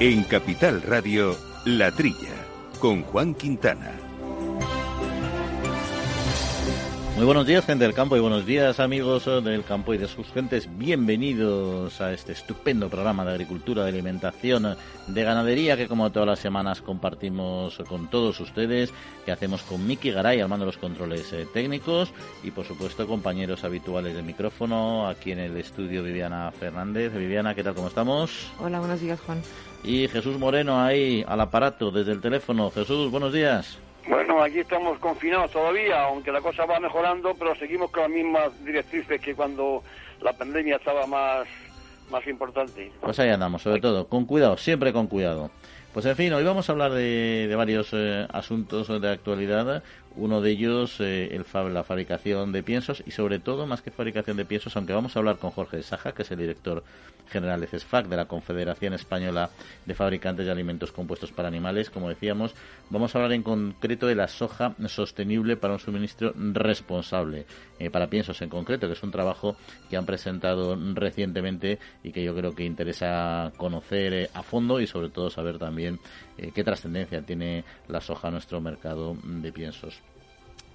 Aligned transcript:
En 0.00 0.24
Capital 0.24 0.82
Radio, 0.82 1.36
La 1.64 1.92
Trilla, 1.92 2.34
con 2.80 3.02
Juan 3.04 3.32
Quintana. 3.32 3.92
Muy 7.14 7.24
buenos 7.24 7.46
días, 7.46 7.64
gente 7.64 7.84
del 7.84 7.94
campo, 7.94 8.16
y 8.16 8.20
buenos 8.20 8.44
días, 8.44 8.80
amigos 8.80 9.26
del 9.44 9.62
campo 9.62 9.94
y 9.94 9.98
de 9.98 10.08
sus 10.08 10.26
gentes. 10.32 10.68
Bienvenidos 10.76 12.00
a 12.00 12.12
este 12.12 12.32
estupendo 12.32 12.90
programa 12.90 13.24
de 13.24 13.30
agricultura, 13.30 13.84
de 13.84 13.90
alimentación, 13.90 14.76
de 15.06 15.22
ganadería 15.22 15.76
que, 15.76 15.86
como 15.86 16.10
todas 16.10 16.28
las 16.28 16.40
semanas, 16.40 16.82
compartimos 16.82 17.80
con 17.88 18.10
todos 18.10 18.40
ustedes, 18.40 18.92
que 19.24 19.30
hacemos 19.30 19.62
con 19.62 19.86
Miki 19.86 20.10
Garay, 20.10 20.40
armando 20.40 20.66
los 20.66 20.76
controles 20.76 21.32
eh, 21.32 21.46
técnicos, 21.54 22.12
y 22.42 22.50
por 22.50 22.66
supuesto, 22.66 23.06
compañeros 23.06 23.62
habituales 23.62 24.16
de 24.16 24.24
micrófono, 24.24 25.06
aquí 25.06 25.30
en 25.30 25.38
el 25.38 25.56
estudio 25.56 26.02
Viviana 26.02 26.50
Fernández. 26.50 27.14
Viviana, 27.14 27.54
¿qué 27.54 27.62
tal? 27.62 27.76
¿Cómo 27.76 27.86
estamos? 27.86 28.50
Hola, 28.58 28.80
buenos 28.80 29.00
días, 29.00 29.20
Juan. 29.20 29.40
Y 29.84 30.08
Jesús 30.08 30.38
Moreno 30.38 30.80
ahí 30.80 31.24
al 31.28 31.40
aparato 31.40 31.90
desde 31.90 32.12
el 32.12 32.20
teléfono. 32.20 32.70
Jesús, 32.70 33.10
buenos 33.10 33.32
días. 33.34 33.78
Bueno, 34.08 34.42
aquí 34.42 34.60
estamos 34.60 34.98
confinados 34.98 35.50
todavía, 35.50 36.04
aunque 36.04 36.32
la 36.32 36.40
cosa 36.40 36.64
va 36.64 36.80
mejorando, 36.80 37.34
pero 37.38 37.54
seguimos 37.56 37.90
con 37.90 38.02
las 38.02 38.10
mismas 38.10 38.64
directrices 38.64 39.20
que 39.20 39.34
cuando 39.34 39.82
la 40.22 40.32
pandemia 40.32 40.76
estaba 40.76 41.06
más, 41.06 41.46
más 42.10 42.26
importante. 42.26 42.90
Pues 43.00 43.18
ahí 43.18 43.28
andamos, 43.28 43.62
sobre 43.62 43.80
todo, 43.80 44.08
con 44.08 44.24
cuidado, 44.24 44.56
siempre 44.56 44.92
con 44.92 45.06
cuidado. 45.06 45.50
Pues 45.92 46.06
en 46.06 46.16
fin, 46.16 46.32
hoy 46.32 46.44
vamos 46.44 46.68
a 46.68 46.72
hablar 46.72 46.92
de, 46.92 47.52
varios 47.56 47.90
eh, 47.92 48.26
asuntos 48.32 48.88
de 49.00 49.08
actualidad. 49.08 49.82
Uno 50.16 50.40
de 50.40 50.50
ellos, 50.52 51.00
eh, 51.00 51.34
el, 51.34 51.44
la 51.74 51.82
fabricación 51.82 52.52
de 52.52 52.62
piensos 52.62 53.02
y 53.04 53.10
sobre 53.10 53.40
todo, 53.40 53.66
más 53.66 53.82
que 53.82 53.90
fabricación 53.90 54.36
de 54.36 54.44
piensos, 54.44 54.76
aunque 54.76 54.92
vamos 54.92 55.16
a 55.16 55.18
hablar 55.18 55.38
con 55.38 55.50
Jorge 55.50 55.82
Saja, 55.82 56.12
que 56.12 56.22
es 56.22 56.30
el 56.30 56.38
director 56.38 56.84
general 57.28 57.60
de 57.60 57.66
CESFAC, 57.66 58.06
de 58.06 58.16
la 58.16 58.26
Confederación 58.26 58.92
Española 58.92 59.50
de 59.84 59.94
Fabricantes 59.94 60.46
de 60.46 60.52
Alimentos 60.52 60.92
Compuestos 60.92 61.32
para 61.32 61.48
Animales, 61.48 61.90
como 61.90 62.08
decíamos, 62.08 62.54
vamos 62.90 63.14
a 63.14 63.18
hablar 63.18 63.32
en 63.32 63.42
concreto 63.42 64.06
de 64.06 64.14
la 64.14 64.28
soja 64.28 64.74
sostenible 64.86 65.56
para 65.56 65.74
un 65.74 65.80
suministro 65.80 66.32
responsable, 66.36 67.46
eh, 67.78 67.90
para 67.90 68.08
piensos 68.08 68.40
en 68.42 68.50
concreto, 68.50 68.86
que 68.86 68.92
es 68.92 69.02
un 69.02 69.10
trabajo 69.10 69.56
que 69.90 69.96
han 69.96 70.06
presentado 70.06 70.78
recientemente 70.94 71.78
y 72.02 72.12
que 72.12 72.22
yo 72.22 72.34
creo 72.36 72.54
que 72.54 72.64
interesa 72.64 73.52
conocer 73.56 74.12
eh, 74.12 74.30
a 74.34 74.42
fondo 74.42 74.80
y 74.80 74.86
sobre 74.86 75.08
todo 75.08 75.30
saber 75.30 75.58
también 75.58 75.98
qué 76.36 76.64
trascendencia 76.64 77.22
tiene 77.22 77.64
la 77.88 78.00
soja 78.00 78.28
en 78.28 78.34
nuestro 78.34 78.60
mercado 78.60 79.16
de 79.22 79.52
piensos. 79.52 80.02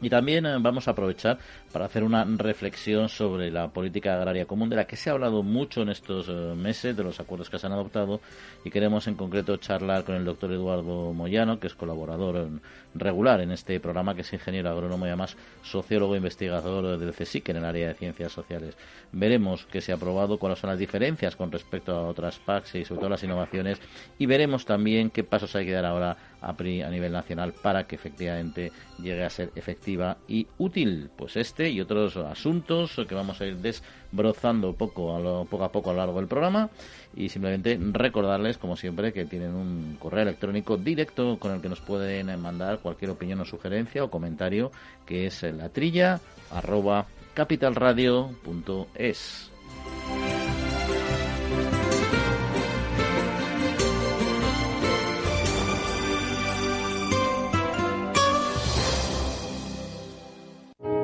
Y 0.02 0.10
también 0.10 0.46
eh, 0.46 0.58
vamos 0.60 0.88
a 0.88 0.92
aprovechar 0.92 1.40
para 1.74 1.86
hacer 1.86 2.04
una 2.04 2.24
reflexión 2.24 3.10
sobre 3.10 3.52
la 3.52 3.68
política 3.68 4.16
agraria 4.16 4.46
común, 4.46 4.70
de 4.70 4.78
la 4.78 4.88
que 4.88 4.96
se 4.96 5.10
ha 5.10 5.14
hablado 5.14 5.44
mucho 5.44 5.82
en 5.82 5.90
estos 5.90 6.30
eh, 6.30 6.32
meses, 6.56 6.96
de 6.96 7.04
los 7.04 7.20
acuerdos 7.20 7.50
que 7.50 7.60
se 7.60 7.68
han 7.68 7.74
adoptado, 7.74 8.22
y 8.64 8.70
queremos 8.70 9.08
en 9.08 9.16
concreto 9.16 9.58
charlar 9.58 10.06
con 10.06 10.16
el 10.16 10.24
doctor 10.24 10.54
Eduardo 10.54 11.14
Moyano, 11.14 11.60
que 11.60 11.68
es 11.68 11.76
colaborador 11.76 12.48
regular 12.94 13.42
en 13.42 13.52
este 13.52 13.80
programa, 13.80 14.16
que 14.16 14.22
es 14.22 14.34
ingeniero 14.34 14.70
agrónomo 14.70 15.06
y 15.06 15.10
además 15.10 15.38
sociólogo 15.62 16.16
e 16.16 16.18
investigador 16.18 16.98
del 16.98 17.14
CSIC 17.14 17.50
en 17.50 17.58
el 17.58 17.66
área 17.66 17.88
de 17.90 17.94
ciencias 17.94 18.32
sociales. 18.32 18.76
Veremos 19.12 19.66
qué 19.72 19.82
se 19.82 19.92
ha 19.92 19.96
aprobado, 19.96 20.40
cuáles 20.40 20.60
son 20.60 20.70
las 20.70 20.80
diferencias 20.80 21.36
con 21.36 21.52
respecto 21.52 21.96
a 21.96 22.08
otras 22.08 22.40
PACs 22.40 22.76
y 22.76 22.86
sobre 22.86 23.00
todo 23.00 23.10
las 23.10 23.24
innovaciones, 23.24 23.80
y 24.18 24.26
veremos 24.26 24.66
también 24.66 25.10
qué 25.10 25.24
pasos 25.24 25.56
hay 25.56 25.66
que 25.66 25.72
dar 25.72 25.86
ahora 25.86 26.18
a, 26.42 26.50
a 26.50 26.90
nivel 26.90 27.12
nacional 27.12 27.54
para 27.54 27.86
que 27.86 27.96
efectivamente 27.96 28.72
llegue 28.98 29.24
a 29.24 29.30
ser 29.30 29.52
efectiva 29.56 30.18
y 30.28 30.48
útil. 30.58 31.10
Pues 31.16 31.36
este 31.38 31.70
y 31.70 31.82
otros 31.82 32.18
asuntos 32.18 33.00
que 33.08 33.16
vamos 33.16 33.42
a 33.42 33.46
ir 33.46 33.58
desbrozando 33.58 34.74
poco 34.74 35.16
a, 35.16 35.20
lo, 35.20 35.46
poco 35.46 35.64
a 35.64 35.72
poco 35.72 35.90
a 35.90 35.94
lo 35.94 36.00
largo 36.00 36.20
del 36.20 36.28
programa 36.28 36.70
y 37.16 37.30
simplemente 37.30 37.78
recordarles, 37.92 38.58
como 38.58 38.78
siempre, 38.78 39.14
que 39.14 39.26
tienen 39.26 39.56
un 39.56 39.98
correo 40.00 40.24
electrónico 40.24 40.78
directo 40.78 41.38
con 41.40 41.54
el 41.54 41.62
que 41.62 41.70
nos 41.70 41.82
pueden 41.82 42.40
mandar 42.40 42.79
cualquier 42.80 43.12
opinión 43.12 43.42
o 43.42 43.46
sugerencia 43.46 44.04
o 44.04 44.10
comentario 44.10 44.72
que 45.06 45.28
es 45.28 45.44
la 45.44 45.70
trilla 45.70 46.20
arroba 46.52 47.06
capitalradio.es. 47.34 49.52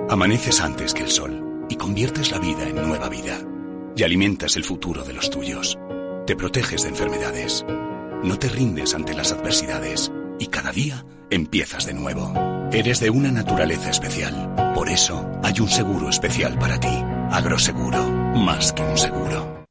Amaneces 0.08 0.62
antes 0.62 0.94
que 0.94 1.04
el 1.04 1.10
sol 1.10 1.66
y 1.68 1.76
conviertes 1.76 2.32
la 2.32 2.40
vida 2.40 2.70
en 2.70 2.76
nueva 2.76 3.10
vida. 3.10 3.40
Y 3.98 4.04
alimentas 4.04 4.56
el 4.56 4.64
futuro 4.64 5.04
de 5.04 5.14
los 5.14 5.30
tuyos. 5.30 5.78
Te 6.28 6.36
proteges 6.36 6.84
de 6.84 6.90
enfermedades. 6.90 7.66
No 8.24 8.38
te 8.38 8.48
rindes 8.48 8.94
ante 8.94 9.14
las 9.14 9.32
adversidades. 9.32 10.12
Y 10.40 10.48
cada 10.48 10.72
día 10.72 11.04
empiezas 11.30 11.86
de 11.86 11.94
nuevo. 11.94 12.34
Eres 12.72 13.00
de 13.00 13.10
una 13.10 13.32
naturaleza 13.32 13.90
especial. 13.90 14.54
Por 14.74 14.90
eso 14.90 15.30
hay 15.44 15.60
un 15.60 15.70
seguro 15.70 16.10
especial 16.10 16.58
para 16.60 16.80
ti. 16.80 17.04
Agroseguro. 17.32 18.04
Más 18.36 18.74
que 18.74 18.82
un 18.84 18.98
seguro. 18.98 19.66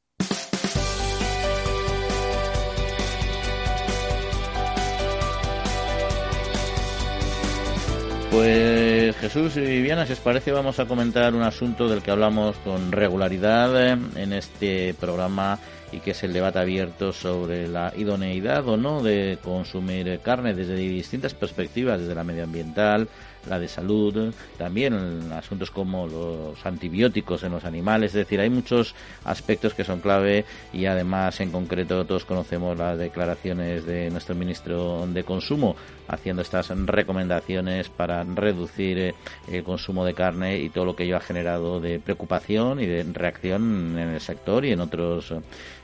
Pues 8.31 9.15
Jesús 9.15 9.55
y 9.55 9.61
Viviana, 9.61 10.05
si 10.05 10.11
os 10.11 10.19
parece, 10.19 10.51
vamos 10.51 10.77
a 10.79 10.85
comentar 10.85 11.33
un 11.33 11.43
asunto 11.43 11.87
del 11.87 12.03
que 12.03 12.11
hablamos 12.11 12.57
con 12.57 12.91
regularidad 12.91 13.93
eh, 13.93 13.97
en 14.15 14.33
este 14.33 14.93
programa 14.93 15.57
y 15.91 15.99
que 15.99 16.11
es 16.11 16.23
el 16.23 16.33
debate 16.33 16.59
abierto 16.59 17.13
sobre 17.13 17.67
la 17.67 17.93
idoneidad 17.95 18.67
o 18.67 18.77
no 18.77 19.03
de 19.03 19.37
consumir 19.43 20.19
carne 20.21 20.53
desde 20.53 20.75
distintas 20.75 21.33
perspectivas, 21.33 21.99
desde 21.99 22.15
la 22.15 22.23
medioambiental, 22.23 23.07
la 23.49 23.59
de 23.59 23.67
salud, 23.67 24.33
también 24.57 25.31
asuntos 25.33 25.71
como 25.71 26.07
los 26.07 26.65
antibióticos 26.65 27.43
en 27.43 27.51
los 27.51 27.65
animales, 27.65 28.11
es 28.11 28.25
decir, 28.25 28.39
hay 28.39 28.49
muchos 28.49 28.95
aspectos 29.23 29.73
que 29.73 29.83
son 29.83 29.99
clave 29.99 30.45
y 30.73 30.85
además 30.85 31.39
en 31.41 31.51
concreto 31.51 32.05
todos 32.05 32.25
conocemos 32.25 32.77
las 32.77 32.97
declaraciones 32.97 33.85
de 33.85 34.09
nuestro 34.09 34.35
ministro 34.35 35.05
de 35.07 35.23
Consumo 35.23 35.75
haciendo 36.07 36.41
estas 36.41 36.69
recomendaciones 36.69 37.89
para 37.89 38.23
reducir 38.23 38.97
eh, 38.97 39.15
el 39.51 39.63
consumo 39.63 40.05
de 40.05 40.13
carne 40.13 40.59
y 40.59 40.69
todo 40.69 40.85
lo 40.85 40.95
que 40.95 41.03
ello 41.03 41.17
ha 41.17 41.21
generado 41.21 41.79
de 41.79 41.99
preocupación 41.99 42.79
y 42.79 42.85
de 42.85 43.03
reacción 43.03 43.97
en 43.97 44.09
el 44.09 44.21
sector 44.21 44.65
y 44.65 44.71
en 44.71 44.81
otros 44.81 45.33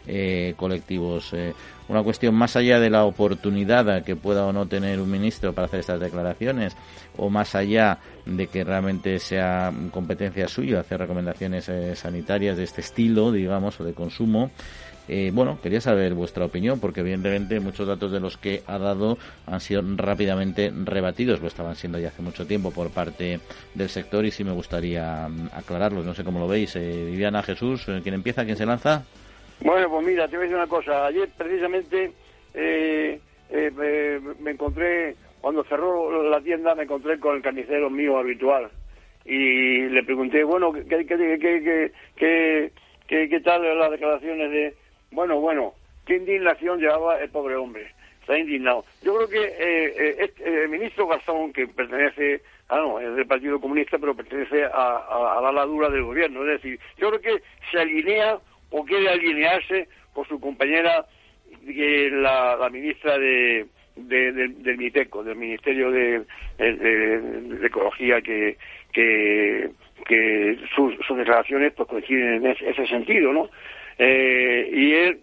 eh, 0.07 0.55
colectivos. 0.57 1.31
Eh, 1.33 1.53
una 1.87 2.01
cuestión 2.01 2.33
más 2.33 2.55
allá 2.55 2.79
de 2.79 2.89
la 2.89 3.03
oportunidad 3.03 4.03
que 4.03 4.15
pueda 4.15 4.45
o 4.45 4.53
no 4.53 4.67
tener 4.67 4.99
un 4.99 5.11
ministro 5.11 5.53
para 5.53 5.67
hacer 5.67 5.81
estas 5.81 5.99
declaraciones, 5.99 6.75
o 7.17 7.29
más 7.29 7.53
allá 7.53 7.99
de 8.25 8.47
que 8.47 8.63
realmente 8.63 9.19
sea 9.19 9.71
competencia 9.91 10.47
suya 10.47 10.79
hacer 10.79 10.99
recomendaciones 10.99 11.69
eh, 11.69 11.95
sanitarias 11.95 12.57
de 12.57 12.63
este 12.63 12.81
estilo, 12.81 13.31
digamos, 13.31 13.79
o 13.79 13.83
de 13.83 13.93
consumo. 13.93 14.49
Bueno, 15.33 15.59
quería 15.61 15.81
saber 15.81 16.13
vuestra 16.13 16.45
opinión, 16.45 16.79
porque 16.79 17.01
evidentemente 17.01 17.59
muchos 17.59 17.87
datos 17.87 18.11
de 18.11 18.19
los 18.19 18.37
que 18.37 18.61
ha 18.67 18.77
dado 18.77 19.17
han 19.45 19.59
sido 19.59 19.81
rápidamente 19.97 20.71
rebatidos, 20.85 21.41
lo 21.41 21.47
estaban 21.47 21.75
siendo 21.75 21.99
ya 21.99 22.09
hace 22.09 22.21
mucho 22.21 22.47
tiempo 22.47 22.71
por 22.71 22.91
parte 22.91 23.39
del 23.73 23.89
sector 23.89 24.25
y 24.25 24.31
sí 24.31 24.43
me 24.43 24.53
gustaría 24.53 25.27
mm, 25.27 25.49
aclararlos. 25.53 26.05
No 26.05 26.13
sé 26.13 26.23
cómo 26.23 26.39
lo 26.39 26.47
veis. 26.47 26.75
Viviana, 26.75 27.43
Jesús, 27.43 27.85
¿quién 28.03 28.15
empieza? 28.15 28.45
¿Quién 28.45 28.57
se 28.57 28.65
lanza? 28.65 29.03
Bueno, 29.63 29.89
pues 29.89 30.05
mira, 30.05 30.27
te 30.27 30.37
voy 30.37 30.45
a 30.45 30.47
decir 30.47 30.57
una 30.57 30.67
cosa. 30.67 31.05
Ayer 31.05 31.29
precisamente 31.37 32.11
eh, 32.53 33.19
eh, 33.49 34.19
me, 34.39 34.51
encontré, 34.51 35.15
cuando 35.39 35.63
cerró 35.63 36.29
la 36.29 36.41
tienda, 36.41 36.73
me 36.73 36.83
encontré 36.83 37.19
con 37.19 37.35
el 37.35 37.41
carnicero 37.41 37.89
mío 37.89 38.17
habitual. 38.17 38.69
Y 39.23 39.83
le 39.89 40.03
pregunté, 40.03 40.43
bueno, 40.43 40.73
¿qué, 40.73 40.83
qué, 40.85 41.05
qué, 41.05 41.91
qué, 42.15 42.71
qué, 43.07 43.29
qué 43.29 43.39
tal 43.41 43.77
las 43.77 43.91
declaraciones 43.91 44.51
de... 44.51 44.80
Bueno, 45.11 45.39
bueno, 45.39 45.73
¿qué 46.05 46.15
indignación 46.15 46.79
llevaba 46.79 47.19
el 47.21 47.29
pobre 47.29 47.55
hombre? 47.55 47.91
Está 48.21 48.37
indignado. 48.37 48.85
Yo 49.03 49.15
creo 49.15 49.27
que 49.27 49.43
eh, 49.43 50.15
este, 50.19 50.63
el 50.63 50.69
ministro 50.69 51.07
Garzón, 51.07 51.51
que 51.51 51.67
pertenece, 51.67 52.41
ah, 52.69 52.77
no, 52.77 52.99
es 52.99 53.15
del 53.15 53.25
Partido 53.25 53.59
Comunista, 53.59 53.97
pero 53.97 54.15
pertenece 54.15 54.63
a, 54.63 55.39
la 55.41 55.51
ladura 55.51 55.89
del 55.89 56.03
gobierno. 56.03 56.41
Es 56.43 56.61
decir, 56.61 56.79
yo 56.97 57.09
creo 57.09 57.21
que 57.21 57.43
se 57.71 57.79
alinea 57.79 58.37
o 58.69 58.85
quiere 58.85 59.09
alinearse 59.09 59.89
con 60.13 60.25
su 60.27 60.39
compañera, 60.39 61.05
la, 61.65 62.69
ministra 62.71 63.17
de, 63.17 63.65
del 63.95 64.77
MITECO, 64.77 65.23
del 65.23 65.35
Ministerio 65.35 65.91
de, 65.91 66.23
Ecología, 67.63 68.21
que, 68.21 68.57
que, 68.93 69.69
sus, 70.75 70.95
declaraciones 71.17 71.73
pues 71.73 71.89
coinciden 71.89 72.45
en 72.45 72.51
ese, 72.51 72.87
sentido, 72.87 73.33
¿no? 73.33 73.49
Eh, 74.03 74.67
y 74.73 74.93
él 74.93 75.19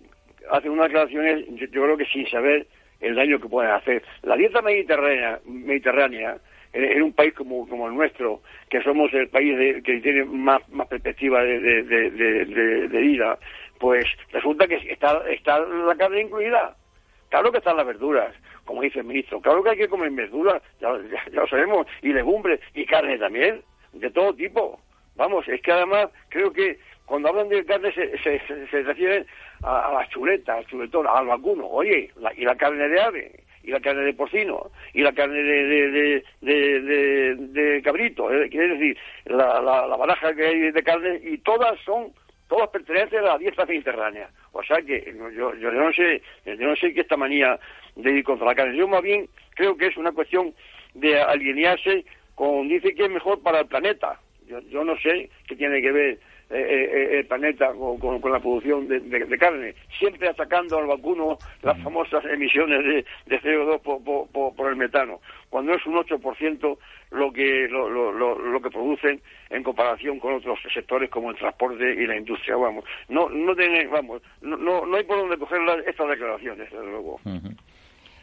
hace 0.53 0.71
unas 0.71 0.87
declaraciones, 0.87 1.47
yo, 1.49 1.69
creo 1.69 1.97
que 1.97 2.05
sin 2.07 2.29
saber 2.31 2.65
el 3.01 3.17
daño 3.17 3.41
que 3.41 3.49
pueden 3.49 3.73
hacer. 3.73 4.05
La 4.23 4.37
dieta 4.37 4.63
mediterránea, 4.63 5.41
mediterránea 5.45 6.37
en, 6.73 7.03
un 7.03 7.13
país 7.13 7.35
como, 7.35 7.69
como 7.69 7.89
el 7.89 7.95
nuestro, 7.95 8.41
que 8.71 8.81
somos 8.83 9.13
el 9.15 9.29
país 9.31 9.83
que 9.83 9.99
tiene 9.99 10.25
más, 10.27 10.61
más 10.69 10.87
perspectiva 10.87 11.43
de, 11.43 11.59
de, 11.59 13.01
vida, 13.01 13.37
pues 13.81 14.07
resulta 14.31 14.69
que 14.69 14.77
está, 14.77 15.29
está 15.29 15.59
la 15.59 15.97
carne 15.97 16.21
incluida. 16.21 16.77
Claro 17.31 17.51
que 17.51 17.59
están 17.59 17.79
las 17.79 17.87
verduras, 17.87 18.33
como 18.65 18.83
dice 18.83 19.01
el 19.01 19.07
ministro. 19.07 19.41
Claro 19.41 19.65
que 19.65 19.71
hay 19.71 19.77
que 19.77 19.89
comer 19.89 20.13
verduras, 20.13 20.63
ya, 20.81 20.91
lo 21.33 21.49
sabemos, 21.49 21.89
y 22.01 22.13
legumbres, 22.13 22.61
y 22.75 22.87
carne 22.87 23.19
también, 23.19 23.61
de 23.93 24.11
todo 24.11 24.33
tipo. 24.35 24.81
Vamos, 25.17 25.49
es 25.49 25.61
que 25.63 25.73
además 25.73 26.11
creo 26.29 26.53
que 26.53 26.79
cuando 27.09 27.31
hablan 27.31 27.49
de 27.49 27.65
carne 27.65 27.91
se, 27.93 28.19
se, 28.19 28.83
refieren 28.83 29.27
a, 29.63 29.91
las 29.93 30.09
chuletas, 30.11 30.59
al 30.59 30.67
chuletón, 30.67 31.07
al 31.07 31.27
vacuno. 31.27 31.67
Oye, 31.67 32.11
y 32.37 32.45
la 32.45 32.55
carne 32.55 32.87
de 32.87 33.01
ave, 33.01 33.33
y 33.65 33.71
la 33.71 33.81
carne 33.81 34.03
de 34.03 34.13
porcino, 34.13 34.71
y 34.93 35.01
la 35.01 35.13
carne 35.13 35.43
de, 35.43 36.23
de, 36.43 37.37
de, 37.37 37.83
cabrito. 37.83 38.31
Eh, 38.31 38.49
quiere 38.51 38.77
decir, 38.77 38.99
la, 39.25 39.61
la, 39.61 39.87
la 39.87 39.97
baraja 39.97 40.35
que 40.35 40.47
hay 40.47 40.71
de 40.71 40.83
carne, 40.83 41.19
y 41.25 41.39
todas 41.39 41.81
son 41.81 42.13
todas 42.47 42.69
pertenecen 42.71 43.21
a 43.21 43.23
la 43.23 43.39
dieta 43.39 43.65
mediterránea. 43.65 44.29
O 44.53 44.63
sea 44.63 44.81
que 44.83 45.15
yo, 45.35 45.55
yo 45.55 45.73
no 45.73 45.93
sé, 45.93 46.23
yo 46.45 46.57
no 46.57 46.77
sé 46.77 46.93
qué 46.93 47.03
esta 47.03 47.17
manía 47.17 47.59
de 47.97 48.13
ir 48.13 48.25
contra 48.25 48.47
la 48.47 48.55
carne. 48.55 48.77
Yo 48.77 48.89
más 48.89 49.03
bien 49.03 49.29
creo 49.55 49.77
que 49.77 49.87
es 49.87 49.97
una 49.97 50.13
cuestión 50.13 50.55
de 50.95 51.21
alinearse 51.21 52.05
con, 52.35 52.69
dice 52.69 52.95
que 52.95 53.05
es 53.05 53.11
mejor 53.11 53.43
para 53.43 53.61
el 53.61 53.67
planeta. 53.67 54.19
Yo, 54.47 54.61
yo 54.61 54.83
no 54.83 54.97
sé 54.99 55.31
qué 55.47 55.57
tiene 55.57 55.83
que 55.83 55.93
ver 55.93 56.19
eh, 56.51 56.57
eh, 56.57 56.91
eh, 56.93 57.19
el 57.19 57.27
planeta 57.27 57.75
con, 57.75 58.21
la 58.33 58.41
producción 58.41 58.89
de, 58.89 59.39
carne, 59.39 59.75
siempre 59.99 60.29
atacando 60.31 60.79
al 60.79 60.87
vacuno 60.87 61.37
las 61.61 61.79
famosas 61.83 62.25
emisiones 62.25 62.83
de, 62.85 63.05
de 63.27 63.43
CO2 63.43 63.81
por, 63.83 64.55
por, 64.55 64.71
el 64.71 64.77
metano, 64.77 65.21
cuando 65.51 65.75
es 65.75 65.85
un 65.85 65.97
8% 65.97 66.79
lo 67.11 67.33
que, 67.35 67.69
lo, 67.69 67.91
lo, 67.91 68.13
lo, 68.13 68.63
que 68.63 68.71
producen 68.71 69.21
en 69.51 69.63
comparación 69.63 70.19
con 70.19 70.37
otros 70.37 70.59
sectores 70.73 71.11
como 71.11 71.33
el 71.33 71.37
transporte 71.37 71.85
y 71.85 72.07
la 72.07 72.17
industria. 72.17 72.57
Vamos, 72.57 72.87
no, 73.11 73.29
no, 73.29 73.55
tiene, 73.55 73.87
vamos, 73.87 74.23
no, 74.41 74.57
no, 74.57 74.97
hay 74.97 75.05
por 75.05 75.19
dónde 75.19 75.37
coger 75.37 75.61
estas 75.87 76.09
declaraciones, 76.09 76.71
desde 76.71 76.87
luego. 76.87 77.21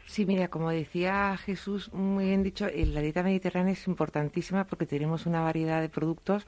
Sí, 0.05 0.25
mira, 0.25 0.47
como 0.47 0.71
decía 0.71 1.37
Jesús, 1.37 1.93
muy 1.93 2.25
bien 2.25 2.41
dicho, 2.41 2.67
la 2.73 3.01
dieta 3.01 3.21
mediterránea 3.21 3.73
es 3.73 3.87
importantísima 3.87 4.63
porque 4.65 4.87
tenemos 4.87 5.27
una 5.27 5.41
variedad 5.41 5.79
de 5.81 5.89
productos 5.89 6.47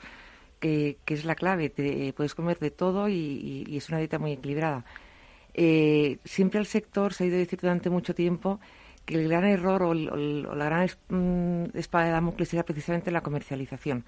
que, 0.60 0.98
es 1.06 1.26
la 1.26 1.36
clave. 1.36 1.70
Te, 1.70 2.14
puedes 2.14 2.36
comer 2.36 2.60
de 2.60 2.72
todo 2.72 3.10
y, 3.10 3.66
es 3.76 3.90
una 3.90 4.00
dieta 4.00 4.20
muy 4.20 4.34
equilibrada. 4.34 4.86
Eh, 5.54 6.18
siempre 6.24 6.60
el 6.60 6.66
sector 6.66 7.14
se 7.14 7.24
ha 7.24 7.28
ido 7.28 7.36
a 7.36 7.40
decir 7.40 7.60
durante 7.60 7.90
mucho 7.90 8.14
tiempo 8.14 8.60
que 9.06 9.16
el 9.16 9.28
gran 9.28 9.46
error 9.46 9.84
o, 9.84 9.94
la 9.94 10.66
gran 10.66 10.90
mm, 11.10 11.78
espada 11.78 12.06
de 12.06 12.12
Damocles 12.12 12.54
era 12.54 12.64
precisamente 12.64 13.12
la 13.12 13.22
comercialización. 13.22 14.06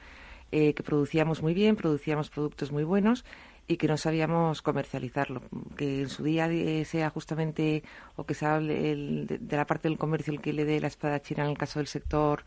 Eh, 0.52 0.74
que 0.74 0.82
producíamos 0.82 1.44
muy 1.44 1.54
bien, 1.54 1.76
producíamos 1.76 2.32
productos 2.32 2.72
muy 2.72 2.84
buenos 2.84 3.24
y 3.68 3.78
que 3.78 3.88
no 3.88 3.98
sabíamos 3.98 4.64
comercializarlo. 4.64 5.44
Que 5.78 6.02
en 6.02 6.10
su 6.10 6.24
día 6.24 6.50
sea 6.86 7.12
justamente 7.12 7.84
o 8.16 8.26
que 8.26 8.34
sea 8.34 8.60
de, 8.60 9.28
de, 9.40 9.58
la 9.58 9.66
parte 9.68 9.88
del 9.88 10.00
comercio 10.00 10.34
el 10.34 10.42
que 10.42 10.54
le 10.54 10.66
dé 10.66 10.80
la 10.80 10.88
espada 10.88 11.22
china 11.22 11.44
en 11.44 11.52
el 11.52 11.58
caso 11.58 11.80
del 11.80 11.86
sector 11.86 12.44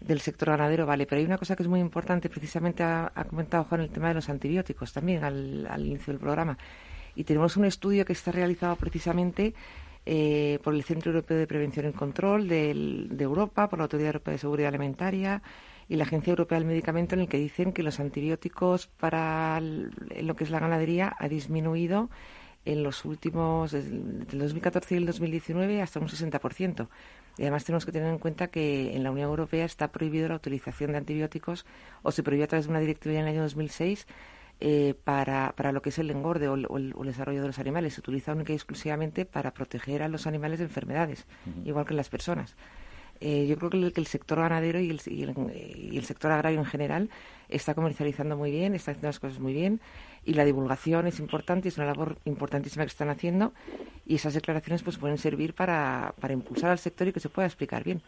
del 0.00 0.20
sector 0.20 0.50
ganadero, 0.50 0.86
vale, 0.86 1.06
pero 1.06 1.20
hay 1.20 1.26
una 1.26 1.38
cosa 1.38 1.56
que 1.56 1.62
es 1.62 1.68
muy 1.68 1.80
importante, 1.80 2.28
precisamente 2.28 2.82
ha, 2.82 3.10
comentado 3.28 3.64
Juan 3.64 3.82
el 3.82 3.90
tema 3.90 4.08
de 4.08 4.14
los 4.14 4.28
antibióticos 4.28 4.92
también 4.92 5.24
al, 5.24 5.86
inicio 5.86 6.12
del 6.12 6.20
programa. 6.20 6.56
Y 7.14 7.24
tenemos 7.24 7.56
un 7.56 7.66
estudio 7.66 8.04
que 8.04 8.12
está 8.12 8.32
realizado 8.32 8.76
precisamente 8.76 9.54
eh, 10.06 10.58
por 10.62 10.74
el 10.74 10.82
Centro 10.84 11.12
Europeo 11.12 11.36
de 11.36 11.46
Prevención 11.46 11.88
y 11.88 11.92
Control 11.92 12.48
de 12.48 13.08
Europa, 13.18 13.68
por 13.68 13.78
la 13.78 13.84
Autoridad 13.84 14.08
Europea 14.08 14.32
de 14.32 14.38
Seguridad 14.38 14.68
Alimentaria 14.68 15.42
y 15.90 15.96
la 15.96 16.04
Agencia 16.04 16.30
Europea 16.30 16.56
del 16.58 16.68
Medicamento, 16.68 17.16
en 17.16 17.22
el 17.22 17.28
que 17.28 17.36
dicen 17.36 17.72
que 17.72 17.82
los 17.82 17.98
antibióticos 17.98 18.86
para 18.86 19.60
lo 19.60 20.36
que 20.36 20.44
es 20.44 20.50
la 20.50 20.60
ganadería 20.60 21.14
ha 21.18 21.28
disminuido 21.28 22.08
en 22.64 22.82
los 22.82 23.04
últimos, 23.04 23.72
desde 23.72 23.90
el 23.90 24.38
2014 24.38 24.94
y 24.94 24.98
el 24.98 25.06
2019, 25.06 25.82
hasta 25.82 25.98
un 25.98 26.08
60%. 26.08 26.88
Y 27.38 27.42
además 27.42 27.64
tenemos 27.64 27.86
que 27.86 27.92
tener 27.92 28.08
en 28.08 28.18
cuenta 28.18 28.48
que 28.48 28.94
en 28.94 29.02
la 29.02 29.10
Unión 29.10 29.30
Europea 29.30 29.64
está 29.64 29.92
prohibido 29.92 30.28
la 30.28 30.36
utilización 30.36 30.92
de 30.92 30.98
antibióticos 30.98 31.64
o 32.02 32.12
se 32.12 32.22
prohibió 32.22 32.44
a 32.44 32.48
través 32.48 32.66
de 32.66 32.70
una 32.70 32.80
directiva 32.80 33.14
en 33.14 33.22
el 33.22 33.28
año 33.28 33.42
2006 33.42 34.06
eh, 34.62 34.94
para, 35.04 35.54
para 35.56 35.72
lo 35.72 35.80
que 35.80 35.88
es 35.88 35.98
el 35.98 36.10
engorde 36.10 36.48
o 36.48 36.54
el, 36.54 36.94
desarrollo 37.04 37.40
de 37.40 37.46
los 37.46 37.58
animales. 37.58 37.94
Se 37.94 38.00
utiliza 38.00 38.32
única 38.32 38.52
y 38.52 38.56
exclusivamente 38.56 39.24
para 39.24 39.54
proteger 39.54 40.02
a 40.02 40.08
los 40.08 40.26
animales 40.26 40.58
de 40.58 40.66
enfermedades, 40.66 41.26
igual 41.64 41.86
que 41.86 41.94
las 41.94 42.10
personas. 42.10 42.56
Eh, 43.20 43.46
yo 43.46 43.56
creo 43.56 43.70
que 43.70 44.00
el, 44.00 44.06
sector 44.06 44.38
ganadero 44.38 44.80
y 44.80 44.90
el, 44.90 45.00
y 45.06 45.96
el, 45.96 46.04
sector 46.04 46.32
agrario 46.32 46.58
en 46.58 46.64
general 46.64 47.10
está 47.50 47.74
comercializando 47.74 48.36
muy 48.36 48.50
bien, 48.50 48.74
está 48.74 48.92
haciendo 48.92 49.08
las 49.08 49.20
cosas 49.20 49.40
muy 49.40 49.52
bien 49.52 49.80
y 50.24 50.34
la 50.34 50.44
divulgación 50.44 51.06
es 51.06 51.18
importante, 51.18 51.68
es 51.68 51.78
una 51.78 51.86
labor 51.86 52.18
importantísima 52.24 52.84
que 52.84 52.90
están 52.90 53.08
haciendo 53.08 53.52
y 54.06 54.16
esas 54.16 54.34
declaraciones 54.34 54.82
pues 54.82 54.98
pueden 54.98 55.18
servir 55.18 55.54
para, 55.54 56.14
para 56.20 56.34
impulsar 56.34 56.70
al 56.70 56.78
sector 56.78 57.08
y 57.08 57.12
que 57.12 57.20
se 57.20 57.28
pueda 57.28 57.46
explicar 57.46 57.84
bien. 57.84 58.02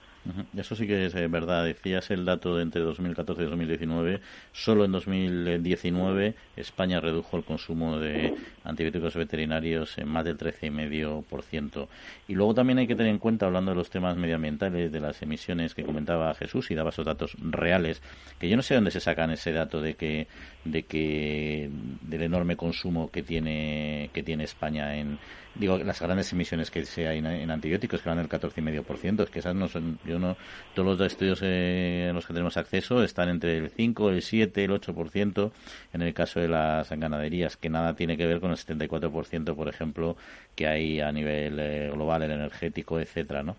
Eso 0.56 0.76
sí 0.76 0.86
que 0.86 1.06
es 1.06 1.14
eh, 1.14 1.26
verdad. 1.28 1.64
Decías 1.64 2.10
el 2.10 2.24
dato 2.24 2.56
de 2.56 2.62
entre 2.62 2.82
2014 2.82 3.42
y 3.42 3.44
2019. 3.46 4.20
Solo 4.52 4.84
en 4.84 4.92
2019 4.92 6.34
España 6.56 7.00
redujo 7.00 7.36
el 7.36 7.44
consumo 7.44 7.98
de 7.98 8.34
antibióticos 8.64 9.14
veterinarios 9.14 9.98
en 9.98 10.08
más 10.08 10.24
del 10.24 10.38
13,5%. 10.38 11.88
Y 12.28 12.34
luego 12.34 12.54
también 12.54 12.78
hay 12.78 12.86
que 12.86 12.94
tener 12.94 13.10
en 13.10 13.18
cuenta, 13.18 13.46
hablando 13.46 13.72
de 13.72 13.76
los 13.76 13.90
temas 13.90 14.16
medioambientales, 14.16 14.92
de 14.92 15.00
las 15.00 15.20
emisiones 15.22 15.74
que 15.74 15.84
comentaba 15.84 16.34
Jesús 16.34 16.70
y 16.70 16.74
daba 16.74 16.90
esos 16.90 17.06
datos 17.06 17.36
reales, 17.40 18.02
que 18.38 18.48
yo 18.48 18.56
no 18.56 18.62
sé 18.62 18.74
dónde 18.74 18.90
se 18.90 19.00
sacan 19.00 19.30
ese 19.32 19.52
dato 19.52 19.80
de 19.80 19.94
que, 19.94 20.26
de 20.64 20.82
que 20.84 21.70
del 22.02 22.22
enorme 22.22 22.56
consumo 22.56 23.10
que 23.10 23.22
tiene, 23.22 24.10
que 24.12 24.22
tiene 24.22 24.44
España 24.44 24.96
en, 24.96 25.18
digo, 25.54 25.78
las 25.78 26.00
grandes 26.00 26.32
emisiones 26.32 26.70
que 26.70 26.84
se 26.84 27.08
hay 27.08 27.18
en, 27.18 27.50
antibióticos, 27.50 28.00
que 28.00 28.08
van 28.08 28.18
del 28.18 28.28
14,5%, 28.28 29.22
es 29.22 29.30
que 29.30 29.38
esas 29.40 29.54
no 29.54 29.68
son, 29.68 29.98
yo 30.04 30.18
no, 30.18 30.36
todos 30.74 30.98
los 30.98 31.06
estudios 31.06 31.40
eh, 31.42 32.06
en 32.08 32.14
los 32.14 32.26
que 32.26 32.32
tenemos 32.32 32.56
acceso 32.56 33.02
están 33.02 33.28
entre 33.28 33.58
el 33.58 33.70
5, 33.70 34.10
el 34.10 34.22
7, 34.22 34.64
el 34.64 34.70
8%, 34.70 35.52
en 35.92 36.02
el 36.02 36.14
caso 36.14 36.40
de 36.40 36.48
las 36.48 36.90
ganaderías, 36.90 37.56
que 37.56 37.68
nada 37.68 37.94
tiene 37.94 38.16
que 38.16 38.26
ver 38.26 38.40
con 38.40 38.50
el 38.50 38.56
74%, 38.56 39.54
por 39.54 39.68
ejemplo, 39.68 40.16
que 40.54 40.66
hay 40.66 41.00
a 41.00 41.12
nivel 41.12 41.58
eh, 41.58 41.90
global, 41.92 42.22
el 42.22 42.32
energético, 42.32 42.98
etcétera, 42.98 43.42
¿no? 43.42 43.56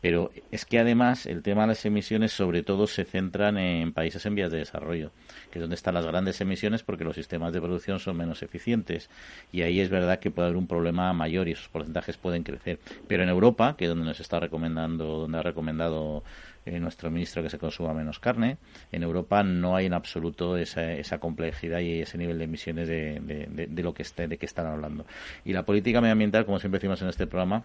Pero 0.00 0.30
es 0.50 0.64
que 0.64 0.78
además 0.78 1.26
el 1.26 1.42
tema 1.42 1.62
de 1.62 1.68
las 1.68 1.84
emisiones 1.84 2.32
sobre 2.32 2.62
todo 2.62 2.86
se 2.86 3.04
centran 3.04 3.58
en 3.58 3.92
países 3.92 4.24
en 4.26 4.34
vías 4.34 4.50
de 4.50 4.58
desarrollo, 4.58 5.12
que 5.50 5.58
es 5.58 5.60
donde 5.60 5.76
están 5.76 5.94
las 5.94 6.06
grandes 6.06 6.40
emisiones 6.40 6.82
porque 6.82 7.04
los 7.04 7.16
sistemas 7.16 7.52
de 7.52 7.60
producción 7.60 7.98
son 7.98 8.16
menos 8.16 8.42
eficientes 8.42 9.10
y 9.52 9.62
ahí 9.62 9.80
es 9.80 9.90
verdad 9.90 10.18
que 10.18 10.30
puede 10.30 10.48
haber 10.48 10.56
un 10.56 10.66
problema 10.66 11.12
mayor 11.12 11.48
y 11.48 11.52
esos 11.52 11.68
porcentajes 11.68 12.16
pueden 12.16 12.42
crecer. 12.42 12.78
Pero 13.08 13.22
en 13.22 13.28
Europa, 13.28 13.76
que 13.76 13.84
es 13.84 13.88
donde 13.88 14.04
nos 14.04 14.20
está 14.20 14.40
recomendando, 14.40 15.04
donde 15.04 15.38
ha 15.38 15.42
recomendado 15.42 16.22
eh, 16.66 16.80
nuestro 16.80 17.12
ministro 17.12 17.44
que 17.44 17.48
se 17.48 17.58
consuma 17.58 17.94
menos 17.94 18.18
carne. 18.18 18.58
En 18.90 19.04
Europa 19.04 19.44
no 19.44 19.76
hay 19.76 19.86
en 19.86 19.94
absoluto 19.94 20.56
esa, 20.56 20.94
esa 20.94 21.18
complejidad 21.18 21.78
y 21.78 22.00
ese 22.00 22.18
nivel 22.18 22.38
de 22.38 22.44
emisiones 22.44 22.88
de, 22.88 23.20
de, 23.20 23.82
lo 23.84 23.94
que 23.94 24.04
de 24.26 24.36
que 24.36 24.46
están 24.46 24.66
hablando. 24.66 25.06
Y 25.44 25.52
la 25.52 25.64
política 25.64 26.00
medioambiental, 26.00 26.44
como 26.44 26.58
siempre 26.58 26.80
decimos 26.80 27.00
en 27.02 27.08
este 27.08 27.28
programa, 27.28 27.64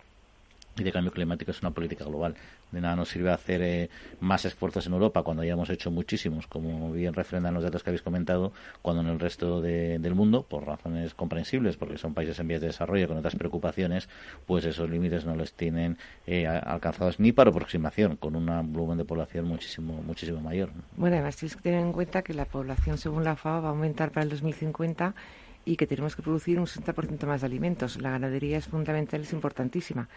y 0.82 0.84
de 0.84 0.92
cambio 0.92 1.12
climático 1.12 1.52
es 1.52 1.62
una 1.62 1.72
política 1.72 2.04
global. 2.06 2.36
De 2.72 2.82
nada 2.82 2.96
nos 2.96 3.10
sirve 3.10 3.32
hacer 3.32 3.62
eh, 3.62 3.90
más 4.20 4.46
esfuerzos 4.46 4.86
en 4.88 4.94
Europa 4.94 5.24
cuando 5.24 5.44
hayamos 5.44 5.70
hecho 5.70 5.92
muchísimos, 5.92 6.48
como 6.48 6.92
bien 6.92 7.14
refrendan 7.14 7.54
los 7.54 7.64
datos 7.64 7.84
que 7.84 7.92
habéis 7.92 8.02
comentado, 8.02 8.52
cuando 8.82 9.02
en 9.02 9.10
el 9.10 9.20
resto 9.20 9.62
del 9.62 10.16
mundo, 10.16 10.44
por 10.44 10.66
razones 10.66 11.14
comprensibles, 11.14 11.78
porque 11.78 11.98
son 11.98 12.14
países 12.14 12.40
en 12.40 12.48
vías 12.48 12.62
de 12.62 12.68
desarrollo 12.68 13.08
con 13.08 13.18
otras 13.18 13.36
preocupaciones, 13.36 14.10
pues 14.46 14.66
esos 14.66 14.90
límites 14.90 15.26
no 15.26 15.36
los 15.36 15.54
tienen 15.54 15.98
eh, 16.28 16.48
alcanzados 16.48 17.20
ni 17.20 17.32
para 17.32 17.50
aproximación, 17.50 18.16
con 18.16 18.36
un 18.36 18.74
volumen 18.74 18.98
de 18.98 19.06
población 19.06 19.46
muchísimo 19.46 20.02
muchísimo 20.04 20.42
mayor. 20.42 20.70
Bueno, 20.98 21.16
además 21.16 21.38
tienes 21.38 21.56
que 21.56 21.62
tener 21.62 21.82
en 21.82 21.94
cuenta 21.94 22.22
que 22.22 22.34
la 22.34 22.46
población, 22.46 22.98
según 22.98 23.24
la 23.24 23.36
FAO, 23.36 23.62
va 23.62 23.68
a 23.70 23.72
aumentar 23.72 24.12
para 24.12 24.24
el 24.24 24.30
2050 24.30 25.14
y 25.66 25.76
que 25.76 25.88
tenemos 25.88 26.16
que 26.16 26.22
producir 26.22 26.60
un 26.60 26.66
60% 26.66 27.26
más 27.26 27.42
de 27.42 27.48
alimentos. 27.48 28.02
La 28.02 28.12
ganadería 28.12 28.58
es 28.58 28.68
fundamental, 28.68 29.22
es 29.22 29.34
importantísima. 29.34 30.10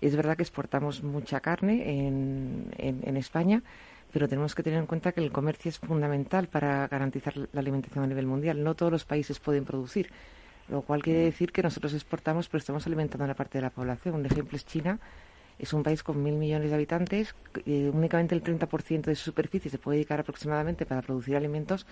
Es 0.00 0.14
verdad 0.14 0.36
que 0.36 0.42
exportamos 0.42 1.02
mucha 1.02 1.40
carne 1.40 2.06
en, 2.06 2.72
en, 2.78 3.16
España, 3.16 3.62
pero 4.12 4.28
tenemos 4.28 4.54
que 4.54 4.62
tener 4.62 4.78
en 4.78 4.86
cuenta 4.86 5.12
que 5.12 5.20
el 5.20 5.32
comercio 5.32 5.70
es 5.70 5.78
fundamental 5.78 6.46
para 6.46 6.86
garantizar 6.86 7.36
la 7.36 7.60
alimentación 7.60 8.04
a 8.04 8.06
nivel 8.06 8.26
mundial. 8.26 8.62
No 8.62 8.76
todos 8.76 8.92
los 8.92 9.04
países 9.04 9.40
pueden 9.40 9.64
producir, 9.64 10.10
lo 10.68 10.82
cual 10.82 11.02
quiere 11.02 11.20
decir 11.20 11.50
que 11.50 11.62
nosotros 11.62 11.94
exportamos, 11.94 12.48
pero 12.48 12.60
estamos 12.60 12.86
alimentando 12.86 13.24
a 13.24 13.26
una 13.26 13.34
parte 13.34 13.58
de 13.58 13.62
la 13.62 13.70
población. 13.70 14.14
Un 14.14 14.26
ejemplo 14.26 14.56
es 14.56 14.64
China. 14.64 15.00
Es 15.58 15.72
un 15.72 15.82
país 15.82 16.04
con 16.04 16.22
mil 16.22 16.34
millones 16.34 16.68
de 16.68 16.76
habitantes, 16.76 17.34
eh, 17.66 17.90
únicamente 17.92 18.32
el 18.32 18.44
30% 18.44 19.02
de 19.06 19.16
su 19.16 19.24
superficie 19.24 19.68
se 19.68 19.78
puede 19.78 19.96
dedicar 19.96 20.20
aproximadamente 20.20 20.86
para 20.86 21.02
producir 21.02 21.34
alimentos 21.34 21.84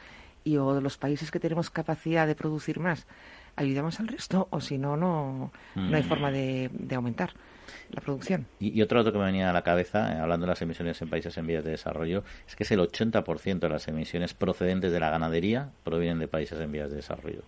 y 0.45 0.57
o 0.57 0.81
los 0.81 0.99
países 0.99 1.33
que 1.33 1.41
tenemos 1.41 1.69
capacidad 1.69 2.29
de 2.29 2.37
producir 2.37 2.79
más 2.79 3.09
ayudamos 3.57 3.99
al 3.99 4.07
resto 4.07 4.47
o 4.51 4.61
si 4.61 4.79
no, 4.79 4.97
no, 4.97 5.51
no 5.75 5.97
hay 5.97 6.05
mm. 6.05 6.09
forma 6.09 6.31
de 6.31 6.71
aumentar 6.95 7.33
la 7.91 8.01
producción. 8.01 8.47
Y, 8.61 8.81
otro 8.83 8.99
dato 8.99 9.13
que 9.13 9.19
me 9.19 9.25
venía 9.25 9.51
a 9.51 9.53
la 9.53 9.63
cabeza, 9.63 10.13
eh, 10.13 10.19
hablando 10.19 10.47
de 10.47 10.51
las 10.51 10.63
emisiones 10.63 11.01
en 11.03 11.09
países 11.09 11.37
en 11.39 11.47
vías 11.47 11.65
de 11.65 11.71
desarrollo, 11.71 12.25
es 12.47 12.57
que 12.57 12.65
es 12.65 12.71
el 12.71 12.81
80% 12.81 13.59
de 13.59 13.69
las 13.69 13.89
emisiones 13.89 14.35
procedentes 14.35 14.93
de 14.93 15.01
la 15.01 15.11
ganadería 15.11 15.71
provienen 15.85 16.19
de 16.19 16.29
países 16.29 16.61
en 16.61 16.73
vías 16.73 16.91
de 16.91 16.97
desarrollo. 16.97 17.43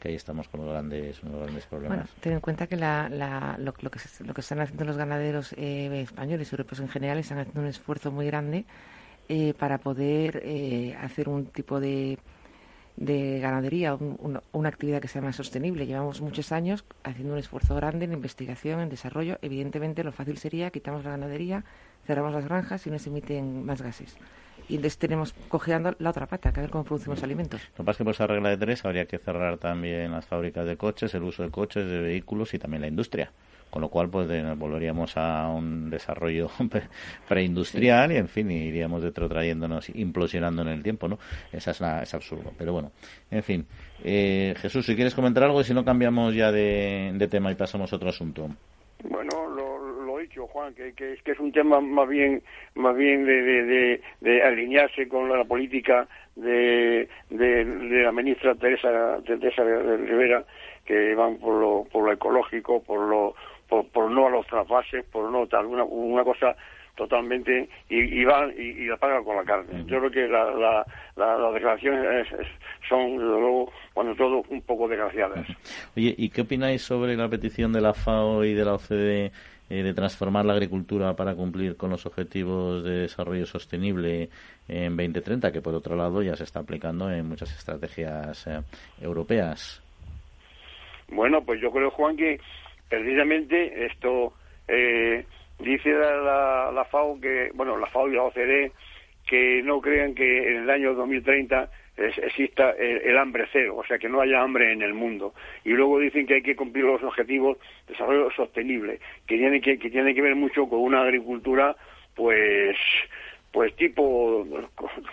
que 0.00 0.08
ahí 0.08 0.14
estamos 0.16 0.48
con 0.48 0.60
los 0.60 0.70
grandes, 0.70 1.22
los 1.22 1.42
grandes 1.42 1.64
problemas. 1.66 1.98
Bueno, 1.98 2.10
ten 2.20 2.32
en 2.32 2.40
cuenta 2.40 2.66
que 2.66 2.76
lo, 2.76 3.72
que 3.72 3.82
lo 3.84 4.34
que 4.34 4.40
están 4.40 4.60
haciendo 4.60 4.84
los 4.84 4.96
ganaderos 4.96 5.52
eh, 5.52 6.02
españoles 6.02 6.50
y 6.50 6.54
europeos 6.54 6.80
en 6.80 6.88
general 6.88 7.18
están 7.18 7.38
haciendo 7.38 7.60
un 7.60 7.68
esfuerzo 7.68 8.10
muy 8.10 8.26
grande 8.26 8.64
eh, 9.28 9.54
para 9.56 9.78
poder 9.78 10.42
eh, 10.44 10.96
hacer 11.00 11.28
un 11.28 11.46
tipo 11.46 11.78
de, 11.78 12.18
de 12.96 13.40
ganadería, 13.40 13.94
una 13.94 14.68
actividad 14.68 15.00
que 15.00 15.08
sea 15.08 15.22
más 15.22 15.36
sostenible. 15.36 15.86
Llevamos 15.86 16.20
muchos 16.20 16.52
años 16.52 16.84
haciendo 17.04 17.34
un 17.34 17.38
esfuerzo 17.38 17.74
grande 17.74 18.04
en 18.04 18.12
investigación, 18.12 18.80
en 18.80 18.88
desarrollo. 18.88 19.38
Evidentemente, 19.42 20.04
lo 20.04 20.12
fácil 20.12 20.38
sería 20.38 20.70
quitamos 20.70 21.04
la 21.04 21.10
ganadería, 21.10 21.64
cerramos 22.06 22.32
las 22.32 22.44
granjas 22.44 22.86
y 22.86 22.90
no 22.90 22.98
se 22.98 23.08
emiten 23.08 23.64
más 23.64 23.82
gases 23.82 24.16
y 24.68 24.78
les 24.78 24.98
tenemos 24.98 25.34
cojeando 25.48 25.94
la 25.98 26.10
otra 26.10 26.26
pata, 26.26 26.52
que 26.52 26.60
a 26.60 26.62
ver 26.62 26.70
cómo 26.70 26.84
producimos 26.84 27.22
alimentos. 27.22 27.60
Lo 27.60 27.76
que 27.78 27.84
pasa 27.84 27.90
es 27.90 27.96
que 27.98 28.04
por 28.04 28.14
esa 28.14 28.26
regla 28.26 28.50
de 28.50 28.56
tres 28.56 28.84
habría 28.84 29.06
que 29.06 29.18
cerrar 29.18 29.58
también 29.58 30.12
las 30.12 30.26
fábricas 30.26 30.66
de 30.66 30.76
coches, 30.76 31.14
el 31.14 31.22
uso 31.22 31.42
de 31.42 31.50
coches, 31.50 31.86
de 31.86 31.98
vehículos 32.00 32.54
y 32.54 32.58
también 32.58 32.82
la 32.82 32.88
industria. 32.88 33.32
Con 33.72 33.80
lo 33.80 33.88
cual, 33.88 34.10
pues 34.10 34.28
volveríamos 34.58 35.16
a 35.16 35.48
un 35.48 35.88
desarrollo 35.88 36.50
preindustrial 37.26 38.12
y, 38.12 38.16
en 38.16 38.28
fin, 38.28 38.50
iríamos 38.50 39.02
retrotrayéndonos, 39.02 39.88
implosionando 39.94 40.60
en 40.60 40.68
el 40.68 40.82
tiempo, 40.82 41.08
¿no? 41.08 41.18
Esa 41.50 41.70
es, 41.70 41.80
es 41.80 42.12
absurdo. 42.12 42.52
Pero 42.58 42.74
bueno, 42.74 42.92
en 43.30 43.42
fin. 43.42 43.66
Eh, 44.04 44.54
Jesús, 44.58 44.84
si 44.84 44.94
quieres 44.94 45.14
comentar 45.14 45.44
algo 45.44 45.62
y 45.62 45.64
si 45.64 45.72
no 45.72 45.86
cambiamos 45.86 46.34
ya 46.34 46.52
de, 46.52 47.12
de 47.14 47.28
tema 47.28 47.50
y 47.50 47.54
pasamos 47.54 47.90
a 47.90 47.96
otro 47.96 48.10
asunto. 48.10 48.46
Bueno, 49.04 49.48
lo, 49.48 50.18
dicho, 50.18 50.46
Juan, 50.48 50.74
que, 50.74 50.92
que, 50.92 51.14
es 51.24 51.40
un 51.40 51.50
tema 51.50 51.80
más 51.80 52.08
bien, 52.08 52.42
más 52.74 52.94
bien 52.94 53.24
de, 53.24 54.00
de, 54.20 54.42
alinearse 54.42 55.08
con 55.08 55.28
la 55.28 55.44
política 55.44 56.06
de, 56.36 57.08
de, 57.30 57.64
la 58.04 58.12
ministra 58.12 58.54
Teresa, 58.54 59.18
Teresa 59.26 59.64
Rivera, 59.64 60.44
que 60.84 61.14
van 61.16 61.38
por 61.38 61.60
lo, 61.60 61.84
por 61.90 62.04
lo 62.04 62.12
ecológico, 62.12 62.82
por 62.82 63.00
lo, 63.00 63.34
por, 63.92 64.10
no 64.10 64.26
a 64.26 64.30
los 64.30 64.46
trasvases, 64.46 65.04
por 65.06 65.30
no 65.30 65.46
tal, 65.46 65.66
una, 65.66 65.84
una 65.84 66.24
cosa 66.24 66.54
totalmente 66.94 67.68
y, 67.88 68.20
y 68.20 68.24
van 68.24 68.52
y, 68.56 68.86
la 68.86 68.96
pagan 68.96 69.24
con 69.24 69.36
la 69.36 69.44
carne. 69.44 69.84
Yo 69.86 69.98
creo 69.98 70.10
que 70.10 70.28
la, 70.28 70.50
la, 70.52 70.86
las 71.16 71.54
declaraciones 71.54 72.28
son, 72.88 73.16
luego, 73.16 73.72
cuando 73.94 74.14
todo, 74.14 74.42
un 74.50 74.60
poco 74.62 74.88
desgraciadas. 74.88 75.46
Oye, 75.96 76.14
¿y 76.16 76.28
qué 76.28 76.42
opináis 76.42 76.82
sobre 76.82 77.16
la 77.16 77.28
petición 77.28 77.72
de 77.72 77.80
la 77.80 77.94
FAO 77.94 78.44
y 78.44 78.52
de 78.52 78.64
la 78.64 78.74
OCDE 78.74 79.32
eh, 79.70 79.82
de 79.82 79.94
transformar 79.94 80.44
la 80.44 80.52
agricultura 80.52 81.16
para 81.16 81.34
cumplir 81.34 81.78
con 81.78 81.88
los 81.88 82.04
objetivos 82.04 82.84
de 82.84 83.02
desarrollo 83.02 83.46
sostenible 83.46 84.28
en 84.68 84.96
2030, 84.96 85.50
que 85.50 85.62
por 85.62 85.74
otro 85.74 85.96
lado 85.96 86.22
ya 86.22 86.36
se 86.36 86.44
está 86.44 86.60
aplicando 86.60 87.10
en 87.10 87.26
muchas 87.26 87.50
estrategias 87.56 88.46
eh, 88.46 88.60
europeas. 89.00 89.82
Bueno, 91.08 91.42
pues 91.42 91.60
yo 91.60 91.70
creo, 91.70 91.90
Juan, 91.90 92.16
que 92.16 92.38
precisamente 92.92 93.86
esto 93.86 94.34
eh, 94.68 95.24
dice 95.58 95.90
la, 95.92 96.70
la, 96.70 96.84
FAO 96.84 97.18
que, 97.18 97.50
bueno, 97.54 97.78
la 97.78 97.86
FAO 97.86 98.08
y 98.08 98.14
la 98.14 98.24
OCDE 98.24 98.72
que 99.26 99.62
no 99.62 99.80
crean 99.80 100.14
que 100.14 100.50
en 100.50 100.64
el 100.64 100.70
año 100.70 100.92
2030 100.92 101.70
exista 101.96 102.72
el, 102.72 103.16
hambre 103.16 103.46
cero, 103.50 103.76
o 103.78 103.84
sea, 103.86 103.98
que 103.98 104.10
no 104.10 104.20
haya 104.20 104.42
hambre 104.42 104.72
en 104.72 104.82
el 104.82 104.92
mundo. 104.92 105.32
Y 105.64 105.70
luego 105.70 105.98
dicen 106.00 106.26
que 106.26 106.34
hay 106.34 106.42
que 106.42 106.54
cumplir 106.54 106.84
los 106.84 107.02
objetivos 107.02 107.56
de 107.86 107.94
desarrollo 107.94 108.30
sostenible, 108.32 108.98
que 109.26 109.38
tiene 109.38 109.62
que, 109.62 109.78
que, 109.78 109.88
tiene 109.88 110.14
que 110.14 110.20
ver 110.20 110.34
mucho 110.34 110.68
con 110.68 110.80
una 110.80 111.00
agricultura, 111.00 111.74
pues, 112.14 112.76
pues 113.52 113.74
tipo 113.76 114.46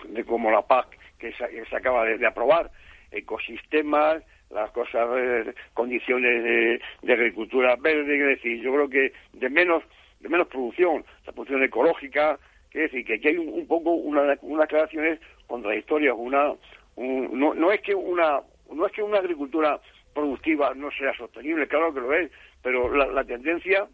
de 0.08 0.24
como 0.24 0.50
la 0.50 0.62
PAC 0.62 0.98
que 1.18 1.32
se, 1.32 1.76
acaba 1.76 2.04
de, 2.04 2.26
aprobar, 2.26 2.70
ecosistemas, 3.10 4.22
las 4.50 4.70
cosas, 4.72 5.08
eh, 5.16 5.54
condiciones 5.74 6.42
de, 6.42 6.80
de, 7.02 7.12
agricultura 7.12 7.76
verde, 7.76 8.14
es 8.14 8.38
decir, 8.38 8.60
yo 8.62 8.72
creo 8.72 8.88
que 8.88 9.12
de 9.32 9.48
menos, 9.48 9.82
de 10.20 10.28
menos 10.28 10.48
producción, 10.48 11.04
la 11.26 11.32
producción 11.32 11.62
ecológica, 11.62 12.38
es 12.72 12.90
decir, 12.90 13.04
que 13.04 13.14
aquí 13.14 13.28
hay 13.28 13.38
un, 13.38 13.66
poco 13.66 13.92
una, 13.92 14.36
unas 14.42 14.68
declaraciones 14.68 15.20
contradictorias, 15.46 16.14
una, 16.16 16.54
no, 16.96 17.54
no 17.54 17.72
es 17.72 17.80
que 17.80 17.94
una 17.94 18.40
no 18.72 18.86
es 18.86 18.92
que 18.92 19.02
una 19.02 19.18
agricultura 19.18 19.80
productiva 20.14 20.74
no 20.74 20.90
sea 20.92 21.14
sostenible, 21.14 21.68
claro 21.68 21.92
que 21.92 22.00
lo 22.00 22.12
es, 22.12 22.30
pero 22.62 22.92
la, 22.92 23.24
tendencia 23.24 23.88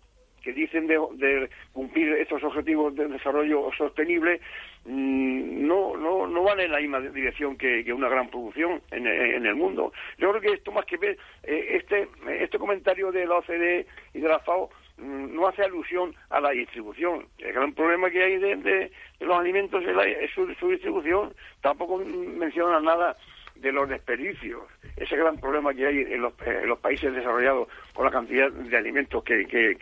que 0.47 0.53
dicen 0.53 0.87
de, 0.87 1.51
cumplir 1.73 2.13
estos 2.13 2.41
objetivos 2.45 2.95
de 2.95 3.09
desarrollo 3.09 3.69
sostenible 3.77 4.41
mm, 4.85 5.67
no, 5.67 5.97
no, 5.97 6.29
no 6.29 6.43
van 6.45 6.61
en 6.61 6.71
la 6.71 6.79
misma 6.79 7.01
dirección 7.01 7.57
que, 7.57 7.93
una 7.93 8.09
gran 8.09 8.29
producción 8.29 8.81
en, 8.93 9.07
el 9.09 9.55
mundo. 9.57 9.93
Yo 10.19 10.31
creo 10.31 10.41
que 10.41 10.53
esto 10.53 10.71
más 10.71 10.85
que 10.85 10.99
ver, 10.99 11.19
eh, 11.43 11.81
este, 11.83 12.07
este 12.41 12.59
comentario 12.61 13.11
de 13.11 13.27
la 13.27 13.39
OCDE 13.39 13.87
y 14.15 14.21
de 14.21 14.29
la 14.29 14.39
FAO 14.39 14.71
mm, 14.99 15.35
no 15.35 15.49
hace 15.49 15.65
alusión 15.65 16.15
a 16.31 16.39
la 16.39 16.51
distribución. 16.51 17.27
El 17.39 17.53
gran 17.53 17.73
problema 17.73 18.09
que 18.09 18.23
hay 18.23 18.39
de, 18.39 18.93
los 19.19 19.37
alimentos 19.37 19.83
es, 19.85 20.31
su, 20.31 20.55
su, 20.55 20.71
distribución. 20.71 21.35
Tampoco 21.61 21.99
menciona 21.99 22.79
nada 22.79 23.17
de 23.61 23.73
los 23.73 23.89
desperdicios, 23.89 24.63
ese 24.97 25.17
gran 25.17 25.39
problema 25.39 25.75
que 25.75 25.87
hay 25.87 25.99
en 25.99 26.23
los, 26.23 26.33
países 26.81 27.13
desarrollados 27.13 27.69
con 27.95 28.05
la 28.05 28.11
cantidad 28.11 28.51
de 28.51 28.77
alimentos 28.77 29.23
que, 29.25 29.47
que, 29.47 29.77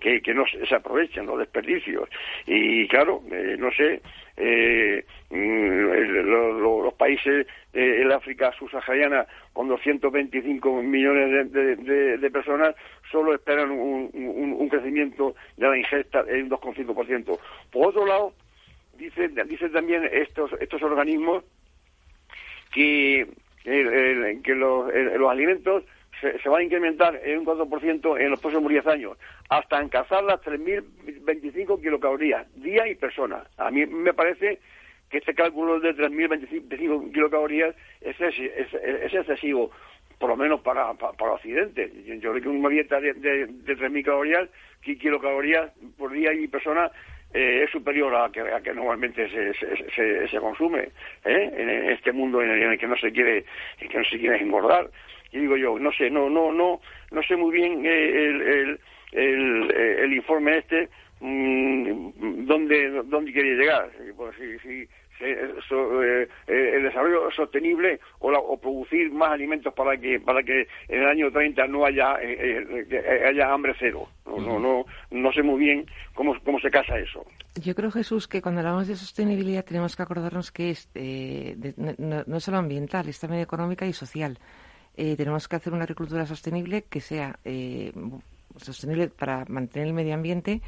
que, 0.00 0.20
que, 0.20 0.34
no 0.34 0.44
se 0.46 0.74
aprovechan, 0.74 1.26
los 1.26 1.38
desperdicios. 1.38 2.08
Y 2.46 2.86
claro, 2.88 3.22
eh, 3.30 3.56
no 3.58 3.70
sé, 3.72 4.02
eh, 4.36 5.04
mm, 5.30 6.60
los 6.60 6.94
países 6.94 7.46
del 7.72 8.12
África 8.12 8.52
subsahariana 8.58 9.26
con 9.52 9.68
225 9.68 10.82
millones 10.82 11.52
de, 11.52 12.16
de, 12.18 12.30
personas 12.30 12.74
solo 13.10 13.34
esperan 13.34 13.70
un, 13.70 14.10
un, 14.12 14.68
crecimiento 14.68 15.34
de 15.56 15.68
la 15.68 15.76
ingesta 15.76 16.24
en 16.28 16.44
un 16.44 16.50
2,5%. 16.50 17.38
Por 17.70 17.88
otro 17.88 18.06
lado, 18.06 18.32
dicen, 18.96 19.34
dicen 19.46 19.72
también 19.72 20.08
estos, 20.12 20.52
estos 20.60 20.82
organismos 20.82 21.44
que, 22.72 23.26
que 23.64 24.54
los, 24.54 24.92
los 24.94 25.30
alimentos 25.30 25.84
se, 26.20 26.48
van 26.48 26.60
a 26.60 26.64
incrementar 26.64 27.20
en 27.24 27.40
un 27.40 27.46
4% 27.46 28.20
en 28.20 28.30
los 28.30 28.40
próximos 28.40 28.70
10 28.70 28.86
años, 28.86 29.18
hasta 29.48 29.78
alcanzar 29.78 30.24
las 30.24 30.40
3.025 30.40 31.80
kilocalorías, 31.80 32.46
día 32.56 32.88
y 32.88 32.94
persona. 32.94 33.44
A 33.56 33.70
mí 33.70 33.86
me 33.86 34.12
parece 34.12 34.58
que 35.10 35.18
este 35.18 35.34
cálculo 35.34 35.80
de 35.80 35.94
3.025 35.94 37.12
kilocalorías 37.12 37.74
es, 38.00 38.16
es, 38.20 39.14
excesivo, 39.14 39.70
por 40.18 40.30
lo 40.30 40.36
menos 40.36 40.60
para, 40.60 40.92
para, 40.94 41.32
Occidente. 41.32 41.90
Yo, 42.20 42.32
creo 42.32 42.42
que 42.42 42.48
una 42.48 42.68
dieta 42.68 43.00
de, 43.00 43.14
de, 43.14 43.46
de 43.46 43.76
3.000 43.76 44.04
calorías, 44.04 44.48
kilocalorías 44.82 45.72
por 45.96 46.12
día 46.12 46.32
y 46.32 46.48
persona 46.48 46.90
eh, 47.34 47.62
es 47.64 47.70
superior 47.70 48.14
a 48.14 48.30
que, 48.30 48.40
a 48.40 48.60
que 48.60 48.72
normalmente 48.72 49.28
se, 49.28 49.52
se, 49.54 50.28
se, 50.28 50.38
consume 50.38 50.88
¿eh? 51.24 51.50
en 51.56 51.90
este 51.90 52.12
mundo 52.12 52.42
en 52.42 52.50
el, 52.50 52.78
que 52.78 52.86
no 52.86 52.96
se 52.96 53.12
quiere 53.12 53.44
que 53.78 53.98
no 53.98 54.04
se 54.04 54.18
quiere 54.18 54.40
engordar 54.40 54.90
y 55.32 55.38
digo 55.40 55.56
yo 55.56 55.78
no 55.78 55.92
sé 55.92 56.10
no 56.10 56.30
no 56.30 56.52
no 56.52 56.80
no 57.10 57.22
sé 57.22 57.36
muy 57.36 57.52
bien 57.52 57.84
eh, 57.84 58.08
el, 58.08 58.42
el, 58.42 58.80
el, 59.12 59.70
el 59.70 60.12
informe 60.14 60.58
este 60.58 60.88
mmm, 61.20 62.46
dónde 62.46 62.90
dónde 63.04 63.32
quiere 63.32 63.56
llegar 63.56 63.90
pues 64.16 64.34
si, 64.36 64.58
si 64.60 64.68
eh, 64.70 64.86
eh, 64.86 64.86
eh, 64.86 65.07
el 65.20 66.82
desarrollo 66.82 67.30
sostenible 67.30 68.00
o, 68.20 68.56
producir 68.58 69.10
más 69.12 69.32
alimentos 69.32 69.72
para 69.74 69.96
que 69.96 70.20
para 70.20 70.42
que 70.42 70.66
en 70.88 71.02
el 71.02 71.06
año 71.06 71.30
30 71.30 71.66
no 71.66 71.84
haya 71.84 72.16
haya 72.16 73.52
hambre 73.52 73.74
cero. 73.78 74.08
No, 74.26 74.58
no 74.58 74.84
no 75.10 75.32
sé 75.32 75.42
muy 75.42 75.58
bien 75.58 75.86
cómo 76.14 76.34
cómo 76.44 76.60
se 76.60 76.70
casa 76.70 76.98
eso. 76.98 77.24
Yo 77.60 77.74
creo 77.74 77.90
Jesús 77.90 78.28
que 78.28 78.42
cuando 78.42 78.60
hablamos 78.60 78.86
de 78.88 78.96
sostenibilidad 78.96 79.64
tenemos 79.64 79.96
que 79.96 80.02
acordarnos 80.02 80.52
que 80.52 80.70
es 80.70 80.88
no, 81.76 82.24
no, 82.26 82.36
es 82.36 82.44
solo 82.44 82.58
ambiental 82.58 83.08
es 83.08 83.20
también 83.20 83.42
económica 83.42 83.86
y 83.86 83.92
social. 83.92 84.38
Tenemos 84.96 85.46
que 85.46 85.56
hacer 85.56 85.72
una 85.72 85.84
agricultura 85.84 86.26
sostenible 86.26 86.84
que 86.90 87.00
sea 87.00 87.38
sostenible 88.56 89.08
para 89.08 89.44
mantener 89.46 89.88
el 89.88 89.94
medio 89.94 90.14
ambiente 90.14 90.60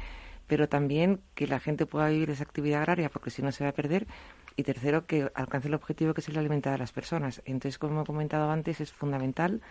pero 0.51 0.67
también 0.67 1.21
que 1.33 1.47
la 1.47 1.61
gente 1.61 1.85
pueda 1.85 2.09
vivir 2.09 2.29
esa 2.29 2.43
actividad 2.43 2.81
agraria, 2.81 3.07
porque 3.07 3.29
si 3.29 3.41
no 3.41 3.53
se 3.53 3.63
va 3.63 3.69
a 3.69 3.73
perder, 3.73 4.05
y 4.61 4.63
tercero, 4.63 5.05
que 5.05 5.29
alcance 5.35 5.67
el 5.67 5.73
objetivo 5.73 6.13
que 6.13 6.21
es 6.21 6.29
el 6.29 6.37
alimentar 6.37 6.73
a 6.73 6.77
las 6.77 6.91
personas. 6.91 7.41
Entonces, 7.45 7.77
como 7.77 8.01
he 8.01 8.05
comentado 8.05 8.49
antes, 8.49 8.79
es 8.81 8.91
fundamental 8.91 9.61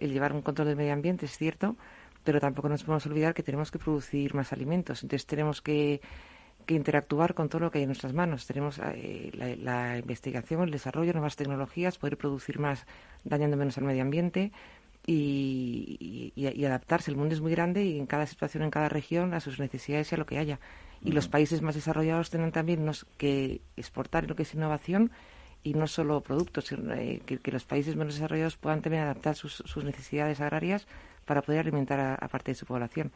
el 0.00 0.12
llevar 0.12 0.32
un 0.32 0.42
control 0.42 0.68
del 0.68 0.76
medio 0.76 0.92
ambiente, 0.92 1.26
es 1.26 1.36
cierto, 1.36 1.76
pero 2.24 2.40
tampoco 2.40 2.68
nos 2.68 2.82
podemos 2.82 3.06
olvidar 3.06 3.34
que 3.34 3.42
tenemos 3.42 3.70
que 3.70 3.78
producir 3.78 4.34
más 4.34 4.52
alimentos. 4.52 5.02
Entonces, 5.02 5.26
tenemos 5.26 5.62
que, 5.62 6.00
interactuar 6.68 7.34
con 7.34 7.48
todo 7.48 7.60
lo 7.60 7.70
que 7.70 7.78
hay 7.78 7.84
en 7.84 7.88
nuestras 7.88 8.12
manos. 8.12 8.46
Tenemos 8.46 8.80
eh, 8.82 9.30
la, 9.62 9.98
investigación, 9.98 10.62
el 10.62 10.72
desarrollo, 10.72 11.12
nuevas 11.12 11.36
tecnologías, 11.36 11.96
poder 11.96 12.16
producir 12.16 12.58
más 12.58 12.86
dañando 13.22 13.56
menos 13.56 13.78
al 13.78 13.84
medio 13.84 14.02
ambiente. 14.02 14.50
Y, 15.08 16.32
y, 16.34 16.64
adaptarse. 16.64 17.12
El 17.12 17.16
mundo 17.16 17.32
es 17.34 17.40
muy 17.40 17.52
grande 17.52 17.84
y 17.84 18.00
en 18.00 18.06
cada 18.06 18.26
situación, 18.26 18.64
en 18.64 18.70
cada 18.70 18.88
región, 18.88 19.34
a 19.34 19.38
sus 19.40 19.60
necesidades 19.60 20.10
y 20.10 20.16
a 20.16 20.18
lo 20.18 20.26
que 20.26 20.38
haya 20.38 20.58
y 21.02 21.12
los 21.12 21.28
países 21.28 21.62
más 21.62 21.74
desarrollados 21.74 22.30
tienen 22.30 22.52
también 22.52 22.90
que 23.16 23.60
exportar 23.76 24.28
lo 24.28 24.36
que 24.36 24.42
es 24.42 24.54
innovación 24.54 25.10
y 25.62 25.74
no 25.74 25.86
solo 25.86 26.20
productos, 26.20 26.66
sino, 26.66 26.92
eh, 26.94 27.22
que, 27.26 27.50
los 27.50 27.64
países 27.64 27.96
menos 27.96 28.14
desarrollados 28.14 28.56
puedan 28.56 28.82
también 28.82 29.02
adaptar 29.02 29.34
sus, 29.34 29.62
necesidades 29.84 30.40
agrarias 30.40 30.86
para 31.24 31.42
poder 31.42 31.60
alimentar 31.60 32.18
a, 32.20 32.28
parte 32.28 32.52
de 32.52 32.54
su 32.54 32.66
población. 32.66 33.10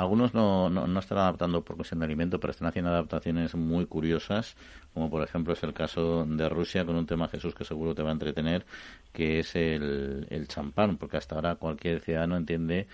Algunos 0.00 0.32
no, 0.32 0.70
no, 0.70 0.98
están 0.98 1.18
adaptando 1.18 1.62
por 1.62 1.76
cuestión 1.76 2.00
de 2.00 2.06
alimento, 2.06 2.40
pero 2.40 2.52
están 2.52 2.68
haciendo 2.68 2.90
adaptaciones 2.90 3.54
muy 3.54 3.84
curiosas, 3.84 4.56
como 4.94 5.10
por 5.10 5.22
ejemplo 5.22 5.52
es 5.52 5.62
el 5.62 5.74
caso 5.74 6.24
de 6.24 6.48
Rusia 6.48 6.86
con 6.86 6.96
un 6.96 7.04
tema, 7.04 7.28
Jesús, 7.28 7.54
que 7.54 7.64
seguro 7.64 7.94
te 7.94 8.02
va 8.02 8.08
a 8.08 8.12
entretener, 8.12 8.64
que 9.12 9.40
es 9.40 9.54
el, 9.54 10.26
el 10.30 10.48
champán, 10.48 10.96
porque 10.96 11.18
hasta 11.18 11.34
ahora 11.34 11.56
cualquier 11.56 12.00
ciudadano 12.00 12.38
entiende 12.38 12.86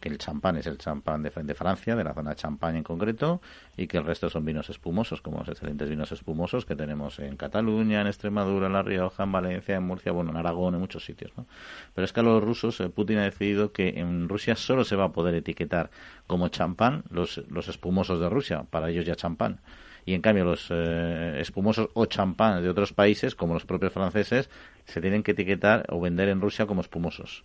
que 0.00 0.08
el 0.08 0.18
champán 0.18 0.56
es 0.56 0.66
el 0.66 0.76
champán 0.78 1.22
de, 1.22 1.30
de 1.30 1.54
Francia, 1.54 1.94
de 1.94 2.02
la 2.02 2.12
zona 2.12 2.34
champán 2.34 2.74
en 2.74 2.82
concreto, 2.82 3.40
y 3.76 3.86
que 3.86 3.98
el 3.98 4.04
resto 4.04 4.28
son 4.28 4.44
vinos 4.44 4.68
espumosos, 4.70 5.22
como 5.22 5.38
los 5.38 5.48
excelentes 5.48 5.88
vinos 5.88 6.10
espumosos 6.10 6.66
que 6.66 6.74
tenemos 6.74 7.20
en 7.20 7.36
Cataluña, 7.36 8.00
en 8.00 8.08
Extremadura, 8.08 8.66
en 8.66 8.72
La 8.72 8.82
Rioja, 8.82 9.22
en 9.22 9.30
Valencia, 9.30 9.76
en 9.76 9.84
Murcia, 9.84 10.10
bueno, 10.10 10.32
en 10.32 10.36
Aragón, 10.38 10.74
en 10.74 10.80
muchos 10.80 11.04
sitios. 11.04 11.32
¿no? 11.36 11.46
Pero 11.94 12.04
es 12.04 12.12
que 12.12 12.20
a 12.20 12.22
los 12.24 12.42
rusos, 12.42 12.80
eh, 12.80 12.88
Putin 12.88 13.18
ha 13.18 13.24
decidido 13.24 13.70
que 13.70 14.00
en 14.00 14.28
Rusia 14.28 14.56
solo 14.56 14.82
se 14.82 14.96
va 14.96 15.04
a 15.04 15.12
poder 15.12 15.34
etiquetar 15.36 15.90
como 16.26 16.48
champán 16.48 17.04
los, 17.10 17.42
los 17.48 17.68
espumosos 17.68 18.20
de 18.20 18.28
Rusia, 18.28 18.64
para 18.70 18.90
ellos 18.90 19.06
ya 19.06 19.14
champán 19.14 19.60
y 20.06 20.14
en 20.14 20.20
cambio 20.20 20.44
los 20.44 20.68
eh, 20.70 21.36
espumosos 21.40 21.88
o 21.94 22.06
champán 22.06 22.62
de 22.62 22.68
otros 22.68 22.92
países, 22.92 23.34
como 23.34 23.54
los 23.54 23.64
propios 23.64 23.92
franceses, 23.92 24.50
se 24.84 25.00
tienen 25.00 25.22
que 25.22 25.32
etiquetar 25.32 25.86
o 25.88 26.00
vender 26.00 26.28
en 26.28 26.40
Rusia 26.40 26.66
como 26.66 26.82
espumosos. 26.82 27.44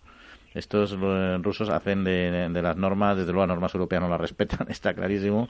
Estos 0.54 0.96
eh, 1.00 1.38
rusos 1.40 1.70
hacen 1.70 2.04
de, 2.04 2.50
las 2.62 2.76
normas, 2.76 3.16
desde 3.16 3.32
luego 3.32 3.46
las 3.46 3.54
normas 3.54 3.74
europeas 3.74 4.02
no 4.02 4.08
las 4.08 4.20
respetan, 4.20 4.66
está 4.68 4.92
clarísimo, 4.94 5.48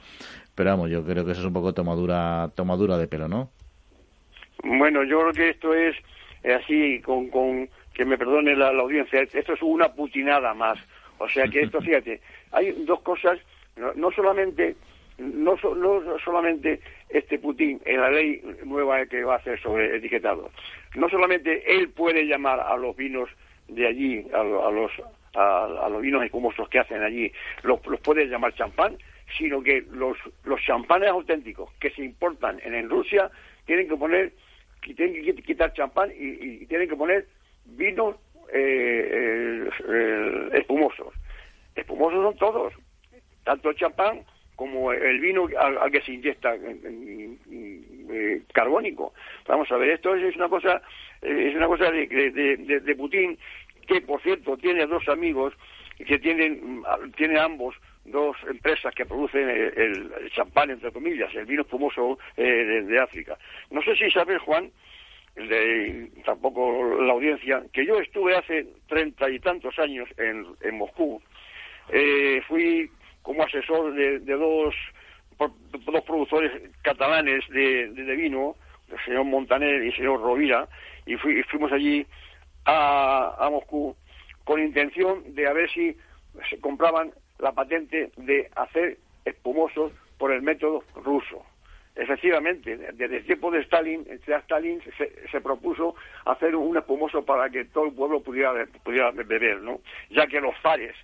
pero 0.55 0.71
vamos, 0.71 0.91
yo 0.91 1.05
creo 1.05 1.25
que 1.25 1.33
eso 1.33 1.41
es 1.41 1.47
un 1.47 1.53
poco 1.53 1.73
tomadura, 1.73 2.51
tomadura 2.55 2.97
de 2.97 3.09
pelo, 3.09 3.27
¿no? 3.27 3.51
Bueno, 4.63 5.03
yo 5.05 5.21
creo 5.21 5.33
que 5.33 5.51
esto 5.51 5.75
es 5.75 5.97
así, 6.45 7.01
con, 7.01 7.29
con 7.29 7.69
que 7.95 8.05
me 8.05 8.19
perdone 8.19 8.55
la, 8.55 8.69
audiencia, 8.69 9.21
esto 9.23 9.55
es 9.55 9.63
una 9.63 9.93
putinada 9.93 10.55
más. 10.55 10.79
O 11.19 11.29
sea 11.29 11.49
que 11.49 11.63
esto, 11.63 11.81
fíjate, 11.83 12.21
hay 12.53 12.73
dos 12.85 13.01
cosas, 13.03 13.39
no, 13.77 14.11
solamente 14.13 14.77
no, 15.19 15.57
no, 15.57 16.19
solamente 16.25 16.81
este 17.09 17.39
Putin 17.39 17.81
en 17.85 18.01
la 18.01 18.11
ley 18.11 18.43
nueva 18.65 19.05
que 19.07 19.23
va 19.25 19.35
a 19.35 19.39
hacer 19.39 19.61
sobre 19.61 19.97
etiquetado, 19.97 20.51
no 20.95 21.09
solamente 21.09 21.63
él 21.77 21.91
puede 21.91 22.25
llamar 22.27 22.61
a 22.61 22.77
los 22.77 22.97
vinos 22.97 23.29
de 23.69 23.87
allí, 23.87 24.27
a, 24.33 24.43
los 24.43 24.91
a, 25.35 25.89
los 25.91 26.03
vinos 26.03 26.25
espumosos 26.25 26.69
que 26.69 26.79
hacen 26.79 27.03
allí, 27.03 27.31
los, 27.63 27.85
los 27.87 28.01
puede 28.01 28.27
llamar 28.27 28.55
champán, 28.55 28.97
sino 29.37 29.63
que 29.63 29.85
los, 29.93 30.17
los 30.45 30.61
champanes 30.63 31.09
auténticos 31.09 31.73
que 31.75 31.91
se 31.91 32.03
importan 32.03 32.61
en, 32.65 32.89
Rusia 32.89 33.31
tienen 33.67 33.89
que 33.89 33.97
poner, 33.97 34.33
tienen 34.83 35.25
que 35.25 35.35
quitar 35.43 35.73
champán 35.73 36.11
y, 36.19 36.67
tienen 36.67 36.89
que 36.89 36.97
poner 36.97 37.27
vinos 37.65 38.17
eh, 38.53 39.69
eh, 39.89 40.49
espumosos. 40.55 41.15
Espumosos 41.75 42.23
son 42.23 42.37
todos, 42.37 42.73
tanto 43.45 43.71
el 43.71 43.77
champán 43.77 44.25
como 44.57 44.93
el 44.93 45.21
vino 45.21 45.49
al, 45.59 45.91
que 45.91 46.03
se 46.03 46.13
inyecta 46.13 46.55
eh, 46.55 48.43
carbónico. 48.53 49.15
Vamos 49.47 49.73
a 49.73 49.77
ver, 49.77 49.91
esto 49.91 50.15
es 50.15 50.37
una 50.37 50.49
cosa 50.49 50.83
es 51.23 51.55
una 51.55 51.67
cosa 51.67 51.91
de, 51.91 52.07
de, 52.07 52.81
de, 52.81 52.95
Putin, 52.97 53.39
que 53.87 54.01
por 54.03 54.21
cierto 54.23 54.57
tiene 54.57 54.87
dos 54.87 55.09
amigos 55.09 55.55
que 55.97 56.19
tienen, 56.19 56.83
tiene 57.17 57.39
ambos 57.39 57.75
dos 58.05 58.37
empresas 58.49 58.95
que 58.95 59.05
producen 59.05 59.49
el, 59.49 60.31
champán, 60.35 60.71
entre 60.71 60.91
comillas, 60.93 61.35
el 61.35 61.47
vino 61.47 61.63
espumoso 61.63 62.19
eh, 62.37 62.83
de, 62.87 62.99
África. 62.99 63.37
No 63.71 63.83
sé 63.83 63.95
si 63.97 64.11
sabes, 64.11 64.41
Juan, 64.43 64.71
tampoco 66.25 67.01
la 67.01 67.13
audiencia, 67.13 67.63
que 67.73 67.87
yo 67.87 67.99
estuve 68.01 68.37
hace 68.37 68.67
treinta 68.89 69.29
y 69.31 69.39
tantos 69.39 69.79
años 69.79 70.09
en, 70.17 70.47
en 70.63 70.79
Moscú. 70.79 71.23
Eh, 71.93 72.41
fui 72.47 72.91
como 73.23 73.43
asesor 73.43 73.93
de, 73.95 74.19
dos, 74.21 74.75
dos 75.39 76.05
productores 76.05 76.53
catalanes 76.83 77.47
de, 77.49 77.89
de 77.89 78.17
vino, 78.17 78.57
el 78.91 79.05
señor 79.05 79.25
Montaner 79.25 79.83
y 79.83 79.89
el 79.89 79.97
señor 79.97 80.21
Rovira, 80.21 80.69
y, 81.07 81.17
fuimos 81.17 81.73
allí 81.73 82.07
a, 82.65 83.49
Moscú 83.51 83.97
con 84.45 84.61
intención 84.61 85.35
de 85.35 85.47
a 85.47 85.53
ver 85.53 85.71
si 85.71 85.97
se 86.49 86.61
compraban 86.61 87.13
la 87.39 87.53
patente 87.53 88.11
de 88.17 88.49
hacer 88.55 88.99
espumosos 89.25 89.93
por 90.19 90.33
el 90.33 90.43
método 90.43 90.85
ruso. 90.97 91.45
Efectivamente, 91.97 92.77
desde 92.95 93.17
el 93.17 93.25
tiempo 93.27 93.51
de 93.51 93.61
Stalin, 93.61 94.07
Stalin 94.27 94.81
se, 95.31 95.41
propuso 95.41 95.95
hacer 96.25 96.55
un 96.55 96.77
espumoso 96.77 97.25
para 97.25 97.51
que 97.51 97.65
todo 97.67 97.87
el 97.87 97.93
pueblo 97.93 98.23
pudiera, 98.23 98.53
pudiera 98.85 99.11
beber, 99.11 99.61
¿no? 99.61 99.81
Ya 100.11 100.27
que 100.27 100.41
los 100.41 100.55
zares 100.63 100.95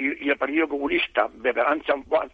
y, 0.00 0.28
el 0.28 0.36
Partido 0.36 0.68
Comunista 0.68 1.28
beberán 1.32 1.82
champán, 1.82 2.30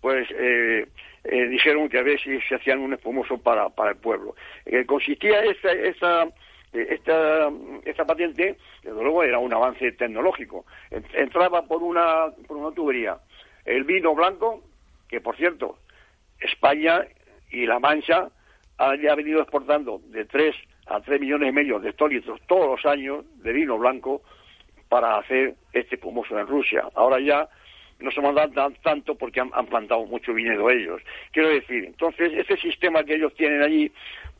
pues 0.00 0.28
eh, 0.30 0.86
eh, 1.24 1.48
dijeron 1.48 1.88
que 1.88 1.98
a 1.98 2.04
si 2.18 2.40
se 2.42 2.54
hacían 2.56 2.80
un 2.80 2.94
espumoso 2.94 3.38
para, 3.38 3.68
para 3.68 3.92
el 3.92 3.96
pueblo. 3.96 4.34
Eh, 4.66 4.84
consistía 4.84 5.40
esa, 5.40 5.72
esa, 5.72 6.28
esta, 6.72 7.50
esta 7.84 8.04
patente, 8.04 8.56
desde 8.82 9.02
luego 9.02 9.22
era 9.22 9.38
un 9.38 9.52
avance 9.52 9.92
tecnológico. 9.92 10.64
Entraba 10.90 11.62
por 11.66 11.82
una, 11.82 12.26
por 12.46 12.56
una 12.56 12.74
tubería 12.74 13.18
el 13.64 13.84
vino 13.84 14.14
blanco, 14.14 14.62
que 15.08 15.20
por 15.20 15.36
cierto, 15.36 15.78
España 16.40 17.06
y 17.50 17.66
La 17.66 17.78
Mancha 17.78 18.28
ya 19.00 19.14
venido 19.14 19.40
exportando 19.40 20.00
de 20.06 20.24
3 20.24 20.56
a 20.86 21.00
3 21.00 21.20
millones 21.20 21.50
y 21.50 21.52
medio 21.52 21.78
de 21.78 21.90
hectolitros 21.90 22.40
todos 22.48 22.66
los 22.66 22.86
años 22.86 23.24
de 23.42 23.52
vino 23.52 23.78
blanco 23.78 24.22
para 24.92 25.16
hacer 25.16 25.54
este 25.72 25.94
espumoso 25.94 26.38
en 26.38 26.46
Rusia. 26.46 26.84
Ahora 26.94 27.18
ya 27.18 27.48
no 27.98 28.10
se 28.10 28.20
mandan 28.20 28.52
tanto 28.82 29.14
porque 29.14 29.40
han, 29.40 29.66
plantado 29.66 30.04
mucho 30.04 30.34
viñedo 30.34 30.68
ellos. 30.68 31.00
Quiero 31.30 31.48
decir, 31.48 31.86
entonces, 31.86 32.30
ese 32.34 32.58
sistema 32.58 33.02
que 33.02 33.14
ellos 33.14 33.32
tienen 33.32 33.62
allí, 33.62 33.90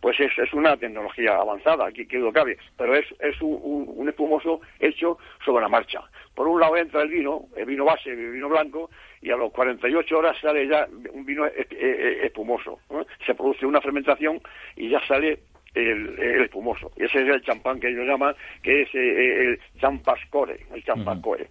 pues 0.02 0.20
es, 0.20 0.52
una 0.52 0.76
tecnología 0.76 1.36
avanzada, 1.36 1.86
aquí 1.86 2.04
que 2.04 2.18
lo 2.18 2.34
cabe, 2.34 2.58
pero 2.76 2.94
es, 2.94 3.06
es 3.20 3.40
un, 3.40 4.06
espumoso 4.06 4.60
hecho 4.78 5.16
sobre 5.42 5.62
la 5.62 5.70
marcha. 5.70 6.02
Por 6.34 6.46
un 6.46 6.60
lado 6.60 6.76
entra 6.76 7.00
el 7.00 7.08
vino, 7.08 7.46
el 7.56 7.64
vino 7.64 7.86
base, 7.86 8.10
el 8.10 8.32
vino 8.32 8.50
blanco, 8.50 8.90
y 9.22 9.30
a 9.30 9.36
los 9.36 9.52
48 9.52 10.18
horas 10.18 10.36
sale 10.38 10.68
ya 10.68 10.86
un 11.14 11.24
vino 11.24 11.46
espumoso. 11.46 12.78
Se 13.24 13.34
produce 13.34 13.64
una 13.64 13.80
fermentación 13.80 14.38
y 14.76 14.90
ya 14.90 15.00
sale 15.06 15.38
el, 15.74 16.42
espumoso. 16.42 16.92
Y 16.96 17.04
ese 17.04 17.22
es 17.22 17.28
el 17.28 17.42
champán 17.42 17.80
que 17.80 17.88
ellos 17.88 18.06
llaman, 18.06 18.34
que 18.62 18.82
es 18.82 18.88
eh, 18.94 19.44
el 19.44 19.60
champascore, 19.80 20.58
el 20.74 20.84
champascore. 20.84 21.48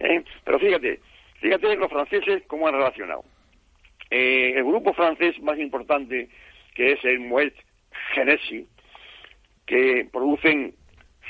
¿eh? 0.00 0.22
Pero 0.44 0.58
fíjate, 0.58 1.00
Fíjate 1.44 1.76
los 1.76 1.90
franceses 1.90 2.42
cómo 2.46 2.68
han 2.68 2.72
relacionado. 2.72 3.22
Eh, 4.10 4.54
el 4.56 4.64
grupo 4.64 4.94
francés 4.94 5.38
más 5.42 5.58
importante, 5.58 6.30
que 6.74 6.92
es 6.92 7.04
el 7.04 7.20
Moet 7.20 7.52
Genesi, 8.14 8.66
que 9.66 10.08
producen, 10.10 10.74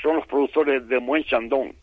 son 0.01 0.15
los 0.15 0.27
productores 0.27 0.87
de 0.87 1.01
Moet 1.01 1.25
Chandon, 1.25 1.75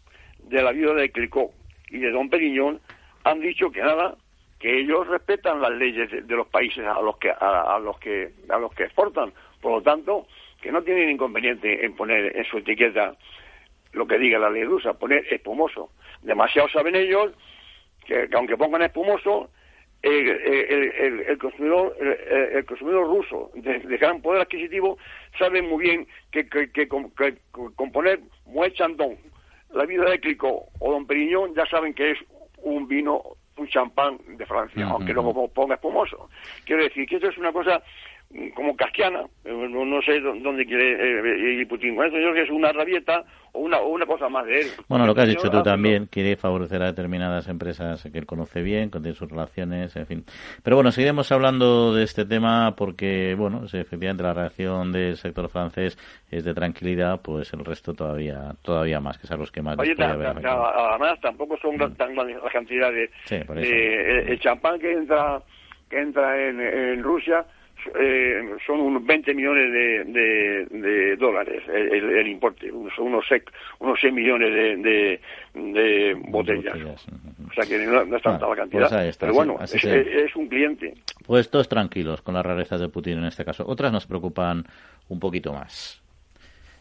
de 0.44 0.62
la 0.62 0.72
vida 0.72 0.94
de 0.94 1.12
Clicquot 1.12 1.50
y 1.90 1.98
de 1.98 2.10
Don 2.10 2.30
Perignon, 2.30 2.80
han 3.24 3.40
dicho 3.40 3.70
que 3.70 3.82
nada, 3.82 4.16
que 4.58 4.80
ellos 4.80 5.06
respetan 5.08 5.60
las 5.60 5.72
leyes 5.72 6.10
de, 6.10 6.34
los 6.34 6.46
países 6.48 6.86
a 6.86 7.02
los 7.02 7.18
que 7.18 7.30
a, 7.30 7.78
los 7.80 7.98
que 7.98 8.32
a 8.48 8.56
los 8.56 8.72
que 8.72 8.84
exportan, 8.84 9.34
por 9.62 9.72
lo 9.72 9.82
tanto, 9.82 10.26
que 10.60 10.70
no 10.70 10.82
tienen 10.82 11.08
inconveniente 11.08 11.86
en 11.86 11.94
poner 11.94 12.36
en 12.36 12.44
su 12.44 12.58
etiqueta 12.58 13.16
lo 13.92 14.06
que 14.06 14.18
diga 14.18 14.38
la 14.38 14.50
ley 14.50 14.64
rusa, 14.64 14.98
poner 14.98 15.24
espumoso. 15.32 15.90
Demasiado 16.22 16.68
saben 16.68 16.96
ellos 16.96 17.32
que, 18.04 18.28
aunque 18.34 18.56
pongan 18.56 18.82
espumoso, 18.82 19.50
el, 20.02 21.38
consumidor 21.38 21.96
el, 22.00 22.64
consumidor 22.64 23.06
ruso 23.06 23.52
de, 23.54 23.78
gran 23.98 24.20
poder 24.20 24.42
adquisitivo 24.42 24.98
sabe 25.38 25.62
muy 25.62 25.84
bien 25.84 26.08
que, 26.32 26.48
que, 26.48 26.88
con, 26.88 27.12
poner 27.92 28.18
Moet 28.46 28.72
Chandon, 28.72 29.16
la 29.72 29.86
vida 29.86 30.10
de 30.10 30.18
Clicquot 30.18 30.64
o 30.80 30.90
Don 30.90 31.06
Periñón 31.06 31.54
ya 31.54 31.64
saben 31.66 31.94
que 31.94 32.10
es 32.10 32.18
un 32.58 32.88
vino, 32.88 33.22
un 33.56 33.68
champán 33.68 34.18
de 34.26 34.44
Francia, 34.44 34.88
aunque 34.88 35.14
no 35.14 35.32
ponga 35.54 35.76
espumoso. 35.76 36.28
Quiero 36.64 36.82
decir 36.82 37.06
que 37.06 37.16
eso 37.16 37.28
es 37.28 37.38
una 37.38 37.52
cosa 37.52 37.80
como 38.54 38.74
casquiana, 38.76 39.24
eh, 39.44 39.52
no, 39.52 40.02
sé 40.02 40.20
dónde 40.20 40.64
quiere 40.64 40.92
eh, 40.92 41.60
ir 41.60 41.68
Putin 41.68 41.94
con 41.94 42.06
yo 42.06 42.12
creo 42.12 42.34
que 42.34 42.42
es 42.42 42.50
una 42.50 42.72
rabieta 42.72 43.24
o 43.52 43.60
una, 43.60 43.80
una 43.82 44.06
cosa 44.06 44.28
más 44.30 44.46
de 44.46 44.60
él. 44.60 44.66
Bueno, 44.88 45.06
lo 45.06 45.14
que 45.14 45.20
has 45.20 45.28
dicho 45.28 45.50
tú 45.50 45.62
también, 45.62 46.06
quiere 46.06 46.36
favorecer 46.36 46.82
a 46.82 46.86
determinadas 46.86 47.48
empresas 47.48 48.02
que 48.10 48.18
él 48.18 48.24
conoce 48.24 48.62
bien, 48.62 48.90
que 48.90 49.00
tiene 49.00 49.14
sus 49.14 49.30
relaciones, 49.30 49.94
en 49.96 50.06
fin. 50.06 50.24
Pero 50.62 50.76
bueno, 50.76 50.92
seguiremos 50.92 51.30
hablando 51.30 51.94
de 51.94 52.04
este 52.04 52.24
tema 52.24 52.74
porque, 52.74 53.34
bueno, 53.36 53.64
efectivamente 53.70 54.22
la 54.22 54.32
reacción 54.32 54.92
del 54.92 55.16
sector 55.16 55.50
francés 55.50 55.98
es 56.30 56.44
de 56.44 56.54
tranquilidad, 56.54 57.20
pues 57.20 57.52
el 57.52 57.64
resto 57.64 57.92
todavía 57.92 58.54
todavía 58.62 59.00
más, 59.00 59.18
que 59.18 59.32
a 59.32 59.36
los 59.36 59.52
que 59.52 59.60
más 59.60 59.78
Oye, 59.78 59.94
además 59.98 61.20
tampoco 61.20 61.58
son 61.58 61.76
mm. 61.76 61.94
tan 61.96 62.14
grandes 62.14 62.42
las 62.42 62.52
cantidades 62.52 63.10
de, 63.28 64.24
el, 64.28 64.40
champán 64.40 64.78
que 64.78 64.92
entra 64.92 65.42
que 65.90 66.00
entra 66.00 66.48
en 66.48 67.02
Rusia 67.02 67.44
eh, 67.98 68.40
son 68.66 68.80
unos 68.80 69.04
20 69.04 69.34
millones 69.34 69.72
de, 69.72 70.66
de, 70.70 71.16
dólares 71.16 71.62
el, 71.68 72.26
importe, 72.28 72.70
son 72.96 73.06
unos, 73.06 73.24
unos 73.78 73.98
6 74.00 74.12
millones 74.12 74.52
de, 74.82 75.20
de, 75.54 76.14
botellas. 76.28 76.76
O 77.48 77.52
sea 77.54 77.66
que 77.66 77.84
no, 77.86 78.16
es 78.16 78.22
tanta 78.22 78.48
la 78.48 78.56
cantidad. 78.56 78.88
Pues 78.88 79.18
pero 79.18 79.34
bueno, 79.34 79.58
es, 79.62 80.36
un 80.36 80.48
cliente. 80.48 80.94
Pues 81.26 81.50
todos 81.50 81.68
tranquilos 81.68 82.22
con 82.22 82.34
las 82.34 82.44
rarezas 82.44 82.80
de 82.80 82.88
Putin 82.88 83.18
en 83.18 83.24
este 83.24 83.44
caso. 83.44 83.64
Otras 83.66 83.92
nos 83.92 84.06
preocupan 84.06 84.64
un 85.08 85.20
poquito 85.20 85.52
más. 85.52 86.02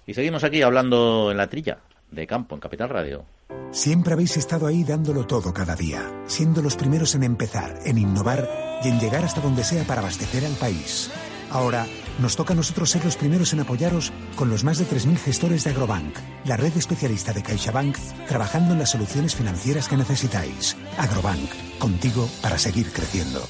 Y 0.05 0.13
seguimos 0.13 0.43
aquí 0.43 0.61
hablando 0.61 1.31
en 1.31 1.37
la 1.37 1.47
trilla 1.47 1.77
de 2.11 2.27
campo, 2.27 2.55
en 2.55 2.61
Capital 2.61 2.89
Radio. 2.89 3.25
Siempre 3.71 4.13
habéis 4.13 4.37
estado 4.37 4.67
ahí 4.67 4.83
dándolo 4.83 5.25
todo 5.25 5.53
cada 5.53 5.75
día, 5.75 6.23
siendo 6.27 6.61
los 6.61 6.75
primeros 6.75 7.15
en 7.15 7.23
empezar, 7.23 7.79
en 7.85 7.97
innovar 7.97 8.47
y 8.83 8.89
en 8.89 8.99
llegar 8.99 9.23
hasta 9.23 9.41
donde 9.41 9.63
sea 9.63 9.83
para 9.85 10.01
abastecer 10.01 10.45
al 10.45 10.53
país. 10.53 11.09
Ahora 11.49 11.85
nos 12.19 12.35
toca 12.35 12.53
a 12.53 12.55
nosotros 12.55 12.89
ser 12.89 13.03
los 13.03 13.15
primeros 13.15 13.53
en 13.53 13.61
apoyaros 13.61 14.11
con 14.35 14.49
los 14.49 14.63
más 14.63 14.77
de 14.77 14.85
3.000 14.85 15.17
gestores 15.17 15.63
de 15.63 15.71
Agrobank, 15.71 16.15
la 16.45 16.57
red 16.57 16.75
especialista 16.75 17.33
de 17.33 17.43
CaixaBank, 17.43 17.97
trabajando 18.27 18.73
en 18.73 18.79
las 18.79 18.91
soluciones 18.91 19.35
financieras 19.35 19.87
que 19.87 19.97
necesitáis. 19.97 20.77
Agrobank, 20.97 21.49
contigo 21.79 22.29
para 22.41 22.57
seguir 22.57 22.91
creciendo. 22.91 23.41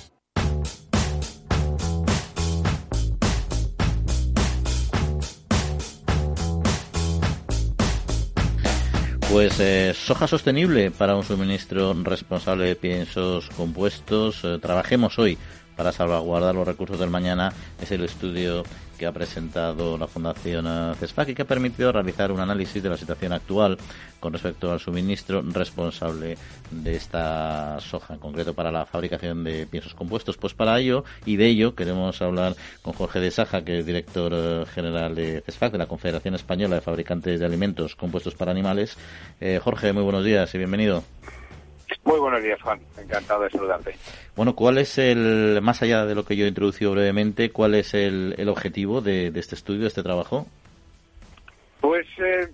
Pues 9.31 9.61
eh, 9.61 9.93
soja 9.95 10.27
sostenible 10.27 10.91
para 10.91 11.15
un 11.15 11.23
suministro 11.23 11.93
responsable 12.03 12.65
de 12.65 12.75
piensos 12.75 13.49
compuestos. 13.55 14.41
Eh, 14.43 14.59
trabajemos 14.61 15.17
hoy 15.17 15.37
para 15.77 15.93
salvaguardar 15.93 16.53
los 16.53 16.67
recursos 16.67 16.99
del 16.99 17.09
mañana. 17.09 17.53
Es 17.81 17.91
el 17.91 18.03
estudio 18.03 18.63
que 19.01 19.07
ha 19.07 19.11
presentado 19.11 19.97
la 19.97 20.05
Fundación 20.05 20.95
CESFAC 20.95 21.29
y 21.29 21.33
que 21.33 21.41
ha 21.41 21.47
permitido 21.47 21.91
realizar 21.91 22.31
un 22.31 22.39
análisis 22.39 22.83
de 22.83 22.89
la 22.89 22.97
situación 22.97 23.33
actual 23.33 23.79
con 24.19 24.31
respecto 24.31 24.71
al 24.71 24.79
suministro 24.79 25.41
responsable 25.41 26.37
de 26.69 26.95
esta 26.95 27.79
soja, 27.79 28.13
en 28.13 28.19
concreto 28.19 28.53
para 28.53 28.71
la 28.71 28.85
fabricación 28.85 29.43
de 29.43 29.65
piensos 29.65 29.95
compuestos. 29.95 30.37
Pues 30.37 30.53
para 30.53 30.79
ello 30.79 31.03
y 31.25 31.35
de 31.35 31.47
ello 31.47 31.73
queremos 31.73 32.21
hablar 32.21 32.55
con 32.83 32.93
Jorge 32.93 33.19
de 33.19 33.31
Saja, 33.31 33.65
que 33.65 33.79
es 33.79 33.87
director 33.87 34.33
eh, 34.35 34.65
general 34.71 35.15
de 35.15 35.41
CESFAC, 35.47 35.71
de 35.71 35.79
la 35.79 35.87
Confederación 35.87 36.35
Española 36.35 36.75
de 36.75 36.81
Fabricantes 36.81 37.39
de 37.39 37.45
Alimentos 37.47 37.95
Compuestos 37.95 38.35
para 38.35 38.51
Animales. 38.51 38.97
Eh, 39.39 39.59
Jorge, 39.63 39.93
muy 39.93 40.03
buenos 40.03 40.23
días 40.23 40.53
y 40.53 40.59
bienvenido. 40.59 41.03
Muy 42.03 42.19
buenos 42.19 42.43
días, 42.43 42.61
Juan. 42.61 42.79
Encantado 42.97 43.43
de 43.43 43.49
saludarte. 43.49 43.95
Bueno, 44.35 44.55
¿cuál 44.55 44.77
es 44.77 44.97
el, 44.97 45.59
más 45.61 45.81
allá 45.81 46.05
de 46.05 46.15
lo 46.15 46.25
que 46.25 46.35
yo 46.35 46.45
he 46.45 46.49
introducido 46.49 46.91
brevemente, 46.91 47.51
cuál 47.51 47.75
es 47.75 47.93
el, 47.93 48.35
objetivo 48.47 49.01
de, 49.01 49.27
este 49.27 49.55
estudio, 49.55 49.81
de 49.81 49.87
este 49.87 50.03
trabajo? 50.03 50.47
Pues, 51.79 52.07
eh, 52.17 52.47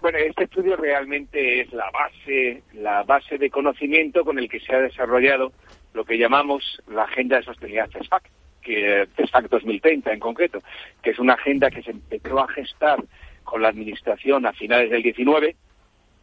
bueno, 0.00 0.18
este 0.18 0.44
estudio 0.44 0.76
realmente 0.76 1.60
es 1.60 1.72
la 1.72 1.90
base, 1.90 2.62
la 2.74 3.02
base 3.02 3.38
de 3.38 3.50
conocimiento 3.50 4.24
con 4.24 4.38
el 4.38 4.48
que 4.48 4.60
se 4.60 4.74
ha 4.74 4.78
desarrollado 4.78 5.52
lo 5.94 6.04
que 6.04 6.18
llamamos 6.18 6.80
la 6.88 7.04
Agenda 7.04 7.36
de 7.36 7.44
Sostenibilidad 7.44 7.90
CESFAC, 7.90 8.30
que 8.62 9.06
CESFAC 9.16 9.48
2030 9.48 10.12
en 10.12 10.20
concreto, 10.20 10.58
que 11.02 11.10
es 11.10 11.18
una 11.18 11.34
agenda 11.34 11.70
que 11.70 11.82
se 11.82 11.90
empezó 11.90 12.40
a 12.40 12.48
gestar 12.48 12.98
con 13.44 13.62
la 13.62 13.68
Administración 13.68 14.46
a 14.46 14.52
finales 14.52 14.90
del 14.90 15.02
19 15.02 15.56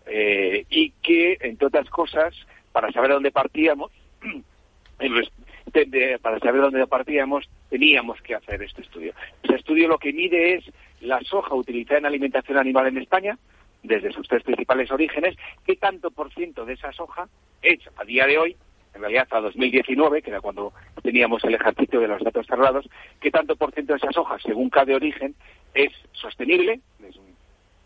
eh, 0.07 0.65
y 0.69 0.91
que, 1.03 1.37
entre 1.41 1.67
otras 1.67 1.89
cosas, 1.89 2.33
para 2.71 2.91
saber 2.91 3.11
dónde 3.11 3.31
partíamos, 3.31 3.91
para 6.21 6.39
saber 6.39 6.61
dónde 6.61 6.87
partíamos, 6.87 7.49
teníamos 7.69 8.21
que 8.21 8.35
hacer 8.35 8.61
este 8.63 8.81
estudio. 8.81 9.13
Este 9.43 9.55
estudio 9.55 9.87
lo 9.87 9.97
que 9.97 10.13
mide 10.13 10.55
es 10.55 10.65
la 11.01 11.21
soja 11.21 11.55
utilizada 11.55 11.99
en 11.99 12.05
alimentación 12.05 12.57
animal 12.57 12.87
en 12.87 12.97
España, 12.97 13.37
desde 13.83 14.11
sus 14.11 14.27
tres 14.27 14.43
principales 14.43 14.91
orígenes, 14.91 15.35
qué 15.65 15.75
tanto 15.75 16.11
por 16.11 16.33
ciento 16.33 16.65
de 16.65 16.73
esa 16.73 16.91
soja 16.91 17.29
es 17.61 17.79
a 17.97 18.03
día 18.03 18.25
de 18.25 18.37
hoy, 18.37 18.57
en 18.93 19.01
realidad 19.01 19.23
hasta 19.23 19.39
2019, 19.39 20.21
que 20.21 20.31
era 20.31 20.41
cuando 20.41 20.73
teníamos 21.01 21.43
el 21.43 21.55
ejercicio 21.55 21.99
de 21.99 22.07
los 22.07 22.21
datos 22.21 22.45
cerrados, 22.47 22.89
qué 23.21 23.31
tanto 23.31 23.55
por 23.55 23.71
ciento 23.71 23.93
de 23.93 23.97
esa 23.97 24.11
soja, 24.11 24.37
según 24.39 24.69
cada 24.69 24.95
origen, 24.95 25.35
es 25.73 25.91
sostenible, 26.11 26.81
es 27.07 27.15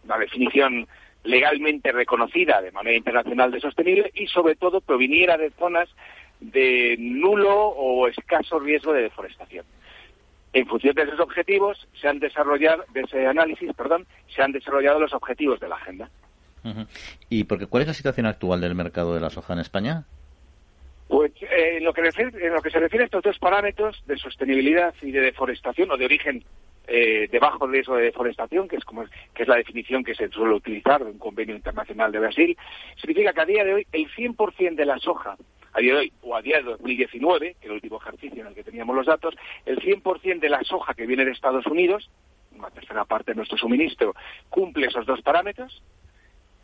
una 0.04 0.18
definición 0.18 0.88
legalmente 1.24 1.92
reconocida 1.92 2.62
de 2.62 2.72
manera 2.72 2.98
internacional 2.98 3.52
de 3.52 3.60
sostenible 3.60 4.12
y 4.14 4.28
sobre 4.28 4.56
todo 4.56 4.82
proviniera 4.82 5.38
de 5.38 5.52
zonas 5.52 5.90
de 6.40 6.96
nulo 7.00 7.56
o 7.56 8.08
escaso 8.08 8.60
riesgo 8.60 8.94
de 8.94 9.04
deforestación. 9.04 9.66
En 10.52 10.68
función 10.68 10.94
de 10.94 11.04
esos 11.04 11.20
objetivos 11.20 11.88
se 12.00 12.08
han 12.08 12.20
desarrollado, 12.20 12.84
de 12.94 13.02
ese 13.02 13.26
análisis, 13.26 13.74
perdón, 13.74 14.06
se 14.36 14.44
han 14.44 14.52
desarrollado 14.52 15.00
los 15.00 15.14
objetivos 15.14 15.60
de 15.60 15.68
la 15.70 15.76
agenda. 15.76 16.10
¿Y 17.30 17.46
porque 17.46 17.66
cuál 17.66 17.82
es 17.82 17.88
la 17.88 17.94
situación 17.94 18.26
actual 18.26 18.62
del 18.62 18.76
mercado 18.76 19.14
de 19.14 19.20
la 19.20 19.30
soja 19.30 19.54
en 19.54 19.60
España? 19.60 20.06
Pues 21.08 21.32
eh, 21.42 21.78
en, 21.78 21.84
lo 21.84 21.94
que 21.94 22.02
en 22.02 22.54
lo 22.54 22.62
que 22.62 22.70
se 22.70 22.80
refiere 22.80 23.04
a 23.04 23.06
estos 23.06 23.24
dos 23.24 23.40
parámetros 23.40 24.02
de 24.06 24.18
sostenibilidad 24.18 24.94
y 25.02 25.12
de 25.12 25.22
deforestación 25.22 25.92
o 25.92 25.98
de 25.98 26.06
origen 26.06 26.44
eh, 26.88 27.28
de 27.32 27.40
bajo 27.40 27.66
riesgo 27.68 27.96
de 27.96 28.04
deforestación, 28.04 28.68
que 28.68 28.76
es 28.76 28.84
como 28.84 29.06
que 29.34 29.44
es 29.44 29.48
la 29.48 29.56
definición 29.56 30.04
que 30.04 30.16
se 30.16 30.30
suele 30.30 30.56
utilizar 30.56 31.02
en 31.02 31.08
un 31.08 31.18
convenio 31.18 31.56
internacional 31.56 32.12
de 32.12 32.20
Brasil, 32.20 32.58
significa 32.98 33.34
que 33.34 33.42
a 33.42 33.46
día 33.46 33.64
de 33.64 33.74
hoy 33.74 33.88
el 33.92 34.10
100% 34.10 34.76
de 34.76 34.86
la 34.86 34.98
soja, 35.00 35.38
a 35.74 35.80
día 35.80 35.94
de 35.94 36.00
hoy 36.00 36.14
o 36.22 36.36
a 36.36 36.42
día 36.42 36.58
de 36.58 36.64
2019, 36.64 37.56
que 37.60 37.68
el 37.68 37.74
último 37.74 37.98
ejercicio 38.02 38.42
en 38.42 38.48
el 38.48 38.54
que 38.54 38.64
teníamos 38.64 38.96
los 38.96 39.06
datos, 39.06 39.36
el 39.66 39.80
100% 39.80 40.40
de 40.40 40.50
la 40.50 40.64
soja 40.64 40.94
que 40.94 41.08
viene 41.08 41.26
de 41.26 41.32
Estados 41.32 41.66
Unidos, 41.68 42.10
una 42.56 42.70
tercera 42.70 43.06
parte 43.06 43.32
de 43.32 43.38
nuestro 43.38 43.58
suministro, 43.58 44.14
cumple 44.50 44.88
esos 44.88 45.06
dos 45.06 45.22
parámetros, 45.22 45.82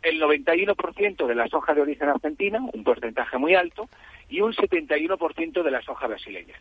el 0.02 0.20
91% 0.20 1.26
de 1.26 1.34
la 1.34 1.48
soja 1.48 1.74
de 1.74 1.82
origen 1.82 2.08
argentina, 2.08 2.60
un 2.72 2.84
porcentaje 2.84 3.38
muy 3.38 3.54
alto, 3.54 3.88
y 4.28 4.40
un 4.40 4.52
71% 4.52 5.62
de 5.62 5.70
la 5.70 5.82
soja 5.82 6.06
brasileña. 6.06 6.54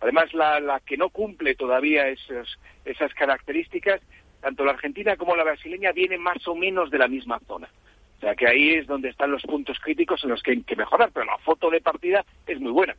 Además, 0.00 0.32
la, 0.32 0.80
que 0.86 0.96
no 0.96 1.10
cumple 1.10 1.54
todavía 1.54 2.08
esas 2.08 3.14
características, 3.14 4.00
tanto 4.40 4.64
la 4.64 4.72
argentina 4.72 5.16
como 5.16 5.36
la 5.36 5.44
brasileña, 5.44 5.92
viene 5.92 6.18
más 6.18 6.46
o 6.46 6.54
menos 6.54 6.90
de 6.90 6.98
la 6.98 7.08
misma 7.08 7.40
zona. 7.46 7.68
O 8.16 8.20
sea 8.20 8.34
que 8.34 8.46
ahí 8.46 8.74
es 8.74 8.86
donde 8.86 9.10
están 9.10 9.30
los 9.30 9.42
puntos 9.42 9.78
críticos 9.80 10.22
en 10.24 10.30
los 10.30 10.42
que 10.42 10.52
hay 10.52 10.62
que 10.62 10.76
mejorar, 10.76 11.10
pero 11.12 11.26
la 11.26 11.36
foto 11.38 11.68
de 11.68 11.80
partida 11.80 12.24
es 12.46 12.60
muy 12.60 12.72
buena. 12.72 12.96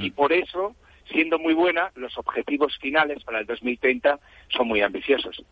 Y 0.00 0.10
por 0.10 0.32
eso, 0.32 0.74
siendo 1.08 1.38
muy 1.38 1.54
buena, 1.54 1.92
los 1.94 2.18
objetivos 2.18 2.76
finales 2.78 3.22
para 3.22 3.38
el 3.38 3.46
2030 3.46 4.18
son 4.48 4.66
muy 4.66 4.80
ambiciosos. 4.80 5.44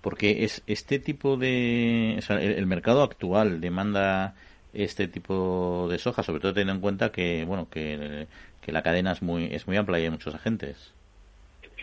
Porque 0.00 0.44
es 0.44 0.62
este 0.66 0.98
tipo 0.98 1.36
de. 1.36 2.18
el, 2.28 2.66
mercado 2.66 3.02
actual 3.02 3.60
demanda 3.60 4.34
este 4.74 5.08
tipo 5.08 5.86
de 5.90 5.98
soja, 5.98 6.22
sobre 6.22 6.40
todo 6.40 6.52
teniendo 6.52 6.74
en 6.74 6.80
cuenta 6.80 7.12
que, 7.12 7.44
bueno, 7.44 7.68
que, 7.70 8.26
la 8.66 8.82
cadena 8.82 9.12
es 9.12 9.22
muy, 9.22 9.46
es 9.46 9.66
muy 9.66 9.76
amplia 9.76 9.98
y 10.00 10.04
hay 10.04 10.10
muchos 10.10 10.34
agentes. 10.34 10.92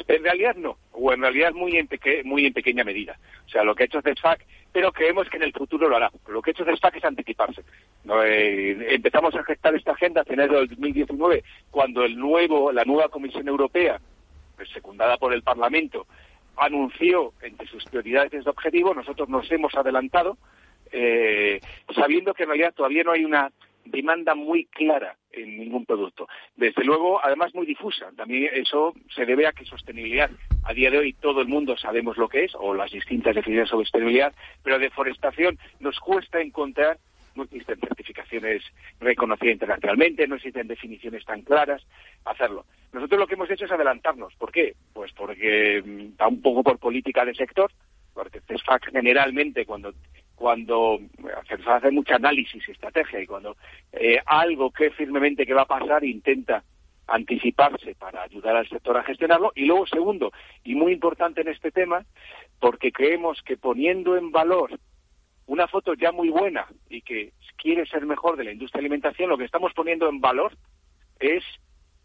En 0.08 0.24
realidad 0.24 0.56
no, 0.56 0.78
o 0.94 1.12
en 1.12 1.22
realidad 1.22 1.52
muy 1.54 1.78
en, 1.78 1.90
muy 2.24 2.46
en 2.46 2.54
pequeña 2.54 2.84
medida. 2.84 3.18
O 3.46 3.50
sea, 3.50 3.64
lo 3.64 3.76
que 3.76 3.84
ha 3.84 3.86
hecho 3.86 4.02
CESFAC, 4.02 4.46
pero 4.72 4.92
creemos 4.92 5.30
que 5.30 5.38
en 5.38 5.44
el 5.44 5.54
futuro 5.54 5.90
lo 5.90 5.98
hará. 5.98 6.10
Lo 6.28 6.42
que 6.42 6.52
ha 6.52 6.54
hecho 6.54 6.66
CESFAC 6.66 6.96
es 6.98 7.04
anticiparse. 7.04 7.64
Eh, 8.26 8.88
empezamos 8.92 9.36
a 9.36 9.44
gestar 9.44 9.76
esta 9.76 9.92
agenda 9.92 10.24
en 10.26 10.34
enero 10.34 10.60
del 10.60 10.70
2019, 10.70 11.44
cuando 11.70 12.04
el 12.04 12.18
nuevo, 12.18 12.72
la 12.72 12.86
nueva 12.86 13.10
Comisión 13.10 13.48
Europea, 13.48 14.00
pues, 14.56 14.70
secundada 14.70 15.18
por 15.18 15.34
el 15.34 15.44
Parlamento, 15.44 16.08
anunció 16.60 17.34
entre 17.42 17.68
sus 17.68 17.84
prioridades 17.86 18.34
este 18.34 18.50
objetivo, 18.50 18.94
nosotros 18.94 19.30
nos 19.30 19.50
hemos 19.52 19.74
adelantado, 19.76 20.38
eh, 20.92 21.60
sabiendo 21.96 22.34
que 22.34 22.44
en 22.44 22.50
realidad 22.50 22.74
todavía 22.74 23.04
no 23.04 23.12
hay 23.12 23.26
una 23.26 23.52
demanda 23.86 24.36
muy 24.36 24.66
clara 24.66 25.16
en 25.32 25.58
ningún 25.58 25.86
producto. 25.86 26.28
Desde 26.56 26.84
luego, 26.84 27.24
además 27.24 27.54
muy 27.54 27.66
difusa. 27.66 28.12
También 28.16 28.50
eso 28.54 28.94
se 29.14 29.26
debe 29.26 29.48
a 29.48 29.52
que 29.52 29.66
sostenibilidad, 29.66 30.30
a 30.64 30.74
día 30.74 30.92
de 30.92 30.98
hoy 30.98 31.14
todo 31.14 31.42
el 31.42 31.48
mundo 31.48 31.78
sabemos 31.78 32.18
lo 32.18 32.30
que 32.30 32.46
es, 32.46 32.54
o 32.56 32.74
las 32.74 32.92
distintas 32.92 33.36
definiciones 33.36 33.70
sobre 33.70 33.86
sostenibilidad, 33.86 34.34
pero 34.64 34.80
deforestación 34.80 35.58
nos 35.80 36.00
cuesta 36.00 36.42
encontrar, 36.42 36.98
no 37.40 37.46
existen 37.46 37.80
certificaciones 37.80 38.62
reconocidas 39.00 39.54
internacionalmente, 39.54 40.28
no 40.28 40.36
existen 40.36 40.68
definiciones 40.68 41.26
tan 41.26 41.42
claras, 41.42 41.82
hacerlo. 42.26 42.66
Nosotros 42.92 43.20
lo 43.20 43.28
que 43.28 43.36
hemos 43.36 43.50
hecho 43.50 43.66
es 43.66 43.72
adelantarnos. 43.72 44.36
¿Por 44.36 44.52
qué? 44.52 44.76
Pues 44.94 45.12
porque 45.14 45.82
mm, 45.84 46.12
está 46.12 46.28
un 46.28 46.42
poco 46.42 46.64
por 46.64 46.78
política 46.80 47.26
de 47.26 47.34
sector, 47.34 47.72
porque 48.14 48.42
CESFAC 48.42 48.92
generalmente 48.92 49.66
cuando 49.66 49.94
cuando 50.36 51.00
se 51.48 51.70
hace 51.70 51.92
mucho 51.92 52.16
análisis 52.16 52.66
y 52.66 52.72
estrategia 52.72 53.22
y 53.22 53.28
cuando 53.28 53.58
eh, 53.92 54.20
algo 54.26 54.72
que 54.72 54.90
firmemente 54.92 55.46
que 55.46 55.54
va 55.54 55.64
a 55.64 55.66
pasar 55.66 56.06
intenta 56.06 56.64
anticiparse 57.08 57.96
para 57.96 58.24
ayudar 58.24 58.56
al 58.56 58.70
sector 58.70 58.96
a 58.96 59.04
gestionarlo 59.04 59.52
y 59.54 59.66
luego 59.66 59.86
segundo 59.86 60.32
y 60.64 60.76
muy 60.76 60.94
importante 60.94 61.42
en 61.42 61.50
este 61.50 61.72
tema 61.72 62.06
porque 62.60 62.94
creemos 62.94 63.42
que 63.42 63.58
poniendo 63.58 64.16
en 64.16 64.32
valor 64.32 64.80
una 65.50 65.68
foto 65.68 65.96
ya 65.96 66.12
muy 66.12 66.30
buena 66.30 66.68
y 66.90 67.02
que 67.02 67.34
quiere 67.58 67.86
ser 67.88 68.06
mejor 68.06 68.38
de 68.38 68.44
la 68.44 68.52
industria 68.52 68.82
de 68.82 68.86
alimentación 68.86 69.30
lo 69.30 69.38
que 69.38 69.46
estamos 69.46 69.74
poniendo 69.74 70.08
en 70.08 70.22
valor 70.22 70.56
es 71.20 71.44